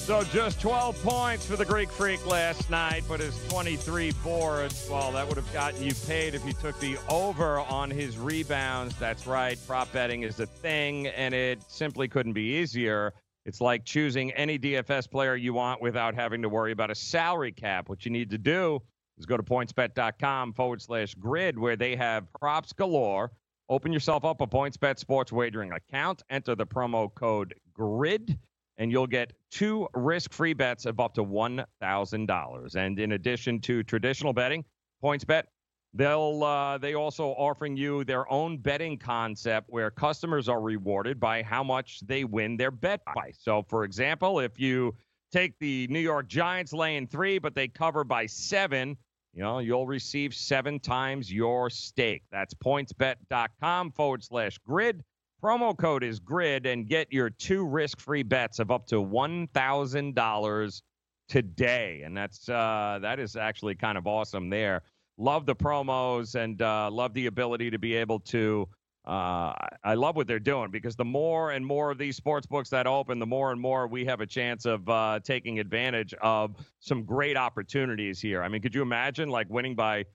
So 0.03 0.23
just 0.23 0.59
12 0.59 1.01
points 1.01 1.45
for 1.45 1.55
the 1.55 1.63
Greek 1.63 1.89
Freak 1.89 2.25
last 2.25 2.69
night, 2.69 3.03
but 3.07 3.21
his 3.21 3.37
23 3.47 4.11
boards, 4.23 4.85
well, 4.91 5.13
that 5.13 5.25
would 5.25 5.37
have 5.37 5.53
gotten 5.53 5.81
you 5.81 5.93
paid 6.05 6.35
if 6.35 6.45
you 6.45 6.51
took 6.51 6.77
the 6.81 6.97
over 7.09 7.59
on 7.59 7.89
his 7.89 8.17
rebounds. 8.17 8.95
That's 8.97 9.25
right. 9.25 9.57
Prop 9.65 9.89
betting 9.93 10.23
is 10.23 10.41
a 10.41 10.45
thing, 10.45 11.07
and 11.07 11.33
it 11.33 11.63
simply 11.69 12.09
couldn't 12.09 12.33
be 12.33 12.57
easier. 12.57 13.13
It's 13.45 13.61
like 13.61 13.85
choosing 13.85 14.31
any 14.31 14.59
DFS 14.59 15.09
player 15.09 15.35
you 15.35 15.53
want 15.53 15.81
without 15.81 16.15
having 16.15 16.41
to 16.41 16.49
worry 16.49 16.73
about 16.73 16.91
a 16.91 16.95
salary 16.95 17.51
cap. 17.51 17.87
What 17.87 18.03
you 18.03 18.11
need 18.11 18.29
to 18.31 18.37
do 18.37 18.81
is 19.17 19.25
go 19.25 19.37
to 19.37 19.43
pointsbet.com 19.43 20.53
forward 20.53 20.81
slash 20.81 21.15
grid, 21.15 21.57
where 21.57 21.75
they 21.75 21.95
have 21.95 22.31
props 22.33 22.73
galore. 22.73 23.31
Open 23.73 23.91
yourself 23.91 24.23
up 24.23 24.39
a 24.39 24.45
PointsBet 24.45 24.99
sports 24.99 25.31
wagering 25.31 25.71
account. 25.71 26.21
Enter 26.29 26.53
the 26.53 26.63
promo 26.63 27.11
code 27.15 27.55
GRID, 27.73 28.37
and 28.77 28.91
you'll 28.91 29.07
get 29.07 29.33
two 29.49 29.87
risk-free 29.95 30.53
bets 30.53 30.85
of 30.85 30.99
up 30.99 31.15
to 31.15 31.25
$1,000. 31.25 32.75
And 32.75 32.99
in 32.99 33.13
addition 33.13 33.59
to 33.61 33.81
traditional 33.81 34.31
betting, 34.31 34.63
PointsBet, 35.03 35.45
they'll 35.91 36.43
uh, 36.43 36.77
they 36.77 36.93
also 36.93 37.29
offering 37.29 37.75
you 37.75 38.03
their 38.03 38.31
own 38.31 38.59
betting 38.59 38.95
concept 38.95 39.71
where 39.71 39.89
customers 39.89 40.47
are 40.47 40.61
rewarded 40.61 41.19
by 41.19 41.41
how 41.41 41.63
much 41.63 41.99
they 42.01 42.25
win 42.25 42.55
their 42.55 42.69
bet 42.69 43.01
by. 43.15 43.31
So, 43.35 43.65
for 43.67 43.85
example, 43.85 44.39
if 44.39 44.59
you 44.59 44.93
take 45.31 45.57
the 45.57 45.87
New 45.87 45.99
York 45.99 46.27
Giants 46.27 46.73
laying 46.73 47.07
three, 47.07 47.39
but 47.39 47.55
they 47.55 47.69
cover 47.69 48.03
by 48.03 48.27
seven, 48.27 48.95
you 49.33 49.41
know, 49.41 49.59
you'll 49.59 49.87
receive 49.87 50.33
seven 50.35 50.79
times 50.79 51.31
your 51.31 51.69
stake. 51.69 52.23
That's 52.31 52.53
pointsbet.com 52.53 53.91
forward 53.91 54.23
slash 54.23 54.57
grid. 54.59 55.03
Promo 55.43 55.75
code 55.77 56.03
is 56.03 56.19
grid 56.19 56.65
and 56.65 56.87
get 56.87 57.11
your 57.11 57.29
two 57.29 57.65
risk 57.65 57.99
free 57.99 58.23
bets 58.23 58.59
of 58.59 58.71
up 58.71 58.85
to 58.87 58.95
$1,000 58.95 60.81
today. 61.27 62.01
And 62.05 62.15
that's, 62.15 62.47
uh, 62.47 62.99
that 63.01 63.19
is 63.19 63.35
actually 63.35 63.75
kind 63.75 63.97
of 63.97 64.07
awesome 64.07 64.49
there. 64.49 64.83
Love 65.17 65.45
the 65.45 65.55
promos 65.55 66.35
and 66.35 66.61
uh, 66.61 66.89
love 66.91 67.13
the 67.13 67.25
ability 67.25 67.71
to 67.71 67.79
be 67.79 67.95
able 67.95 68.19
to. 68.19 68.67
Uh, 69.05 69.53
I 69.83 69.95
love 69.95 70.15
what 70.15 70.27
they're 70.27 70.39
doing 70.39 70.71
because 70.71 70.95
the 70.95 71.03
more 71.05 71.51
and 71.51 71.65
more 71.65 71.91
of 71.91 71.97
these 71.97 72.15
sports 72.15 72.45
books 72.47 72.69
that 72.69 72.87
open, 72.87 73.19
the 73.19 73.25
more 73.25 73.51
and 73.51 73.59
more 73.59 73.85
we 73.87 74.05
have 74.05 74.21
a 74.21 74.25
chance 74.25 74.65
of 74.65 74.87
uh, 74.87 75.19
taking 75.23 75.59
advantage 75.59 76.13
of 76.21 76.55
some 76.79 77.03
great 77.03 77.35
opportunities 77.35 78.21
here. 78.21 78.41
I 78.41 78.47
mean, 78.47 78.61
could 78.61 78.73
you 78.73 78.81
imagine 78.81 79.29
like 79.29 79.49
winning 79.49 79.75
by 79.75 80.05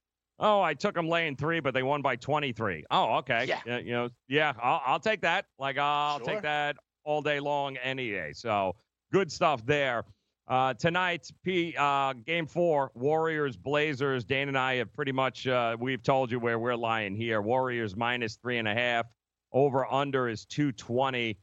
Oh, 0.40 0.60
I 0.60 0.72
took 0.74 0.94
them 0.94 1.08
laying 1.08 1.34
three, 1.34 1.58
but 1.58 1.74
they 1.74 1.82
won 1.82 2.00
by 2.00 2.14
23. 2.14 2.84
Oh, 2.92 3.16
okay. 3.16 3.44
Yeah. 3.46 3.78
you 3.78 3.90
know, 3.90 4.08
yeah, 4.28 4.52
I'll, 4.62 4.80
I'll 4.86 5.00
take 5.00 5.20
that. 5.22 5.46
Like, 5.58 5.78
I'll 5.78 6.18
Sure. 6.18 6.26
take 6.26 6.42
that 6.42 6.76
all 7.02 7.22
day 7.22 7.40
long 7.40 7.76
any 7.78 8.10
day. 8.10 8.32
So 8.34 8.76
good 9.12 9.32
stuff 9.32 9.66
there. 9.66 10.04
Uh, 10.48 10.72
tonight, 10.72 11.30
P, 11.44 11.74
uh, 11.78 12.14
game 12.14 12.46
four, 12.46 12.90
Warriors, 12.94 13.54
Blazers. 13.54 14.24
Dane 14.24 14.48
and 14.48 14.56
I 14.56 14.76
have 14.76 14.90
pretty 14.94 15.12
much, 15.12 15.46
uh, 15.46 15.76
we've 15.78 16.02
told 16.02 16.30
you 16.30 16.40
where 16.40 16.58
we're 16.58 16.74
lying 16.74 17.14
here. 17.14 17.42
Warriors 17.42 17.94
minus 17.94 18.36
three 18.36 18.56
and 18.56 18.66
a 18.66 18.72
half. 18.72 19.04
Over 19.52 19.86
under 19.92 20.26
is 20.26 20.46
220. 20.46 21.36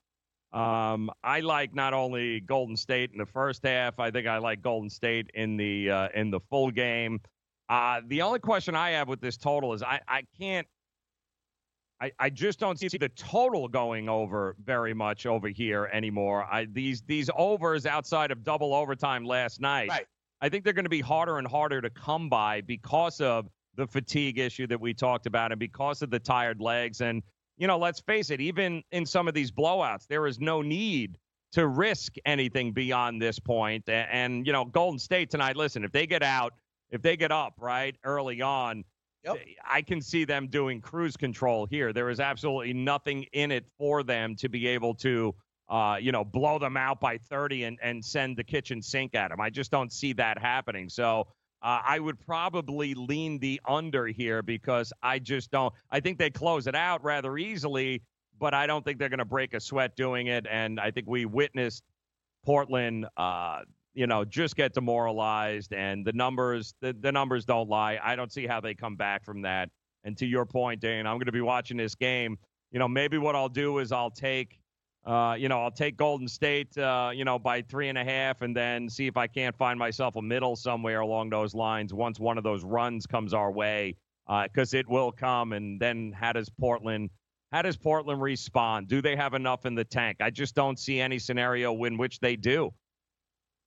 Um, 0.54 1.12
I 1.24 1.42
like 1.42 1.76
not 1.76 1.94
only 1.94 2.40
Golden 2.40 2.76
State 2.76 3.12
in 3.12 3.20
the 3.20 3.26
first 3.28 3.64
half. 3.64 4.00
I 4.00 4.10
think 4.10 4.26
I 4.26 4.40
like 4.40 4.64
Golden 4.64 4.90
State 4.90 5.30
in 5.36 5.56
the 5.58 5.92
uh, 5.92 6.08
in 6.16 6.32
the 6.32 6.40
full 6.40 6.72
game. 6.72 7.20
Uh, 7.70 8.02
the 8.08 8.22
only 8.22 8.40
question 8.40 8.74
I 8.74 8.92
have 8.92 9.08
with 9.08 9.22
this 9.22 9.38
total 9.38 9.74
is 9.74 9.84
I, 9.84 10.00
I 10.08 10.24
can't. 10.40 10.68
I, 12.02 12.12
I 12.20 12.30
just 12.30 12.60
don't 12.60 12.78
see 12.80 12.90
the 12.90 13.10
total 13.10 13.68
going 13.68 14.10
over 14.10 14.56
very 14.64 14.94
much 14.94 15.26
over 15.26 15.48
here 15.48 15.90
anymore. 15.94 16.44
I 16.52 16.66
these 16.66 17.02
these 17.02 17.30
overs 17.38 17.86
outside 17.86 18.32
of 18.32 18.44
double 18.44 18.74
overtime 18.74 19.24
last 19.26 19.62
night. 19.62 19.90
Right. 19.90 20.06
I 20.42 20.50
think 20.50 20.64
they're 20.66 20.74
going 20.74 20.86
to 20.86 20.90
be 20.90 21.00
harder 21.02 21.38
and 21.38 21.48
harder 21.48 21.82
to 21.82 21.90
come 21.90 22.28
by 22.30 22.62
because 22.62 23.22
of 23.22 23.48
the 23.76 23.88
fatigue 23.88 24.38
issue 24.38 24.68
that 24.68 24.80
we 24.80 24.94
talked 24.94 25.26
about 25.26 25.52
and 25.52 25.60
because 25.60 26.02
of 26.02 26.10
the 26.10 26.20
tired 26.20 26.60
legs. 26.60 27.00
And, 27.02 27.24
you 27.58 27.68
know, 27.68 27.78
let's 27.78 28.02
face 28.02 28.30
it, 28.30 28.42
even 28.42 28.84
in 28.92 29.06
some 29.06 29.28
of 29.30 29.34
these 29.34 29.50
blowouts, 29.52 30.08
there 30.08 30.28
is 30.28 30.40
no 30.40 30.62
need 30.62 31.18
to 31.54 31.68
risk 31.68 32.16
anything 32.26 32.74
beyond 32.74 33.22
this 33.22 33.40
point. 33.40 33.86
A- 33.88 33.94
And, 34.14 34.46
you 34.46 34.52
know, 34.52 34.66
Golden 34.66 35.00
State 35.00 35.30
tonight, 35.30 35.56
listen, 35.56 35.86
if 35.86 35.92
they 35.94 36.06
get 36.06 36.22
out, 36.22 36.54
if 36.92 37.02
they 37.02 37.16
get 37.16 37.32
up, 37.32 37.54
right, 37.58 37.96
early 38.04 38.42
on, 38.42 38.84
I 39.68 39.82
can 39.82 40.02
see 40.02 40.26
them 40.26 40.48
doing 40.48 40.82
cruise 40.82 41.18
control 41.18 41.66
here. 41.66 41.94
There 41.94 42.10
is 42.10 42.20
absolutely 42.20 42.74
nothing 42.74 43.24
in 43.34 43.52
it 43.52 43.66
for 43.78 44.04
them 44.04 44.36
to 44.38 44.50
be 44.50 44.68
able 44.68 44.94
to, 44.96 45.34
uh, 45.70 45.98
you 46.00 46.12
know, 46.12 46.24
blow 46.24 46.60
them 46.60 46.78
out 46.78 47.00
by 47.00 47.18
30 47.18 47.64
and, 47.64 47.80
and 47.82 48.04
send 48.04 48.38
the 48.38 48.44
kitchen 48.44 48.82
sink 48.82 49.16
at 49.16 49.30
them. 49.30 49.42
I 49.42 49.50
just 49.50 49.72
don't 49.72 49.92
see 49.92 50.14
that 50.14 50.38
happening. 50.38 50.90
So 50.90 51.28
uh, 51.62 51.82
I 51.84 52.00
would 52.00 52.20
probably 52.20 52.94
lean 52.94 53.40
the 53.40 53.60
under 53.68 54.06
here 54.06 54.44
because 54.44 54.94
I 55.02 55.18
just 55.18 55.50
don't. 55.50 55.74
I 55.90 56.00
think 56.00 56.20
they 56.20 56.30
close 56.30 56.68
it 56.68 56.76
out 56.76 57.04
rather 57.04 57.38
easily, 57.38 58.04
but 58.40 58.54
I 58.54 58.68
don't 58.68 58.86
think 58.86 59.00
they're 59.00 59.10
going 59.10 59.18
to 59.18 59.26
break 59.26 59.56
a 59.56 59.60
sweat 59.60 59.96
doing 59.96 60.28
it. 60.28 60.46
And 60.48 60.80
I 60.80 60.92
think 60.92 61.08
we 61.08 61.26
witnessed 61.26 61.84
Portland, 62.46 63.08
uh, 63.18 63.62
you 63.96 64.08
know, 64.08 64.26
just 64.26 64.56
get 64.56 64.74
demoralized, 64.74 65.74
and 65.74 66.06
the 66.06 66.14
numbers, 66.14 66.76
the, 66.82 66.94
the 67.00 67.12
numbers 67.12 67.46
don't 67.46 67.70
lie. 67.70 67.98
I 68.04 68.16
don't 68.16 68.32
see 68.32 68.46
how 68.46 68.60
they 68.60 68.76
come 68.76 68.96
back 68.96 69.24
from 69.24 69.42
that. 69.44 69.70
And 70.04 70.18
to 70.18 70.26
your 70.26 70.46
point, 70.46 70.82
Dane, 70.82 71.08
I'm 71.08 71.16
going 71.16 71.26
to 71.26 71.32
be 71.32 71.42
watching 71.42 71.78
this 71.78 71.96
game. 71.96 72.38
You 72.72 72.80
know, 72.80 72.88
maybe 72.88 73.18
what 73.18 73.36
I'll 73.36 73.50
do 73.50 73.80
is 73.80 73.92
I'll 73.92 74.12
take, 74.12 74.60
uh, 75.06 75.36
you 75.40 75.48
know, 75.48 75.64
I'll 75.64 75.72
take 75.72 75.96
Golden 75.98 76.28
State, 76.28 76.78
uh, 76.78 77.12
you 77.14 77.24
know, 77.24 77.40
by 77.40 77.62
three 77.62 77.88
and 77.88 77.98
a 77.98 78.04
half, 78.04 78.42
and 78.42 78.56
then 78.56 78.90
see 78.90 79.08
if 79.08 79.18
I 79.18 79.28
can't 79.28 79.56
find 79.56 79.80
myself 79.80 80.18
a 80.18 80.22
middle 80.22 80.56
somewhere 80.56 81.00
along 81.00 81.30
those 81.30 81.56
lines 81.56 81.94
once 81.94 82.20
one 82.20 82.38
of 82.38 82.44
those 82.44 82.64
runs 82.64 83.08
comes 83.08 83.34
our 83.34 83.52
way, 83.52 83.96
because 84.44 84.74
it 84.74 84.88
will 84.88 85.12
come. 85.12 85.54
And 85.54 85.80
then 85.80 86.12
how 86.12 86.34
does 86.34 86.50
Portland? 86.50 87.10
How 87.52 87.62
does 87.62 87.78
Portland 87.78 88.22
respond? 88.22 88.90
Do 88.90 89.02
they 89.02 89.16
have 89.16 89.34
enough 89.34 89.66
in 89.66 89.74
the 89.74 89.86
tank? 89.86 90.18
I 90.20 90.30
just 90.30 90.54
don't 90.54 90.78
see 90.78 91.00
any 91.00 91.18
scenario 91.18 91.82
in 91.86 91.98
which 91.98 92.20
they 92.20 92.36
do. 92.36 92.74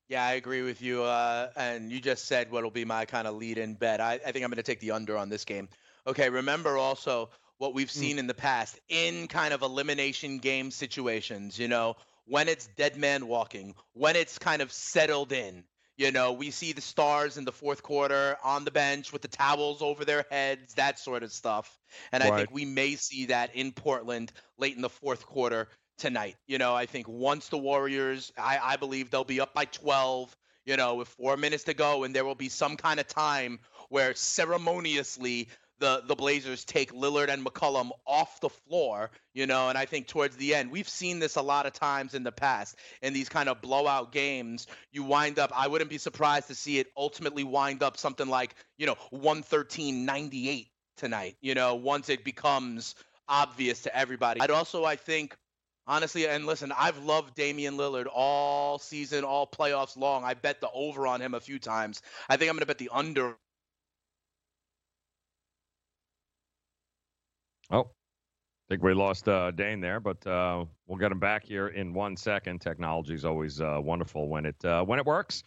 Yeah, 0.09 0.25
I 0.25 0.33
agree 0.33 0.63
with 0.63 0.81
you. 0.81 1.03
Uh, 1.03 1.51
and 1.57 1.93
you 1.93 2.01
just 2.01 2.25
said 2.25 2.51
what'll 2.51 2.71
be 2.71 2.85
my 2.85 3.05
kind 3.05 3.29
of 3.29 3.35
lead-in 3.37 3.75
bet. 3.75 4.01
I, 4.01 4.15
I 4.15 4.33
think 4.33 4.45
I'm 4.45 4.51
going 4.51 4.57
to 4.57 4.63
take 4.63 4.81
the 4.81 4.93
under 4.93 5.17
on 5.17 5.29
this 5.29 5.45
game. 5.45 5.69
Okay, 6.07 6.31
remember 6.31 6.79
also 6.79 7.29
what 7.59 7.75
we've 7.75 7.91
seen 7.91 8.19
in 8.19 8.27
the 8.27 8.35
past 8.35 8.79
in 8.89 9.27
kind 9.27 9.53
of 9.53 9.63
elimination 9.63 10.39
game 10.39 10.71
situations. 10.71 11.59
You 11.59 11.69
know, 11.69 11.97
when 12.27 12.49
it's 12.49 12.69
dead 12.77 12.97
man 12.97 13.27
walking, 13.27 13.75
when 13.93 14.17
it's 14.17 14.39
kind 14.39 14.63
of 14.63 14.73
settled 14.73 15.33
in. 15.33 15.65
You 15.99 16.13
know, 16.13 16.33
we 16.33 16.53
see 16.53 16.73
the 16.73 16.81
stars 16.81 17.39
in 17.39 17.45
the 17.45 17.51
fourth 17.51 17.83
quarter 17.83 18.37
on 18.45 18.65
the 18.65 18.71
bench 18.71 19.13
with 19.13 19.21
the 19.21 19.27
towels 19.27 19.83
over 19.83 20.05
their 20.05 20.25
heads, 20.31 20.75
that 20.75 20.97
sort 20.97 21.25
of 21.25 21.33
stuff. 21.33 21.77
And 22.13 22.23
I 22.23 22.37
think 22.37 22.53
we 22.53 22.65
may 22.65 22.95
see 22.95 23.27
that 23.27 23.57
in 23.57 23.73
Portland 23.73 24.31
late 24.59 24.77
in 24.77 24.83
the 24.83 24.89
fourth 24.89 25.27
quarter 25.27 25.67
tonight. 25.99 26.37
You 26.47 26.59
know, 26.59 26.75
I 26.75 26.87
think 26.87 27.09
once 27.09 27.49
the 27.49 27.59
Warriors, 27.59 28.33
I, 28.39 28.59
I 28.63 28.77
believe 28.77 29.11
they'll 29.11 29.25
be 29.25 29.41
up 29.41 29.55
by 29.55 29.67
12, 29.67 30.35
you 30.65 30.77
know, 30.77 30.95
with 30.95 31.09
four 31.09 31.37
minutes 31.37 31.65
to 31.65 31.75
go, 31.75 32.05
and 32.05 32.15
there 32.15 32.25
will 32.25 32.35
be 32.35 32.49
some 32.49 32.77
kind 32.77 33.01
of 33.01 33.07
time 33.07 33.59
where 33.89 34.15
ceremoniously 34.15 35.49
the, 35.79 36.03
the 36.07 36.17
Blazers 36.17 36.65
take 36.65 36.93
Lillard 36.93 37.29
and 37.29 37.45
McCollum 37.45 37.91
off 38.07 38.41
the 38.41 38.49
floor, 38.49 39.11
you 39.33 39.47
know, 39.47 39.69
and 39.69 39.79
I 39.79 39.85
think 39.85 40.09
towards 40.09 40.37
the 40.37 40.55
end, 40.55 40.71
we've 40.71 40.89
seen 40.89 41.19
this 41.19 41.37
a 41.37 41.43
lot 41.43 41.67
of 41.67 41.73
times 41.73 42.15
in 42.15 42.25
the 42.25 42.33
past 42.33 42.77
in 43.03 43.13
these 43.13 43.29
kind 43.29 43.49
of 43.49 43.61
blowout 43.61 44.13
games. 44.13 44.67
You 44.93 45.05
wind 45.05 45.39
up, 45.39 45.53
I 45.55 45.69
wouldn't 45.69 45.91
be 45.91 45.99
surprised 45.99 46.49
to 46.49 46.55
see 46.55 46.79
it 46.79 46.89
ultimately 46.97 47.45
wind 47.45 47.83
up 47.83 47.97
something 47.97 48.29
like, 48.29 48.55
you 48.77 48.87
know, 48.87 48.97
113 49.11 50.05
98 50.05 50.69
tonight, 50.97 51.37
you 51.41 51.55
know, 51.55 51.77
once 51.77 52.09
it 52.09 52.25
becomes 52.25 52.95
obvious 53.29 53.83
to 53.83 53.97
everybody. 53.97 54.41
I'd 54.41 54.51
also, 54.51 54.85
I 54.85 54.97
think, 54.97 55.37
honestly, 55.89 56.29
and 56.29 56.47
listen, 56.47 56.73
I've 56.77 56.99
loved 56.99 57.35
Damian 57.35 57.77
Lillard 57.77 58.07
all 58.13 58.79
season, 58.79 59.25
all 59.25 59.47
playoffs 59.47 59.97
long. 59.97 60.23
I 60.23 60.35
bet 60.35 60.61
the 60.61 60.71
over 60.73 61.07
on 61.07 61.21
him 61.21 61.35
a 61.35 61.41
few 61.41 61.59
times. 61.59 62.03
I 62.29 62.37
think 62.37 62.51
I'm 62.51 62.55
going 62.55 62.61
to 62.61 62.67
bet 62.67 62.79
the 62.79 62.91
under. 62.93 63.37
Oh, 67.71 67.81
I 67.81 67.85
think 68.69 68.83
we 68.83 68.95
lost 68.95 69.29
uh, 69.29 69.51
Dane 69.51 69.81
there, 69.81 69.99
but 69.99 70.25
uh, 70.27 70.65
we'll 70.87 70.99
get 70.99 71.11
him 71.11 71.19
back 71.19 71.45
here 71.45 71.69
in 71.69 71.95
one 71.95 72.17
second. 72.17 72.61
Technology 72.61 73.15
is 73.15 73.25
always 73.25 73.61
uh, 73.61 73.79
wonderful 73.83 74.29
when 74.29 74.47
it 74.47 74.63
uh, 74.65 74.85
when 74.85 74.99
it 74.99 75.07
works. 75.07 75.43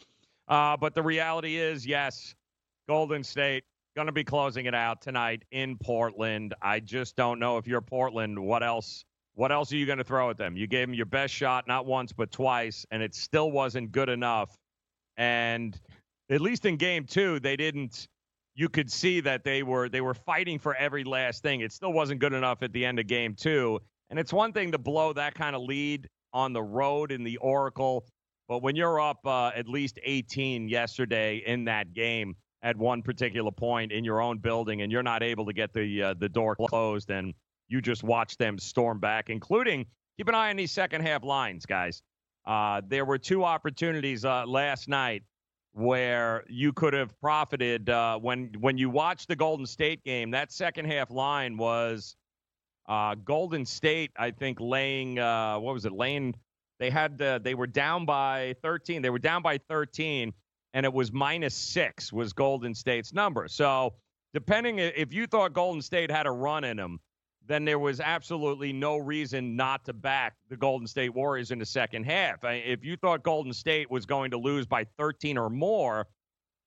Uh, 0.47 0.75
but 0.75 0.95
the 0.95 1.03
reality 1.03 1.55
is, 1.55 1.85
yes, 1.85 2.35
Golden 2.87 3.23
State 3.23 3.63
going 3.95 4.07
to 4.07 4.11
be 4.11 4.23
closing 4.23 4.65
it 4.65 4.75
out 4.75 5.01
tonight 5.01 5.43
in 5.51 5.77
Portland. 5.77 6.53
I 6.61 6.79
just 6.79 7.15
don't 7.15 7.39
know 7.39 7.57
if 7.57 7.67
you're 7.67 7.81
Portland, 7.81 8.39
what 8.39 8.63
else 8.63 9.05
what 9.35 9.51
else 9.51 9.71
are 9.71 9.77
you 9.77 9.85
going 9.85 9.97
to 9.97 10.03
throw 10.03 10.29
at 10.29 10.37
them? 10.37 10.55
You 10.55 10.67
gave 10.67 10.87
them 10.87 10.93
your 10.93 11.05
best 11.05 11.33
shot 11.33 11.67
not 11.67 11.85
once 11.85 12.11
but 12.11 12.31
twice 12.31 12.85
and 12.91 13.01
it 13.01 13.15
still 13.15 13.51
wasn't 13.51 13.91
good 13.91 14.09
enough. 14.09 14.55
And 15.17 15.79
at 16.29 16.41
least 16.41 16.65
in 16.65 16.77
game 16.77 17.05
2, 17.05 17.39
they 17.39 17.55
didn't 17.55 18.07
you 18.53 18.67
could 18.67 18.91
see 18.91 19.21
that 19.21 19.43
they 19.43 19.63
were 19.63 19.87
they 19.87 20.01
were 20.01 20.13
fighting 20.13 20.59
for 20.59 20.75
every 20.75 21.03
last 21.03 21.41
thing. 21.41 21.61
It 21.61 21.71
still 21.71 21.93
wasn't 21.93 22.19
good 22.19 22.33
enough 22.33 22.63
at 22.63 22.73
the 22.73 22.85
end 22.85 22.99
of 22.99 23.07
game 23.07 23.33
2. 23.35 23.79
And 24.09 24.19
it's 24.19 24.33
one 24.33 24.51
thing 24.51 24.73
to 24.73 24.77
blow 24.77 25.13
that 25.13 25.35
kind 25.35 25.55
of 25.55 25.61
lead 25.61 26.09
on 26.33 26.51
the 26.53 26.61
road 26.61 27.11
in 27.11 27.23
the 27.23 27.37
Oracle, 27.37 28.05
but 28.47 28.61
when 28.61 28.75
you're 28.75 28.99
up 28.99 29.19
uh, 29.25 29.51
at 29.55 29.67
least 29.67 29.99
18 30.03 30.67
yesterday 30.67 31.37
in 31.45 31.65
that 31.65 31.93
game, 31.93 32.35
at 32.63 32.77
one 32.77 33.01
particular 33.01 33.51
point 33.51 33.91
in 33.91 34.03
your 34.03 34.21
own 34.21 34.37
building 34.37 34.81
and 34.81 34.91
you're 34.91 35.03
not 35.03 35.23
able 35.23 35.45
to 35.45 35.53
get 35.53 35.73
the 35.73 36.03
uh, 36.03 36.13
the 36.19 36.29
door 36.29 36.55
closed 36.55 37.09
and 37.09 37.33
you 37.71 37.81
just 37.81 38.03
watch 38.03 38.37
them 38.37 38.59
storm 38.59 38.99
back 38.99 39.29
including 39.29 39.85
keep 40.17 40.27
an 40.27 40.35
eye 40.35 40.49
on 40.49 40.55
these 40.55 40.71
second 40.71 41.01
half 41.01 41.23
lines 41.23 41.65
guys 41.65 42.01
uh, 42.45 42.81
there 42.87 43.05
were 43.05 43.17
two 43.17 43.43
opportunities 43.43 44.25
uh, 44.25 44.45
last 44.45 44.87
night 44.87 45.23
where 45.73 46.43
you 46.49 46.73
could 46.73 46.93
have 46.93 47.17
profited 47.21 47.89
uh, 47.89 48.17
when 48.17 48.51
when 48.59 48.77
you 48.77 48.89
watched 48.89 49.27
the 49.27 49.35
Golden 49.35 49.65
State 49.65 50.03
game 50.03 50.31
that 50.31 50.51
second 50.51 50.85
half 50.85 51.11
line 51.11 51.55
was 51.55 52.15
uh, 52.89 53.15
Golden 53.15 53.65
State 53.65 54.11
I 54.17 54.31
think 54.31 54.59
laying 54.59 55.19
uh, 55.19 55.59
what 55.59 55.73
was 55.73 55.85
it 55.85 55.93
laying 55.93 56.35
they 56.79 56.89
had 56.89 57.17
they 57.17 57.53
were 57.53 57.67
down 57.67 58.05
by 58.05 58.55
13 58.61 59.01
they 59.01 59.09
were 59.09 59.19
down 59.19 59.41
by 59.41 59.59
13 59.69 60.33
and 60.73 60.85
it 60.85 60.93
was 60.93 61.11
minus 61.11 61.55
six 61.55 62.11
was 62.13 62.33
Golden 62.33 62.73
State's 62.73 63.13
number. 63.13 63.47
So 63.47 63.93
depending 64.33 64.79
if 64.79 65.13
you 65.13 65.27
thought 65.27 65.53
Golden 65.53 65.81
State 65.81 66.09
had 66.09 66.25
a 66.25 66.31
run 66.31 66.63
in 66.63 66.77
them, 66.77 66.99
then 67.51 67.65
there 67.65 67.79
was 67.79 67.99
absolutely 67.99 68.71
no 68.71 68.97
reason 68.97 69.55
not 69.55 69.83
to 69.85 69.93
back 69.93 70.35
the 70.49 70.55
Golden 70.55 70.87
State 70.87 71.13
Warriors 71.13 71.51
in 71.51 71.59
the 71.59 71.65
second 71.65 72.05
half. 72.05 72.43
If 72.43 72.83
you 72.83 72.95
thought 72.95 73.23
Golden 73.23 73.51
State 73.51 73.91
was 73.91 74.05
going 74.05 74.31
to 74.31 74.37
lose 74.37 74.65
by 74.65 74.85
13 74.97 75.37
or 75.37 75.49
more, 75.49 76.07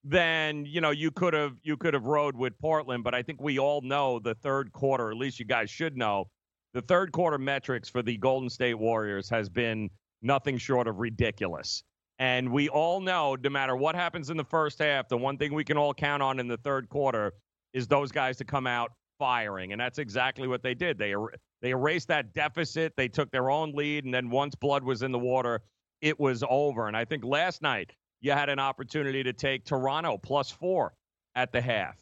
then 0.03 0.65
you 0.67 0.81
know 0.81 0.91
you 0.91 1.09
could 1.09 1.33
have 1.33 1.53
you 1.63 1.75
could 1.75 1.95
have 1.95 2.05
rode 2.05 2.35
with 2.35 2.57
Portland. 2.59 3.03
But 3.03 3.15
I 3.15 3.23
think 3.23 3.41
we 3.41 3.57
all 3.57 3.81
know 3.81 4.19
the 4.19 4.35
third 4.35 4.71
quarter, 4.71 5.09
at 5.09 5.17
least 5.17 5.39
you 5.39 5.45
guys 5.45 5.69
should 5.69 5.97
know, 5.97 6.25
the 6.73 6.81
third 6.81 7.11
quarter 7.11 7.39
metrics 7.39 7.89
for 7.89 8.03
the 8.03 8.17
Golden 8.17 8.49
State 8.49 8.75
Warriors 8.75 9.29
has 9.29 9.49
been 9.49 9.89
nothing 10.21 10.57
short 10.57 10.87
of 10.87 10.99
ridiculous. 10.99 11.83
And 12.19 12.51
we 12.51 12.69
all 12.69 13.01
know 13.01 13.35
no 13.35 13.49
matter 13.49 13.75
what 13.75 13.95
happens 13.95 14.29
in 14.29 14.37
the 14.37 14.43
first 14.43 14.79
half, 14.79 15.07
the 15.07 15.17
one 15.17 15.37
thing 15.37 15.53
we 15.53 15.63
can 15.63 15.77
all 15.77 15.93
count 15.93 16.21
on 16.21 16.39
in 16.39 16.47
the 16.47 16.57
third 16.57 16.89
quarter 16.89 17.33
is 17.73 17.87
those 17.87 18.11
guys 18.11 18.37
to 18.37 18.45
come 18.45 18.67
out 18.67 18.91
firing. 19.17 19.71
And 19.71 19.79
that's 19.79 19.99
exactly 19.99 20.47
what 20.47 20.63
they 20.63 20.73
did. 20.73 20.97
They 20.97 21.13
er- 21.13 21.33
they 21.61 21.71
erased 21.71 22.07
that 22.09 22.33
deficit. 22.33 22.93
They 22.95 23.07
took 23.07 23.31
their 23.31 23.49
own 23.49 23.71
lead 23.71 24.05
and 24.05 24.13
then 24.13 24.29
once 24.29 24.55
blood 24.55 24.83
was 24.83 25.01
in 25.01 25.11
the 25.11 25.19
water, 25.19 25.61
it 26.01 26.19
was 26.19 26.43
over. 26.49 26.87
And 26.87 26.95
I 26.95 27.05
think 27.05 27.23
last 27.23 27.61
night 27.61 27.93
you 28.21 28.31
had 28.31 28.49
an 28.49 28.59
opportunity 28.59 29.23
to 29.23 29.33
take 29.33 29.65
Toronto 29.65 30.17
plus 30.17 30.51
4 30.51 30.93
at 31.35 31.51
the 31.51 31.61
half. 31.61 31.97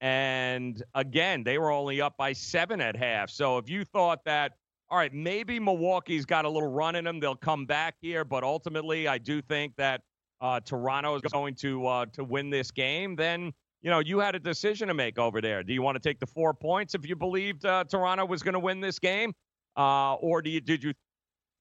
And 0.00 0.82
again, 0.94 1.44
they 1.44 1.58
were 1.58 1.70
only 1.70 2.00
up 2.00 2.16
by 2.16 2.32
7 2.32 2.80
at 2.80 2.96
half. 2.96 3.30
So 3.30 3.58
if 3.58 3.68
you 3.70 3.84
thought 3.84 4.24
that 4.24 4.52
all 4.90 4.98
right, 4.98 5.12
maybe 5.12 5.58
Milwaukee's 5.58 6.26
got 6.26 6.44
a 6.44 6.48
little 6.48 6.70
run 6.70 6.94
in 6.94 7.04
them. 7.04 7.18
They'll 7.18 7.34
come 7.34 7.66
back 7.66 7.96
here, 8.00 8.24
but 8.24 8.44
ultimately, 8.44 9.08
I 9.08 9.18
do 9.18 9.40
think 9.40 9.74
that 9.76 10.02
uh, 10.40 10.60
Toronto 10.60 11.16
is 11.16 11.22
going 11.22 11.54
to 11.56 11.86
uh, 11.86 12.06
to 12.12 12.22
win 12.22 12.50
this 12.50 12.70
game. 12.70 13.16
Then 13.16 13.52
you 13.84 13.90
know 13.90 13.98
you 13.98 14.18
had 14.18 14.34
a 14.34 14.40
decision 14.40 14.88
to 14.88 14.94
make 14.94 15.18
over 15.18 15.42
there. 15.42 15.62
Do 15.62 15.74
you 15.74 15.82
want 15.82 15.94
to 15.94 16.00
take 16.00 16.18
the 16.18 16.26
four 16.26 16.54
points 16.54 16.94
if 16.94 17.06
you 17.06 17.14
believed 17.14 17.66
uh, 17.66 17.84
Toronto 17.84 18.24
was 18.24 18.42
going 18.42 18.54
to 18.54 18.58
win 18.58 18.80
this 18.80 18.98
game, 18.98 19.34
uh, 19.76 20.14
or 20.14 20.40
do 20.40 20.48
you 20.48 20.60
did 20.62 20.82
you 20.82 20.94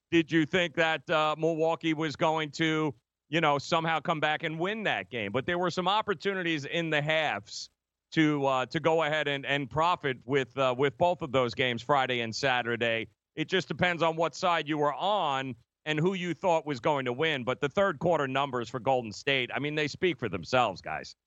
did 0.10 0.32
you 0.32 0.46
think 0.46 0.74
that 0.76 1.08
uh, 1.10 1.36
Milwaukee 1.38 1.94
was 1.94 2.16
going 2.16 2.50
to 2.52 2.96
you 3.28 3.42
know 3.42 3.60
somehow 3.60 4.00
come 4.00 4.22
back 4.22 4.44
and 4.44 4.58
win 4.58 4.84
that 4.84 5.10
game? 5.10 5.34
But 5.34 5.46
there 5.46 5.60
were 5.60 5.70
some 5.70 5.88
opportunities 5.90 6.64
in 6.64 6.90
the 6.90 7.02
halves 7.02 7.70
to 8.14 8.46
uh, 8.46 8.66
to 8.68 8.80
go 8.80 9.04
ahead 9.04 9.28
and, 9.28 9.46
and 9.46 9.70
profit 9.70 10.18
with 10.24 10.58
uh, 10.58 10.74
with 10.78 10.98
both 10.98 11.22
of 11.22 11.34
those 11.34 11.54
games 11.54 11.82
Friday 11.82 12.22
and 12.22 12.34
Saturday. 12.34 13.10
It 13.36 13.50
just 13.50 13.68
depends 13.68 14.02
on 14.02 14.16
what 14.16 14.34
side 14.34 14.70
you 14.70 14.78
were 14.78 14.94
on 14.94 15.56
and 15.86 16.00
who 16.00 16.14
you 16.14 16.34
thought 16.34 16.66
was 16.66 16.80
going 16.80 17.04
to 17.04 17.12
win. 17.12 17.44
But 17.44 17.60
the 17.60 17.68
third 17.68 18.00
quarter 18.00 18.30
numbers 18.30 18.70
for 18.70 18.80
Golden 18.80 19.12
State, 19.12 19.50
I 19.54 19.60
mean, 19.60 19.76
they 19.76 19.90
speak 19.90 20.18
for 20.18 20.30
themselves, 20.30 20.80
guys. 20.80 21.18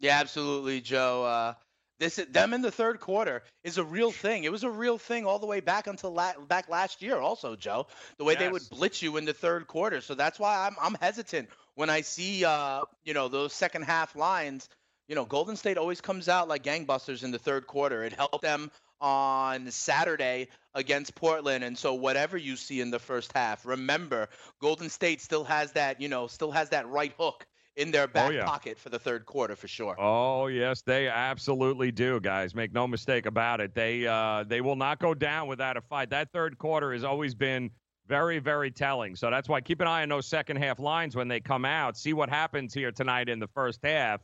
Yeah, 0.00 0.18
absolutely, 0.20 0.80
Joe. 0.80 1.24
Uh, 1.24 1.54
this 1.98 2.16
them 2.30 2.52
in 2.52 2.62
the 2.62 2.70
third 2.70 3.00
quarter 3.00 3.42
is 3.64 3.78
a 3.78 3.84
real 3.84 4.12
thing. 4.12 4.44
It 4.44 4.52
was 4.52 4.62
a 4.62 4.70
real 4.70 4.98
thing 4.98 5.26
all 5.26 5.40
the 5.40 5.46
way 5.46 5.60
back 5.60 5.88
until 5.88 6.12
la- 6.12 6.38
back 6.46 6.68
last 6.68 7.02
year, 7.02 7.16
also, 7.16 7.56
Joe. 7.56 7.88
The 8.18 8.24
way 8.24 8.34
yes. 8.34 8.42
they 8.42 8.48
would 8.48 8.62
blitz 8.70 9.02
you 9.02 9.16
in 9.16 9.24
the 9.24 9.32
third 9.32 9.66
quarter. 9.66 10.00
So 10.00 10.14
that's 10.14 10.38
why 10.38 10.66
I'm 10.66 10.76
I'm 10.80 10.94
hesitant 11.00 11.48
when 11.74 11.90
I 11.90 12.02
see 12.02 12.44
uh, 12.44 12.82
you 13.04 13.14
know 13.14 13.28
those 13.28 13.52
second 13.52 13.82
half 13.82 14.14
lines 14.14 14.68
you 15.08 15.14
know, 15.14 15.24
Golden 15.24 15.56
State 15.56 15.78
always 15.78 16.00
comes 16.00 16.28
out 16.28 16.48
like 16.48 16.62
gangbusters 16.62 17.24
in 17.24 17.30
the 17.30 17.38
third 17.38 17.66
quarter. 17.66 18.04
It 18.04 18.12
helped 18.12 18.42
them 18.42 18.70
on 19.00 19.70
Saturday 19.70 20.48
against 20.74 21.14
Portland. 21.14 21.64
And 21.64 21.76
so 21.76 21.94
whatever 21.94 22.36
you 22.36 22.56
see 22.56 22.80
in 22.80 22.90
the 22.90 22.98
first 22.98 23.32
half, 23.32 23.64
remember 23.64 24.28
Golden 24.60 24.90
State 24.90 25.22
still 25.22 25.44
has 25.44 25.72
that, 25.72 26.00
you 26.00 26.08
know, 26.08 26.26
still 26.26 26.50
has 26.50 26.70
that 26.70 26.88
right 26.88 27.14
hook 27.18 27.46
in 27.78 27.90
their 27.90 28.06
back 28.06 28.28
oh, 28.28 28.32
yeah. 28.32 28.44
pocket 28.44 28.78
for 28.78 28.90
the 28.90 28.98
third 28.98 29.24
quarter 29.24 29.56
for 29.56 29.68
sure. 29.68 29.96
Oh 29.98 30.48
yes, 30.48 30.82
they 30.82 31.08
absolutely 31.08 31.90
do, 31.90 32.20
guys. 32.20 32.54
Make 32.54 32.72
no 32.72 32.86
mistake 32.86 33.26
about 33.26 33.60
it. 33.60 33.74
They 33.74 34.06
uh, 34.06 34.44
they 34.46 34.60
will 34.60 34.76
not 34.76 34.98
go 34.98 35.14
down 35.14 35.48
without 35.48 35.76
a 35.76 35.80
fight. 35.80 36.10
That 36.10 36.32
third 36.32 36.58
quarter 36.58 36.92
has 36.92 37.04
always 37.04 37.34
been 37.34 37.70
very 38.06 38.38
very 38.38 38.70
telling. 38.70 39.16
So 39.16 39.30
that's 39.30 39.48
why 39.48 39.60
keep 39.60 39.80
an 39.80 39.86
eye 39.86 40.02
on 40.02 40.08
those 40.10 40.26
second 40.26 40.56
half 40.56 40.78
lines 40.78 41.16
when 41.16 41.28
they 41.28 41.40
come 41.40 41.64
out. 41.64 41.96
See 41.96 42.12
what 42.12 42.28
happens 42.28 42.74
here 42.74 42.92
tonight 42.92 43.28
in 43.28 43.38
the 43.38 43.48
first 43.48 43.80
half 43.82 44.20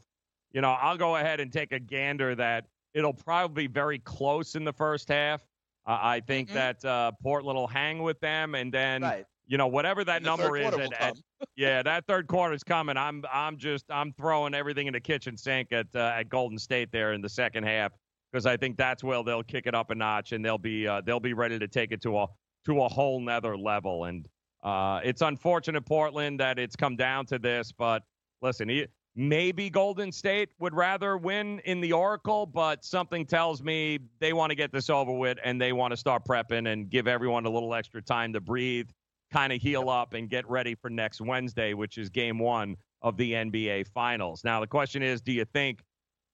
you 0.55 0.61
know, 0.61 0.71
I'll 0.71 0.97
go 0.97 1.17
ahead 1.17 1.41
and 1.41 1.53
take 1.53 1.73
a 1.73 1.81
gander 1.81 2.35
that 2.37 2.67
it'll 2.95 3.13
probably 3.13 3.67
be 3.67 3.73
very 3.73 3.99
close 3.99 4.55
in 4.55 4.65
the 4.65 4.73
first 4.73 5.09
half. 5.09 5.43
Uh, 5.87 5.99
I 6.01 6.21
think 6.21 6.49
mm-hmm. 6.49 6.57
that 6.57 6.85
uh, 6.85 7.13
Portland 7.23 7.59
will 7.59 7.67
hang 7.67 8.03
with 8.03 8.19
them, 8.21 8.55
and 8.55 8.73
then 8.73 9.03
right. 9.03 9.27
You 9.47 9.59
know 9.59 9.67
whatever 9.67 10.05
that 10.05 10.23
number 10.23 10.57
is, 10.57 10.73
at, 10.73 10.93
at, 11.01 11.17
yeah, 11.57 11.83
that 11.83 12.07
third 12.07 12.27
quarter 12.27 12.55
is 12.55 12.65
coming. 12.65 12.97
I'm 12.97 13.25
I'm 13.33 13.57
just 13.57 13.85
I'm 13.91 14.13
throwing 14.13 14.55
everything 14.55 14.87
in 14.87 14.93
the 14.93 15.01
kitchen 15.01 15.37
sink 15.37 15.73
at 15.73 15.87
uh, 15.95 16.13
at 16.17 16.29
Golden 16.29 16.59
State 16.59 16.91
there 16.93 17.13
in 17.13 17.21
the 17.21 17.29
second 17.29 17.65
half 17.65 17.93
because 18.33 18.47
I 18.47 18.57
think 18.57 18.77
that's 18.77 19.05
where 19.05 19.23
they'll 19.23 19.43
kick 19.43 19.67
it 19.67 19.75
up 19.75 19.91
a 19.91 19.95
notch 19.95 20.33
and 20.33 20.45
they'll 20.45 20.59
be 20.59 20.87
uh, 20.87 21.01
they'll 21.05 21.21
be 21.21 21.35
ready 21.35 21.59
to 21.59 21.69
take 21.69 21.93
it 21.93 22.03
to 22.03 22.19
a 22.19 22.27
to 22.67 22.83
a 22.83 22.89
whole 22.89 23.21
nother 23.21 23.57
level. 23.57 24.05
And 24.05 24.27
uh, 24.63 25.01
it's 25.05 25.23
unfortunate 25.23 25.85
Portland 25.85 26.41
that 26.41 26.59
it's 26.59 26.77
come 26.77 26.97
down 26.97 27.27
to 27.27 27.39
this, 27.39 27.71
but 27.71 28.03
listen, 28.41 28.69
he, 28.69 28.87
Maybe 29.17 29.71
Golden 29.71 30.11
State 30.11 30.49
would 30.59 30.75
rather 30.75 31.17
win 31.17 31.61
in 31.61 31.81
the 31.81 31.93
Oracle, 31.93 32.47
but 32.47 32.85
something 32.85 33.25
tells 33.25 33.63
me 33.63 34.01
they 34.19 34.33
want 34.33 34.51
to 34.51 34.57
get 34.57 34.73
this 34.73 34.91
over 34.91 35.13
with 35.13 35.39
and 35.45 35.61
they 35.61 35.73
want 35.73 35.93
to 35.93 35.97
start 35.97 36.25
prepping 36.25 36.73
and 36.73 36.91
give 36.91 37.07
everyone 37.07 37.47
a 37.47 37.51
little 37.51 37.75
extra 37.75 38.03
time 38.03 38.33
to 38.33 38.41
breathe, 38.41 38.89
kind 39.35 39.53
of 39.53 39.61
heal 39.61 39.91
up, 39.91 40.15
and 40.15 40.31
get 40.31 40.49
ready 40.49 40.77
for 40.77 40.89
next 40.89 41.21
Wednesday, 41.21 41.75
which 41.75 41.99
is 41.99 42.09
game 42.09 42.39
one 42.39 42.77
of 43.03 43.17
the 43.17 43.33
NBA 43.33 43.89
Finals. 43.89 44.45
Now, 44.45 44.61
the 44.61 44.67
question 44.67 45.03
is 45.03 45.21
do 45.21 45.33
you 45.33 45.45
think. 45.45 45.83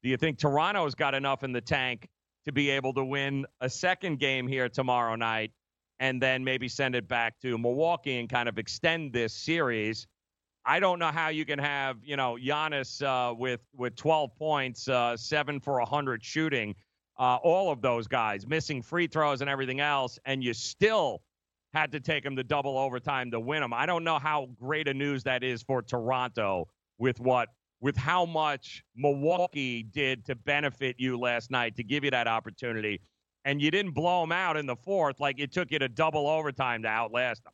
Do 0.03 0.09
you 0.09 0.17
think 0.17 0.39
Toronto's 0.39 0.95
got 0.95 1.15
enough 1.15 1.43
in 1.45 1.53
the 1.53 1.61
tank 1.61 2.09
to 2.47 2.53
be 2.53 2.71
able 2.71 2.95
to 2.95 3.05
win 3.05 3.45
a 3.61 3.69
second 3.69 4.19
game 4.19 4.47
here 4.47 4.67
tomorrow 4.67 5.15
night 5.15 5.51
and 5.99 6.23
then 6.23 6.43
maybe 6.43 6.69
send 6.69 6.95
it 6.95 7.07
back 7.07 7.39
to 7.41 7.59
Milwaukee 7.59 8.19
and 8.19 8.27
kind 8.27 8.49
of 8.49 8.59
extend 8.59 9.13
this 9.13 9.35
series? 9.35 10.07
I 10.65 10.81
don't 10.81 10.99
know 10.99 11.11
how 11.11 11.29
you 11.29 11.45
can 11.45 11.59
have, 11.59 11.99
you 12.03 12.17
know, 12.17 12.39
Giannis 12.43 13.03
uh, 13.03 13.35
with 13.35 13.61
with 13.75 13.95
12 13.97 14.35
points, 14.37 14.89
uh, 14.89 15.17
seven 15.17 15.61
for 15.61 15.79
100 15.79 16.25
shooting, 16.25 16.75
uh, 17.19 17.37
all 17.43 17.71
of 17.71 17.83
those 17.83 18.07
guys 18.07 18.47
missing 18.47 18.83
free 18.83 19.07
throws 19.07 19.41
and 19.41 19.51
everything 19.51 19.81
else, 19.81 20.19
and 20.25 20.43
you 20.45 20.55
still 20.55 21.23
had 21.73 21.93
to 21.93 22.01
take 22.01 22.25
them 22.25 22.37
to 22.37 22.45
double 22.45 22.77
overtime 22.79 23.31
to 23.31 23.41
win 23.41 23.61
them. 23.61 23.73
I 23.73 23.87
don't 23.87 24.05
know 24.05 24.19
how 24.19 24.49
great 24.59 24.89
a 24.89 24.95
news 24.95 25.23
that 25.25 25.45
is 25.45 25.63
for 25.63 25.83
Toronto 25.83 26.69
with 26.99 27.21
what 27.21 27.49
with 27.81 27.97
how 27.97 28.27
much 28.27 28.85
Milwaukee 28.95 29.83
did 29.83 30.25
to 30.27 30.35
benefit 30.35 30.97
you 30.99 31.19
last 31.19 31.51
night 31.51 31.77
to 31.77 31.83
give 31.83 32.05
you 32.05 32.11
that 32.11 32.29
opportunity. 32.29 33.01
and 33.45 33.61
you 33.63 33.71
didn't 33.71 33.93
blow 33.93 34.21
them 34.21 34.33
out 34.33 34.57
in 34.57 34.67
the 34.67 34.77
fourth 34.77 35.21
like 35.21 35.41
it 35.41 35.53
took 35.53 35.71
you 35.71 35.79
to 35.79 35.89
double 35.89 36.29
overtime 36.29 36.83
to 36.83 36.89
outlast 36.89 37.43
them. 37.45 37.53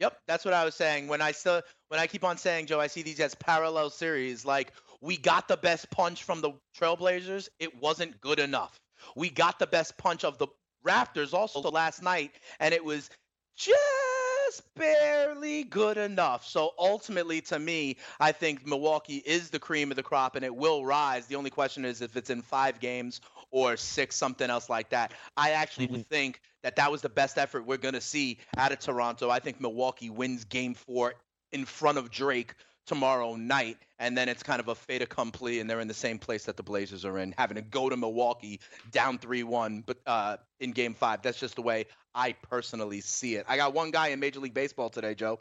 Yep, 0.00 0.18
that's 0.26 0.44
what 0.44 0.54
I 0.54 0.64
was 0.64 0.74
saying. 0.74 1.06
When 1.06 1.22
I 1.22 1.32
still 1.32 1.62
when 1.88 2.00
I 2.00 2.06
keep 2.06 2.24
on 2.24 2.36
saying, 2.36 2.66
Joe, 2.66 2.80
I 2.80 2.88
see 2.88 3.02
these 3.02 3.20
as 3.20 3.34
parallel 3.34 3.90
series. 3.90 4.44
Like 4.44 4.72
we 5.00 5.16
got 5.16 5.46
the 5.46 5.56
best 5.56 5.88
punch 5.90 6.24
from 6.24 6.40
the 6.40 6.52
Trailblazers, 6.76 7.48
it 7.60 7.80
wasn't 7.80 8.20
good 8.20 8.40
enough. 8.40 8.80
We 9.16 9.30
got 9.30 9.58
the 9.58 9.66
best 9.66 9.96
punch 9.96 10.24
of 10.24 10.38
the 10.38 10.48
Raptors 10.84 11.32
also 11.32 11.60
last 11.70 12.02
night, 12.02 12.32
and 12.60 12.74
it 12.74 12.84
was 12.84 13.08
just 13.56 14.62
barely 14.76 15.64
good 15.64 15.96
enough. 15.96 16.46
So 16.46 16.72
ultimately, 16.78 17.40
to 17.42 17.58
me, 17.58 17.96
I 18.20 18.32
think 18.32 18.66
Milwaukee 18.66 19.22
is 19.24 19.50
the 19.50 19.58
cream 19.58 19.90
of 19.90 19.96
the 19.96 20.02
crop, 20.02 20.36
and 20.36 20.44
it 20.44 20.54
will 20.54 20.84
rise. 20.84 21.26
The 21.26 21.36
only 21.36 21.50
question 21.50 21.84
is 21.84 22.00
if 22.02 22.16
it's 22.16 22.30
in 22.30 22.42
five 22.42 22.80
games 22.80 23.20
or 23.50 23.76
six, 23.76 24.16
something 24.16 24.48
else 24.50 24.68
like 24.68 24.90
that. 24.90 25.12
I 25.36 25.50
actually 25.52 25.86
Mm-hmm. 25.86 26.02
think 26.10 26.40
that 26.62 26.76
that 26.76 26.90
was 26.90 27.02
the 27.02 27.08
best 27.08 27.38
effort 27.38 27.66
we're 27.66 27.76
going 27.76 27.94
to 27.94 28.00
see 28.00 28.38
out 28.56 28.72
of 28.72 28.78
Toronto. 28.78 29.30
I 29.30 29.38
think 29.40 29.60
Milwaukee 29.60 30.10
wins 30.10 30.44
game 30.44 30.74
four 30.74 31.14
in 31.52 31.64
front 31.64 31.98
of 31.98 32.10
Drake 32.10 32.54
tomorrow 32.86 33.34
night, 33.36 33.78
and 33.98 34.16
then 34.16 34.28
it's 34.28 34.42
kind 34.42 34.60
of 34.60 34.68
a 34.68 34.74
fait 34.74 35.02
accompli, 35.02 35.60
and 35.60 35.68
they're 35.70 35.80
in 35.80 35.88
the 35.88 35.94
same 35.94 36.18
place 36.18 36.44
that 36.44 36.56
the 36.56 36.62
Blazers 36.62 37.04
are 37.04 37.18
in, 37.18 37.34
having 37.38 37.54
to 37.56 37.62
go 37.62 37.88
to 37.88 37.96
Milwaukee 37.96 38.60
down 38.92 39.18
three-one, 39.18 39.82
but 39.86 39.98
uh, 40.06 40.36
in 40.60 40.72
Game 40.72 40.94
Five. 40.94 41.22
That's 41.22 41.38
just 41.40 41.56
the 41.56 41.62
way 41.62 41.86
I 42.14 42.32
personally 42.32 43.00
see 43.00 43.36
it. 43.36 43.46
I 43.48 43.56
got 43.56 43.72
one 43.74 43.90
guy 43.90 44.08
in 44.08 44.20
Major 44.20 44.40
League 44.40 44.54
Baseball 44.54 44.90
today, 44.90 45.14
Joe. 45.14 45.40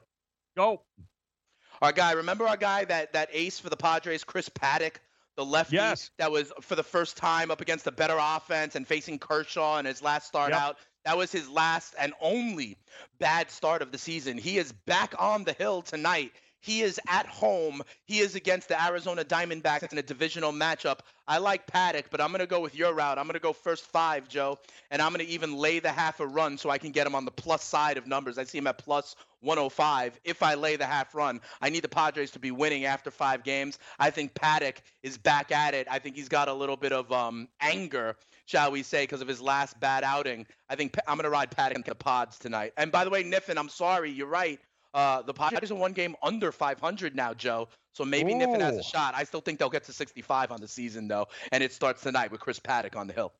Go. 0.55 0.81
Our 1.81 1.91
guy, 1.91 2.13
remember 2.13 2.47
our 2.47 2.57
guy 2.57 2.85
that 2.85 3.13
that 3.13 3.29
ace 3.33 3.59
for 3.59 3.69
the 3.69 3.75
Padres, 3.77 4.23
Chris 4.23 4.47
Paddack, 4.49 4.95
the 5.35 5.43
lefty 5.43 5.75
Yes. 5.75 6.11
that 6.17 6.31
was 6.31 6.53
for 6.61 6.75
the 6.75 6.83
first 6.83 7.17
time 7.17 7.51
up 7.51 7.59
against 7.59 7.87
a 7.87 7.91
better 7.91 8.15
offense 8.17 8.75
and 8.75 8.87
facing 8.87 9.19
Kershaw 9.19 9.79
in 9.79 9.85
his 9.85 10.01
last 10.01 10.27
start 10.27 10.51
Yep. 10.51 10.61
out. 10.61 10.77
That 11.05 11.17
was 11.17 11.31
his 11.31 11.49
last 11.49 11.95
and 11.99 12.13
only 12.21 12.77
bad 13.19 13.51
start 13.51 13.81
of 13.81 13.91
the 13.91 13.97
season. 13.97 14.37
He 14.37 14.57
is 14.57 14.71
back 14.71 15.13
on 15.19 15.43
the 15.43 15.51
hill 15.53 15.81
tonight. 15.81 16.31
He 16.64 16.82
is 16.82 16.97
at 17.09 17.26
home. 17.26 17.82
He 18.05 18.20
is 18.20 18.36
against 18.36 18.70
the 18.70 18.82
Arizona 18.82 19.26
Diamondbacks 19.26 19.91
in 19.91 19.97
a 19.97 20.01
divisional 20.01 20.53
matchup. 20.53 20.99
I 21.28 21.38
like 21.39 21.68
Paddack, 21.68 22.05
but 22.09 22.22
I'm 22.22 22.30
going 22.30 22.39
to 22.39 22.47
go 22.47 22.61
with 22.61 22.74
your 22.74 22.93
route. 22.93 23.18
I'm 23.18 23.26
going 23.26 23.34
to 23.34 23.41
go 23.41 23.51
first 23.51 23.84
five, 23.84 24.30
Joe, 24.30 24.57
and 24.89 25.01
I'm 25.01 25.11
going 25.14 25.26
to 25.26 25.30
even 25.30 25.57
lay 25.57 25.80
the 25.80 25.91
half 25.91 26.22
a 26.22 26.26
run 26.26 26.57
so 26.57 26.70
I 26.70 26.78
can 26.78 26.91
get 26.93 27.05
him 27.05 27.16
on 27.16 27.26
the 27.26 27.32
plus 27.32 27.66
side 27.66 27.97
of 27.97 28.07
numbers. 28.07 28.38
I 28.38 28.45
see 28.45 28.59
him 28.59 28.68
at 28.68 28.78
plus 28.78 29.18
105 29.41 30.18
if 30.24 30.41
I 30.41 30.53
lay 30.53 30.78
the 30.78 30.86
half 30.86 31.14
run. 31.14 31.41
I 31.61 31.70
need 31.70 31.84
the 31.84 31.89
Padres 31.89 32.32
to 32.32 32.39
be 32.39 32.51
winning 32.51 32.86
after 32.86 33.11
five 33.11 33.43
games. 33.43 33.78
I 33.99 34.09
think 34.09 34.34
Paddack 34.34 34.78
is 35.03 35.18
back 35.18 35.51
at 35.51 35.74
it. 35.74 35.86
I 35.91 35.99
think 35.99 36.16
he's 36.16 36.30
got 36.30 36.47
a 36.47 36.53
little 36.53 36.78
bit 36.78 36.93
of 36.93 37.11
um, 37.11 37.49
anger, 37.59 38.16
shall 38.45 38.72
we 38.72 38.84
say, 38.84 39.03
because 39.03 39.20
of 39.20 39.28
his 39.28 39.41
last 39.41 39.78
bad 39.82 40.05
outing. 40.05 40.47
I 40.70 40.76
think 40.76 40.97
I'm 41.09 41.18
going 41.18 41.26
to 41.26 41.30
ride 41.30 41.51
Paddack 41.51 41.76
in 41.76 41.84
the 41.86 41.93
pods 41.93 42.39
tonight. 42.39 42.72
And 42.78 42.89
by 42.89 43.03
the 43.03 43.09
way, 43.09 43.22
Niffin, 43.22 43.57
I'm 43.57 43.68
sorry. 43.68 44.11
You're 44.11 44.28
right. 44.28 44.61
Uh, 44.93 45.21
the 45.23 45.33
Padres 45.33 45.71
are 45.71 45.75
one 45.75 45.93
game 45.93 46.15
under 46.21 46.51
500 46.51 47.15
now, 47.15 47.33
Joe. 47.33 47.67
So 47.93 48.03
maybe 48.03 48.33
Niffin 48.33 48.59
has 48.59 48.77
a 48.77 48.83
shot. 48.83 49.13
I 49.15 49.23
still 49.23 49.41
think 49.41 49.59
they'll 49.59 49.69
get 49.69 49.83
to 49.85 49.93
65 49.93 50.51
on 50.51 50.61
the 50.61 50.67
season, 50.67 51.07
though. 51.07 51.27
And 51.51 51.63
it 51.63 51.71
starts 51.71 52.01
tonight 52.01 52.31
with 52.31 52.41
Chris 52.41 52.59
Paddack 52.59 52.95
on 52.95 53.07
the 53.07 53.13
hill. 53.13 53.33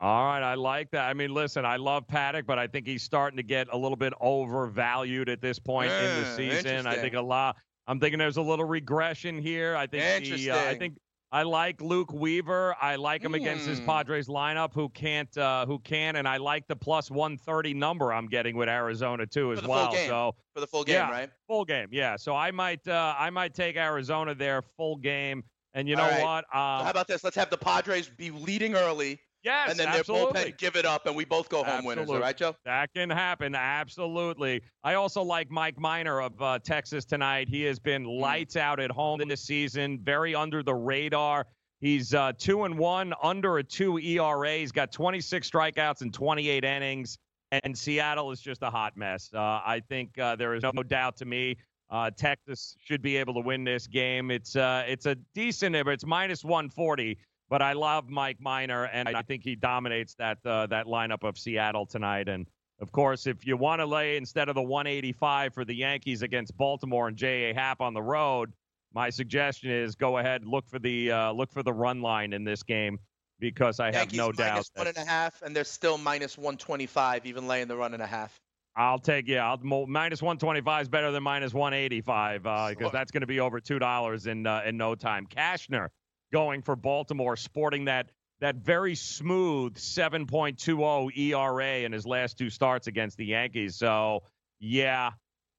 All 0.00 0.24
right, 0.24 0.42
I 0.42 0.54
like 0.54 0.90
that. 0.92 1.10
I 1.10 1.12
mean, 1.12 1.34
listen, 1.34 1.66
I 1.66 1.76
love 1.76 2.06
Paddack, 2.06 2.46
but 2.46 2.58
I 2.58 2.66
think 2.66 2.86
he's 2.86 3.02
starting 3.02 3.36
to 3.36 3.42
get 3.42 3.68
a 3.70 3.76
little 3.76 3.96
bit 3.96 4.14
overvalued 4.18 5.28
at 5.28 5.42
this 5.42 5.58
point 5.58 5.90
in 5.90 6.22
the 6.22 6.36
season. 6.36 6.86
I 6.86 6.96
think 6.96 7.14
a 7.14 7.20
lot. 7.20 7.56
I'm 7.86 8.00
thinking 8.00 8.18
there's 8.18 8.38
a 8.38 8.42
little 8.42 8.64
regression 8.64 9.36
here. 9.42 9.76
I 9.76 9.86
think 9.86 10.24
the, 10.24 10.50
uh, 10.52 10.56
I 10.56 10.74
think 10.76 10.96
I 11.32 11.44
like 11.44 11.80
Luke 11.80 12.12
Weaver. 12.12 12.74
I 12.80 12.96
like 12.96 13.22
him 13.22 13.34
against 13.34 13.64
this 13.66 13.78
Hmm. 13.78 13.86
Padres 13.86 14.26
lineup 14.26 14.74
who 14.74 14.88
can't 14.88 15.34
uh, 15.38 15.64
who 15.64 15.78
can, 15.78 16.16
and 16.16 16.26
I 16.26 16.38
like 16.38 16.66
the 16.66 16.74
plus 16.74 17.10
130 17.10 17.74
number 17.74 18.12
I'm 18.12 18.26
getting 18.26 18.56
with 18.56 18.68
Arizona 18.68 19.26
too 19.26 19.52
as 19.52 19.58
For 19.58 19.62
the 19.62 19.68
full 19.68 19.76
well. 19.76 19.94
So 19.94 20.34
For 20.54 20.60
the 20.60 20.66
full 20.66 20.84
game, 20.84 20.94
yeah, 20.96 21.10
right? 21.10 21.30
Full 21.46 21.64
game, 21.64 21.88
yeah. 21.92 22.16
So 22.16 22.34
I 22.34 22.50
might 22.50 22.86
uh, 22.88 23.14
I 23.16 23.30
might 23.30 23.54
take 23.54 23.76
Arizona 23.76 24.34
there 24.34 24.62
full 24.62 24.96
game. 24.96 25.44
And 25.72 25.88
you 25.88 25.94
know 25.94 26.02
All 26.02 26.10
right. 26.10 26.24
what? 26.24 26.44
So 26.52 26.58
Uh, 26.58 26.82
how 26.84 26.90
about 26.90 27.06
this? 27.06 27.22
Let's 27.22 27.36
have 27.36 27.48
the 27.48 27.58
Padres 27.58 28.08
be 28.08 28.32
leading 28.32 28.74
early. 28.74 29.20
Yes, 29.42 29.70
And 29.70 29.78
then 29.78 29.88
absolutely. 29.88 30.32
their 30.34 30.44
bullpen 30.52 30.58
give 30.58 30.76
it 30.76 30.84
up, 30.84 31.06
and 31.06 31.16
we 31.16 31.24
both 31.24 31.48
go 31.48 31.64
home 31.64 31.84
winners. 31.84 32.08
All 32.08 32.16
Absolutely. 32.16 32.22
right, 32.22 32.36
Joe? 32.36 32.56
That 32.64 32.92
can 32.94 33.08
happen. 33.10 33.54
Absolutely. 33.54 34.62
I 34.84 34.94
also 34.94 35.22
like 35.22 35.50
Mike 35.50 35.78
Minor 35.78 36.20
of 36.20 36.40
uh, 36.42 36.58
Texas 36.58 37.04
tonight. 37.04 37.48
He 37.48 37.62
has 37.62 37.78
been 37.78 38.04
Mm. 38.04 38.20
lights 38.20 38.56
out 38.56 38.80
at 38.80 38.90
home 38.90 39.20
this 39.26 39.42
season, 39.42 39.98
very 40.02 40.34
under 40.34 40.62
the 40.62 40.74
radar. 40.74 41.46
He's 41.80 42.12
uh, 42.12 42.32
two 42.36 42.64
and 42.64 42.78
one, 42.78 43.14
under 43.22 43.58
a 43.58 43.64
two 43.64 43.98
ERA. 43.98 44.58
He's 44.58 44.72
got 44.72 44.92
26 44.92 45.48
strikeouts 45.50 46.02
in 46.02 46.12
28 46.12 46.62
innings, 46.64 47.16
and 47.50 47.76
Seattle 47.76 48.30
is 48.32 48.40
just 48.40 48.62
a 48.62 48.68
hot 48.70 48.96
mess. 48.96 49.30
Uh, 49.34 49.38
I 49.40 49.80
think 49.88 50.18
uh, 50.18 50.36
there 50.36 50.54
is 50.54 50.62
no 50.74 50.82
doubt 50.82 51.16
to 51.16 51.24
me. 51.24 51.56
Uh, 51.88 52.10
Texas 52.10 52.76
should 52.84 53.02
be 53.02 53.16
able 53.16 53.34
to 53.34 53.40
win 53.40 53.64
this 53.64 53.86
game. 53.86 54.30
It's 54.30 54.54
uh, 54.54 54.84
it's 54.86 55.06
a 55.06 55.16
decent, 55.34 55.74
but 55.84 55.88
it's 55.92 56.04
minus 56.06 56.44
140. 56.44 57.18
But 57.50 57.62
I 57.62 57.72
love 57.72 58.08
Mike 58.08 58.40
Minor, 58.40 58.84
and 58.84 59.08
I 59.08 59.22
think 59.22 59.42
he 59.42 59.56
dominates 59.56 60.14
that 60.14 60.38
uh, 60.46 60.66
that 60.68 60.86
lineup 60.86 61.24
of 61.24 61.36
Seattle 61.36 61.84
tonight. 61.84 62.28
And 62.28 62.46
of 62.80 62.92
course, 62.92 63.26
if 63.26 63.44
you 63.44 63.56
want 63.56 63.80
to 63.80 63.86
lay 63.86 64.16
instead 64.16 64.48
of 64.48 64.54
the 64.54 64.62
185 64.62 65.52
for 65.52 65.64
the 65.64 65.74
Yankees 65.74 66.22
against 66.22 66.56
Baltimore 66.56 67.08
and 67.08 67.16
J.A. 67.16 67.52
Happ 67.52 67.80
on 67.80 67.92
the 67.92 68.02
road, 68.02 68.52
my 68.94 69.10
suggestion 69.10 69.72
is 69.72 69.96
go 69.96 70.18
ahead 70.18 70.44
look 70.46 70.68
for 70.68 70.78
the 70.78 71.10
uh, 71.10 71.32
look 71.32 71.52
for 71.52 71.64
the 71.64 71.72
run 71.72 72.00
line 72.00 72.32
in 72.32 72.44
this 72.44 72.62
game 72.62 73.00
because 73.40 73.80
I 73.80 73.86
have 73.86 73.94
Yankees 73.94 74.18
no 74.18 74.30
doubt 74.30 74.52
minus 74.52 74.68
that 74.70 74.78
one 74.78 74.86
and 74.86 74.96
a 74.98 75.04
half, 75.04 75.42
and 75.42 75.54
they're 75.54 75.64
still 75.64 75.98
minus 75.98 76.38
125, 76.38 77.26
even 77.26 77.48
laying 77.48 77.66
the 77.66 77.76
run 77.76 77.94
and 77.94 78.02
a 78.02 78.06
half. 78.06 78.40
I'll 78.76 79.00
take 79.00 79.26
yeah. 79.26 79.44
I'll, 79.44 79.58
minus 79.58 80.22
125 80.22 80.82
is 80.82 80.88
better 80.88 81.10
than 81.10 81.24
minus 81.24 81.52
185 81.52 82.42
because 82.42 82.76
Sure. 82.78 82.90
that's 82.92 83.10
going 83.10 83.22
to 83.22 83.26
be 83.26 83.40
over 83.40 83.58
two 83.58 83.80
dollars 83.80 84.28
in 84.28 84.46
uh, 84.46 84.62
in 84.64 84.76
no 84.76 84.94
time. 84.94 85.26
Cashner 85.26 85.88
going 86.32 86.62
for 86.62 86.76
Baltimore, 86.76 87.36
sporting 87.36 87.86
that 87.86 88.10
that 88.40 88.56
very 88.56 88.94
smooth 88.94 89.76
7.20 89.76 91.16
ERA 91.16 91.76
in 91.80 91.92
his 91.92 92.06
last 92.06 92.38
two 92.38 92.48
starts 92.48 92.86
against 92.86 93.18
the 93.18 93.26
Yankees. 93.26 93.76
So 93.76 94.22
yeah, 94.58 95.10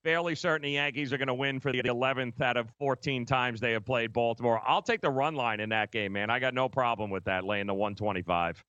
fairly 0.04 0.34
certain 0.34 0.64
the 0.64 0.72
Yankees 0.72 1.14
are 1.14 1.18
going 1.18 1.28
to 1.28 1.34
win 1.36 1.60
for 1.60 1.72
the 1.72 1.84
11th 1.84 2.42
out 2.42 2.58
of 2.58 2.70
14 2.80 3.26
times 3.28 3.60
they 3.60 3.74
have 3.74 3.86
played 3.86 4.14
Baltimore. 4.14 4.60
I'll 4.66 4.82
take 4.82 5.02
the 5.02 5.12
run 5.12 5.36
line 5.36 5.60
in 5.60 5.70
that 5.70 5.92
game, 5.92 6.14
man. 6.14 6.32
I 6.32 6.40
got 6.40 6.56
no 6.56 6.70
problem 6.70 7.12
with 7.12 7.26
that 7.26 7.44
laying 7.44 7.68
the 7.68 7.74
125. 7.76 8.64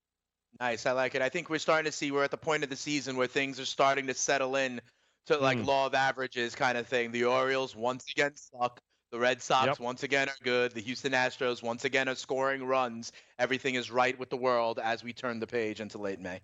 Nice, 0.61 0.85
I 0.85 0.93
like 0.93 1.15
it. 1.15 1.23
I 1.23 1.31
think 1.31 1.49
we're 1.49 1.59
starting 1.59 1.91
to 1.91 1.97
see 1.97 2.11
we're 2.11 2.25
at 2.25 2.31
the 2.31 2.37
point 2.37 2.65
of 2.65 2.69
the 2.69 2.77
season 2.77 3.17
where 3.17 3.27
things 3.27 3.59
are 3.59 3.65
starting 3.65 4.07
to 4.09 4.15
settle 4.15 4.57
in 4.57 4.83
to 5.27 5.39
like 5.39 5.57
Mm. 5.57 5.65
law 5.65 5.87
of 5.87 5.95
averages 5.95 6.55
kind 6.55 6.77
of 6.77 6.87
thing. 6.87 7.13
The 7.13 7.25
Orioles 7.25 7.75
once 7.75 8.05
again 8.11 8.33
suck. 8.37 8.79
The 9.13 9.19
Red 9.19 9.43
Sox 9.43 9.67
Yep. 9.67 9.81
once 9.81 10.03
again 10.05 10.31
are 10.31 10.35
good. 10.43 10.73
The 10.73 10.81
Houston 10.81 11.13
Astros 11.13 11.63
once 11.63 11.85
again 11.85 12.09
are 12.09 12.15
scoring 12.15 12.65
runs. 12.65 13.13
Everything 13.39 13.75
is 13.75 13.91
right 13.91 14.19
with 14.19 14.31
the 14.31 14.39
world 14.39 14.81
as 14.83 15.05
we 15.05 15.13
turn 15.13 15.39
the 15.39 15.47
page 15.47 15.81
into 15.81 15.99
late 15.99 16.19
May. 16.19 16.41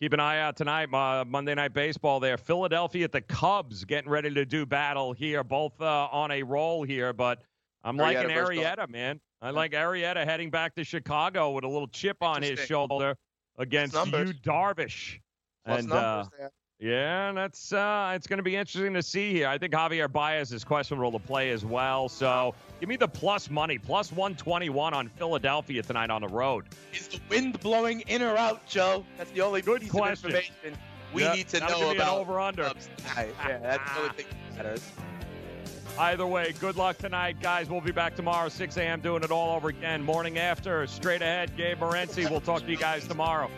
Keep 0.00 0.12
an 0.12 0.20
eye 0.20 0.38
out 0.38 0.54
tonight, 0.54 0.92
uh, 0.92 1.24
Monday 1.24 1.54
Night 1.54 1.72
Baseball. 1.72 2.20
There, 2.20 2.36
Philadelphia 2.36 3.04
at 3.04 3.12
the 3.12 3.22
Cubs, 3.22 3.86
getting 3.86 4.10
ready 4.10 4.32
to 4.34 4.44
do 4.44 4.66
battle 4.66 5.14
here. 5.14 5.42
Both 5.42 5.80
uh, 5.80 6.08
on 6.12 6.30
a 6.30 6.42
roll 6.42 6.82
here, 6.82 7.14
but 7.14 7.42
I'm 7.82 7.96
liking 7.96 8.28
Arrieta, 8.28 8.86
man. 8.86 9.18
I 9.40 9.50
like 9.50 9.72
Arrieta 9.72 10.26
heading 10.26 10.50
back 10.50 10.74
to 10.74 10.84
Chicago 10.84 11.52
with 11.52 11.64
a 11.64 11.68
little 11.68 11.88
chip 11.88 12.22
on 12.22 12.42
his 12.42 12.60
shoulder 12.60 13.16
against 13.56 13.94
Yu, 13.94 14.34
Darvish. 14.42 15.20
Plus 15.64 15.80
and 15.80 15.88
numbers 15.88 16.26
uh, 16.26 16.28
there. 16.38 16.50
Yeah, 16.80 17.32
that's 17.32 17.72
uh, 17.72 18.12
it's 18.14 18.26
going 18.26 18.38
to 18.38 18.42
be 18.42 18.56
interesting 18.56 18.94
to 18.94 19.02
see 19.02 19.32
here. 19.32 19.48
I 19.48 19.58
think 19.58 19.72
Javier 19.72 20.10
Baez 20.10 20.52
is 20.52 20.64
questionable 20.64 21.12
to 21.12 21.18
play 21.18 21.50
as 21.50 21.64
well. 21.64 22.08
So 22.08 22.54
give 22.80 22.88
me 22.88 22.96
the 22.96 23.08
plus 23.08 23.48
money, 23.48 23.78
plus 23.78 24.10
121 24.12 24.92
on 24.92 25.08
Philadelphia 25.08 25.82
tonight 25.82 26.10
on 26.10 26.20
the 26.22 26.28
road. 26.28 26.66
Is 26.92 27.08
the 27.08 27.20
wind 27.30 27.60
blowing 27.60 28.00
in 28.02 28.22
or 28.22 28.36
out, 28.36 28.66
Joe? 28.66 29.04
That's 29.16 29.30
the 29.30 29.40
only 29.42 29.62
Good 29.62 29.82
piece 29.82 29.90
question. 29.90 30.30
of 30.30 30.36
information 30.36 30.78
we 31.14 31.22
Yep, 31.22 31.36
need 31.36 31.48
to 31.48 31.60
know 31.60 31.90
about. 31.92 32.18
over-under. 32.18 32.62
Yeah, 33.16 33.58
that's 33.62 33.92
the 33.94 34.00
only 34.00 34.12
thing 34.14 34.26
that 34.50 34.56
matters. 34.64 34.90
Either 35.96 36.26
way, 36.26 36.52
good 36.58 36.74
luck 36.74 36.98
tonight, 36.98 37.40
guys. 37.40 37.70
We'll 37.70 37.80
be 37.80 37.92
back 37.92 38.16
tomorrow, 38.16 38.48
6 38.48 38.76
a.m., 38.78 39.00
doing 39.00 39.22
it 39.22 39.30
all 39.30 39.54
over 39.54 39.68
again. 39.68 40.02
Morning 40.02 40.38
after, 40.38 40.84
straight 40.88 41.22
ahead, 41.22 41.56
Gabe 41.56 41.78
Morency. 41.78 42.28
We'll 42.28 42.40
talk 42.40 42.62
to 42.62 42.70
you 42.70 42.76
guys 42.76 43.06
tomorrow. 43.06 43.48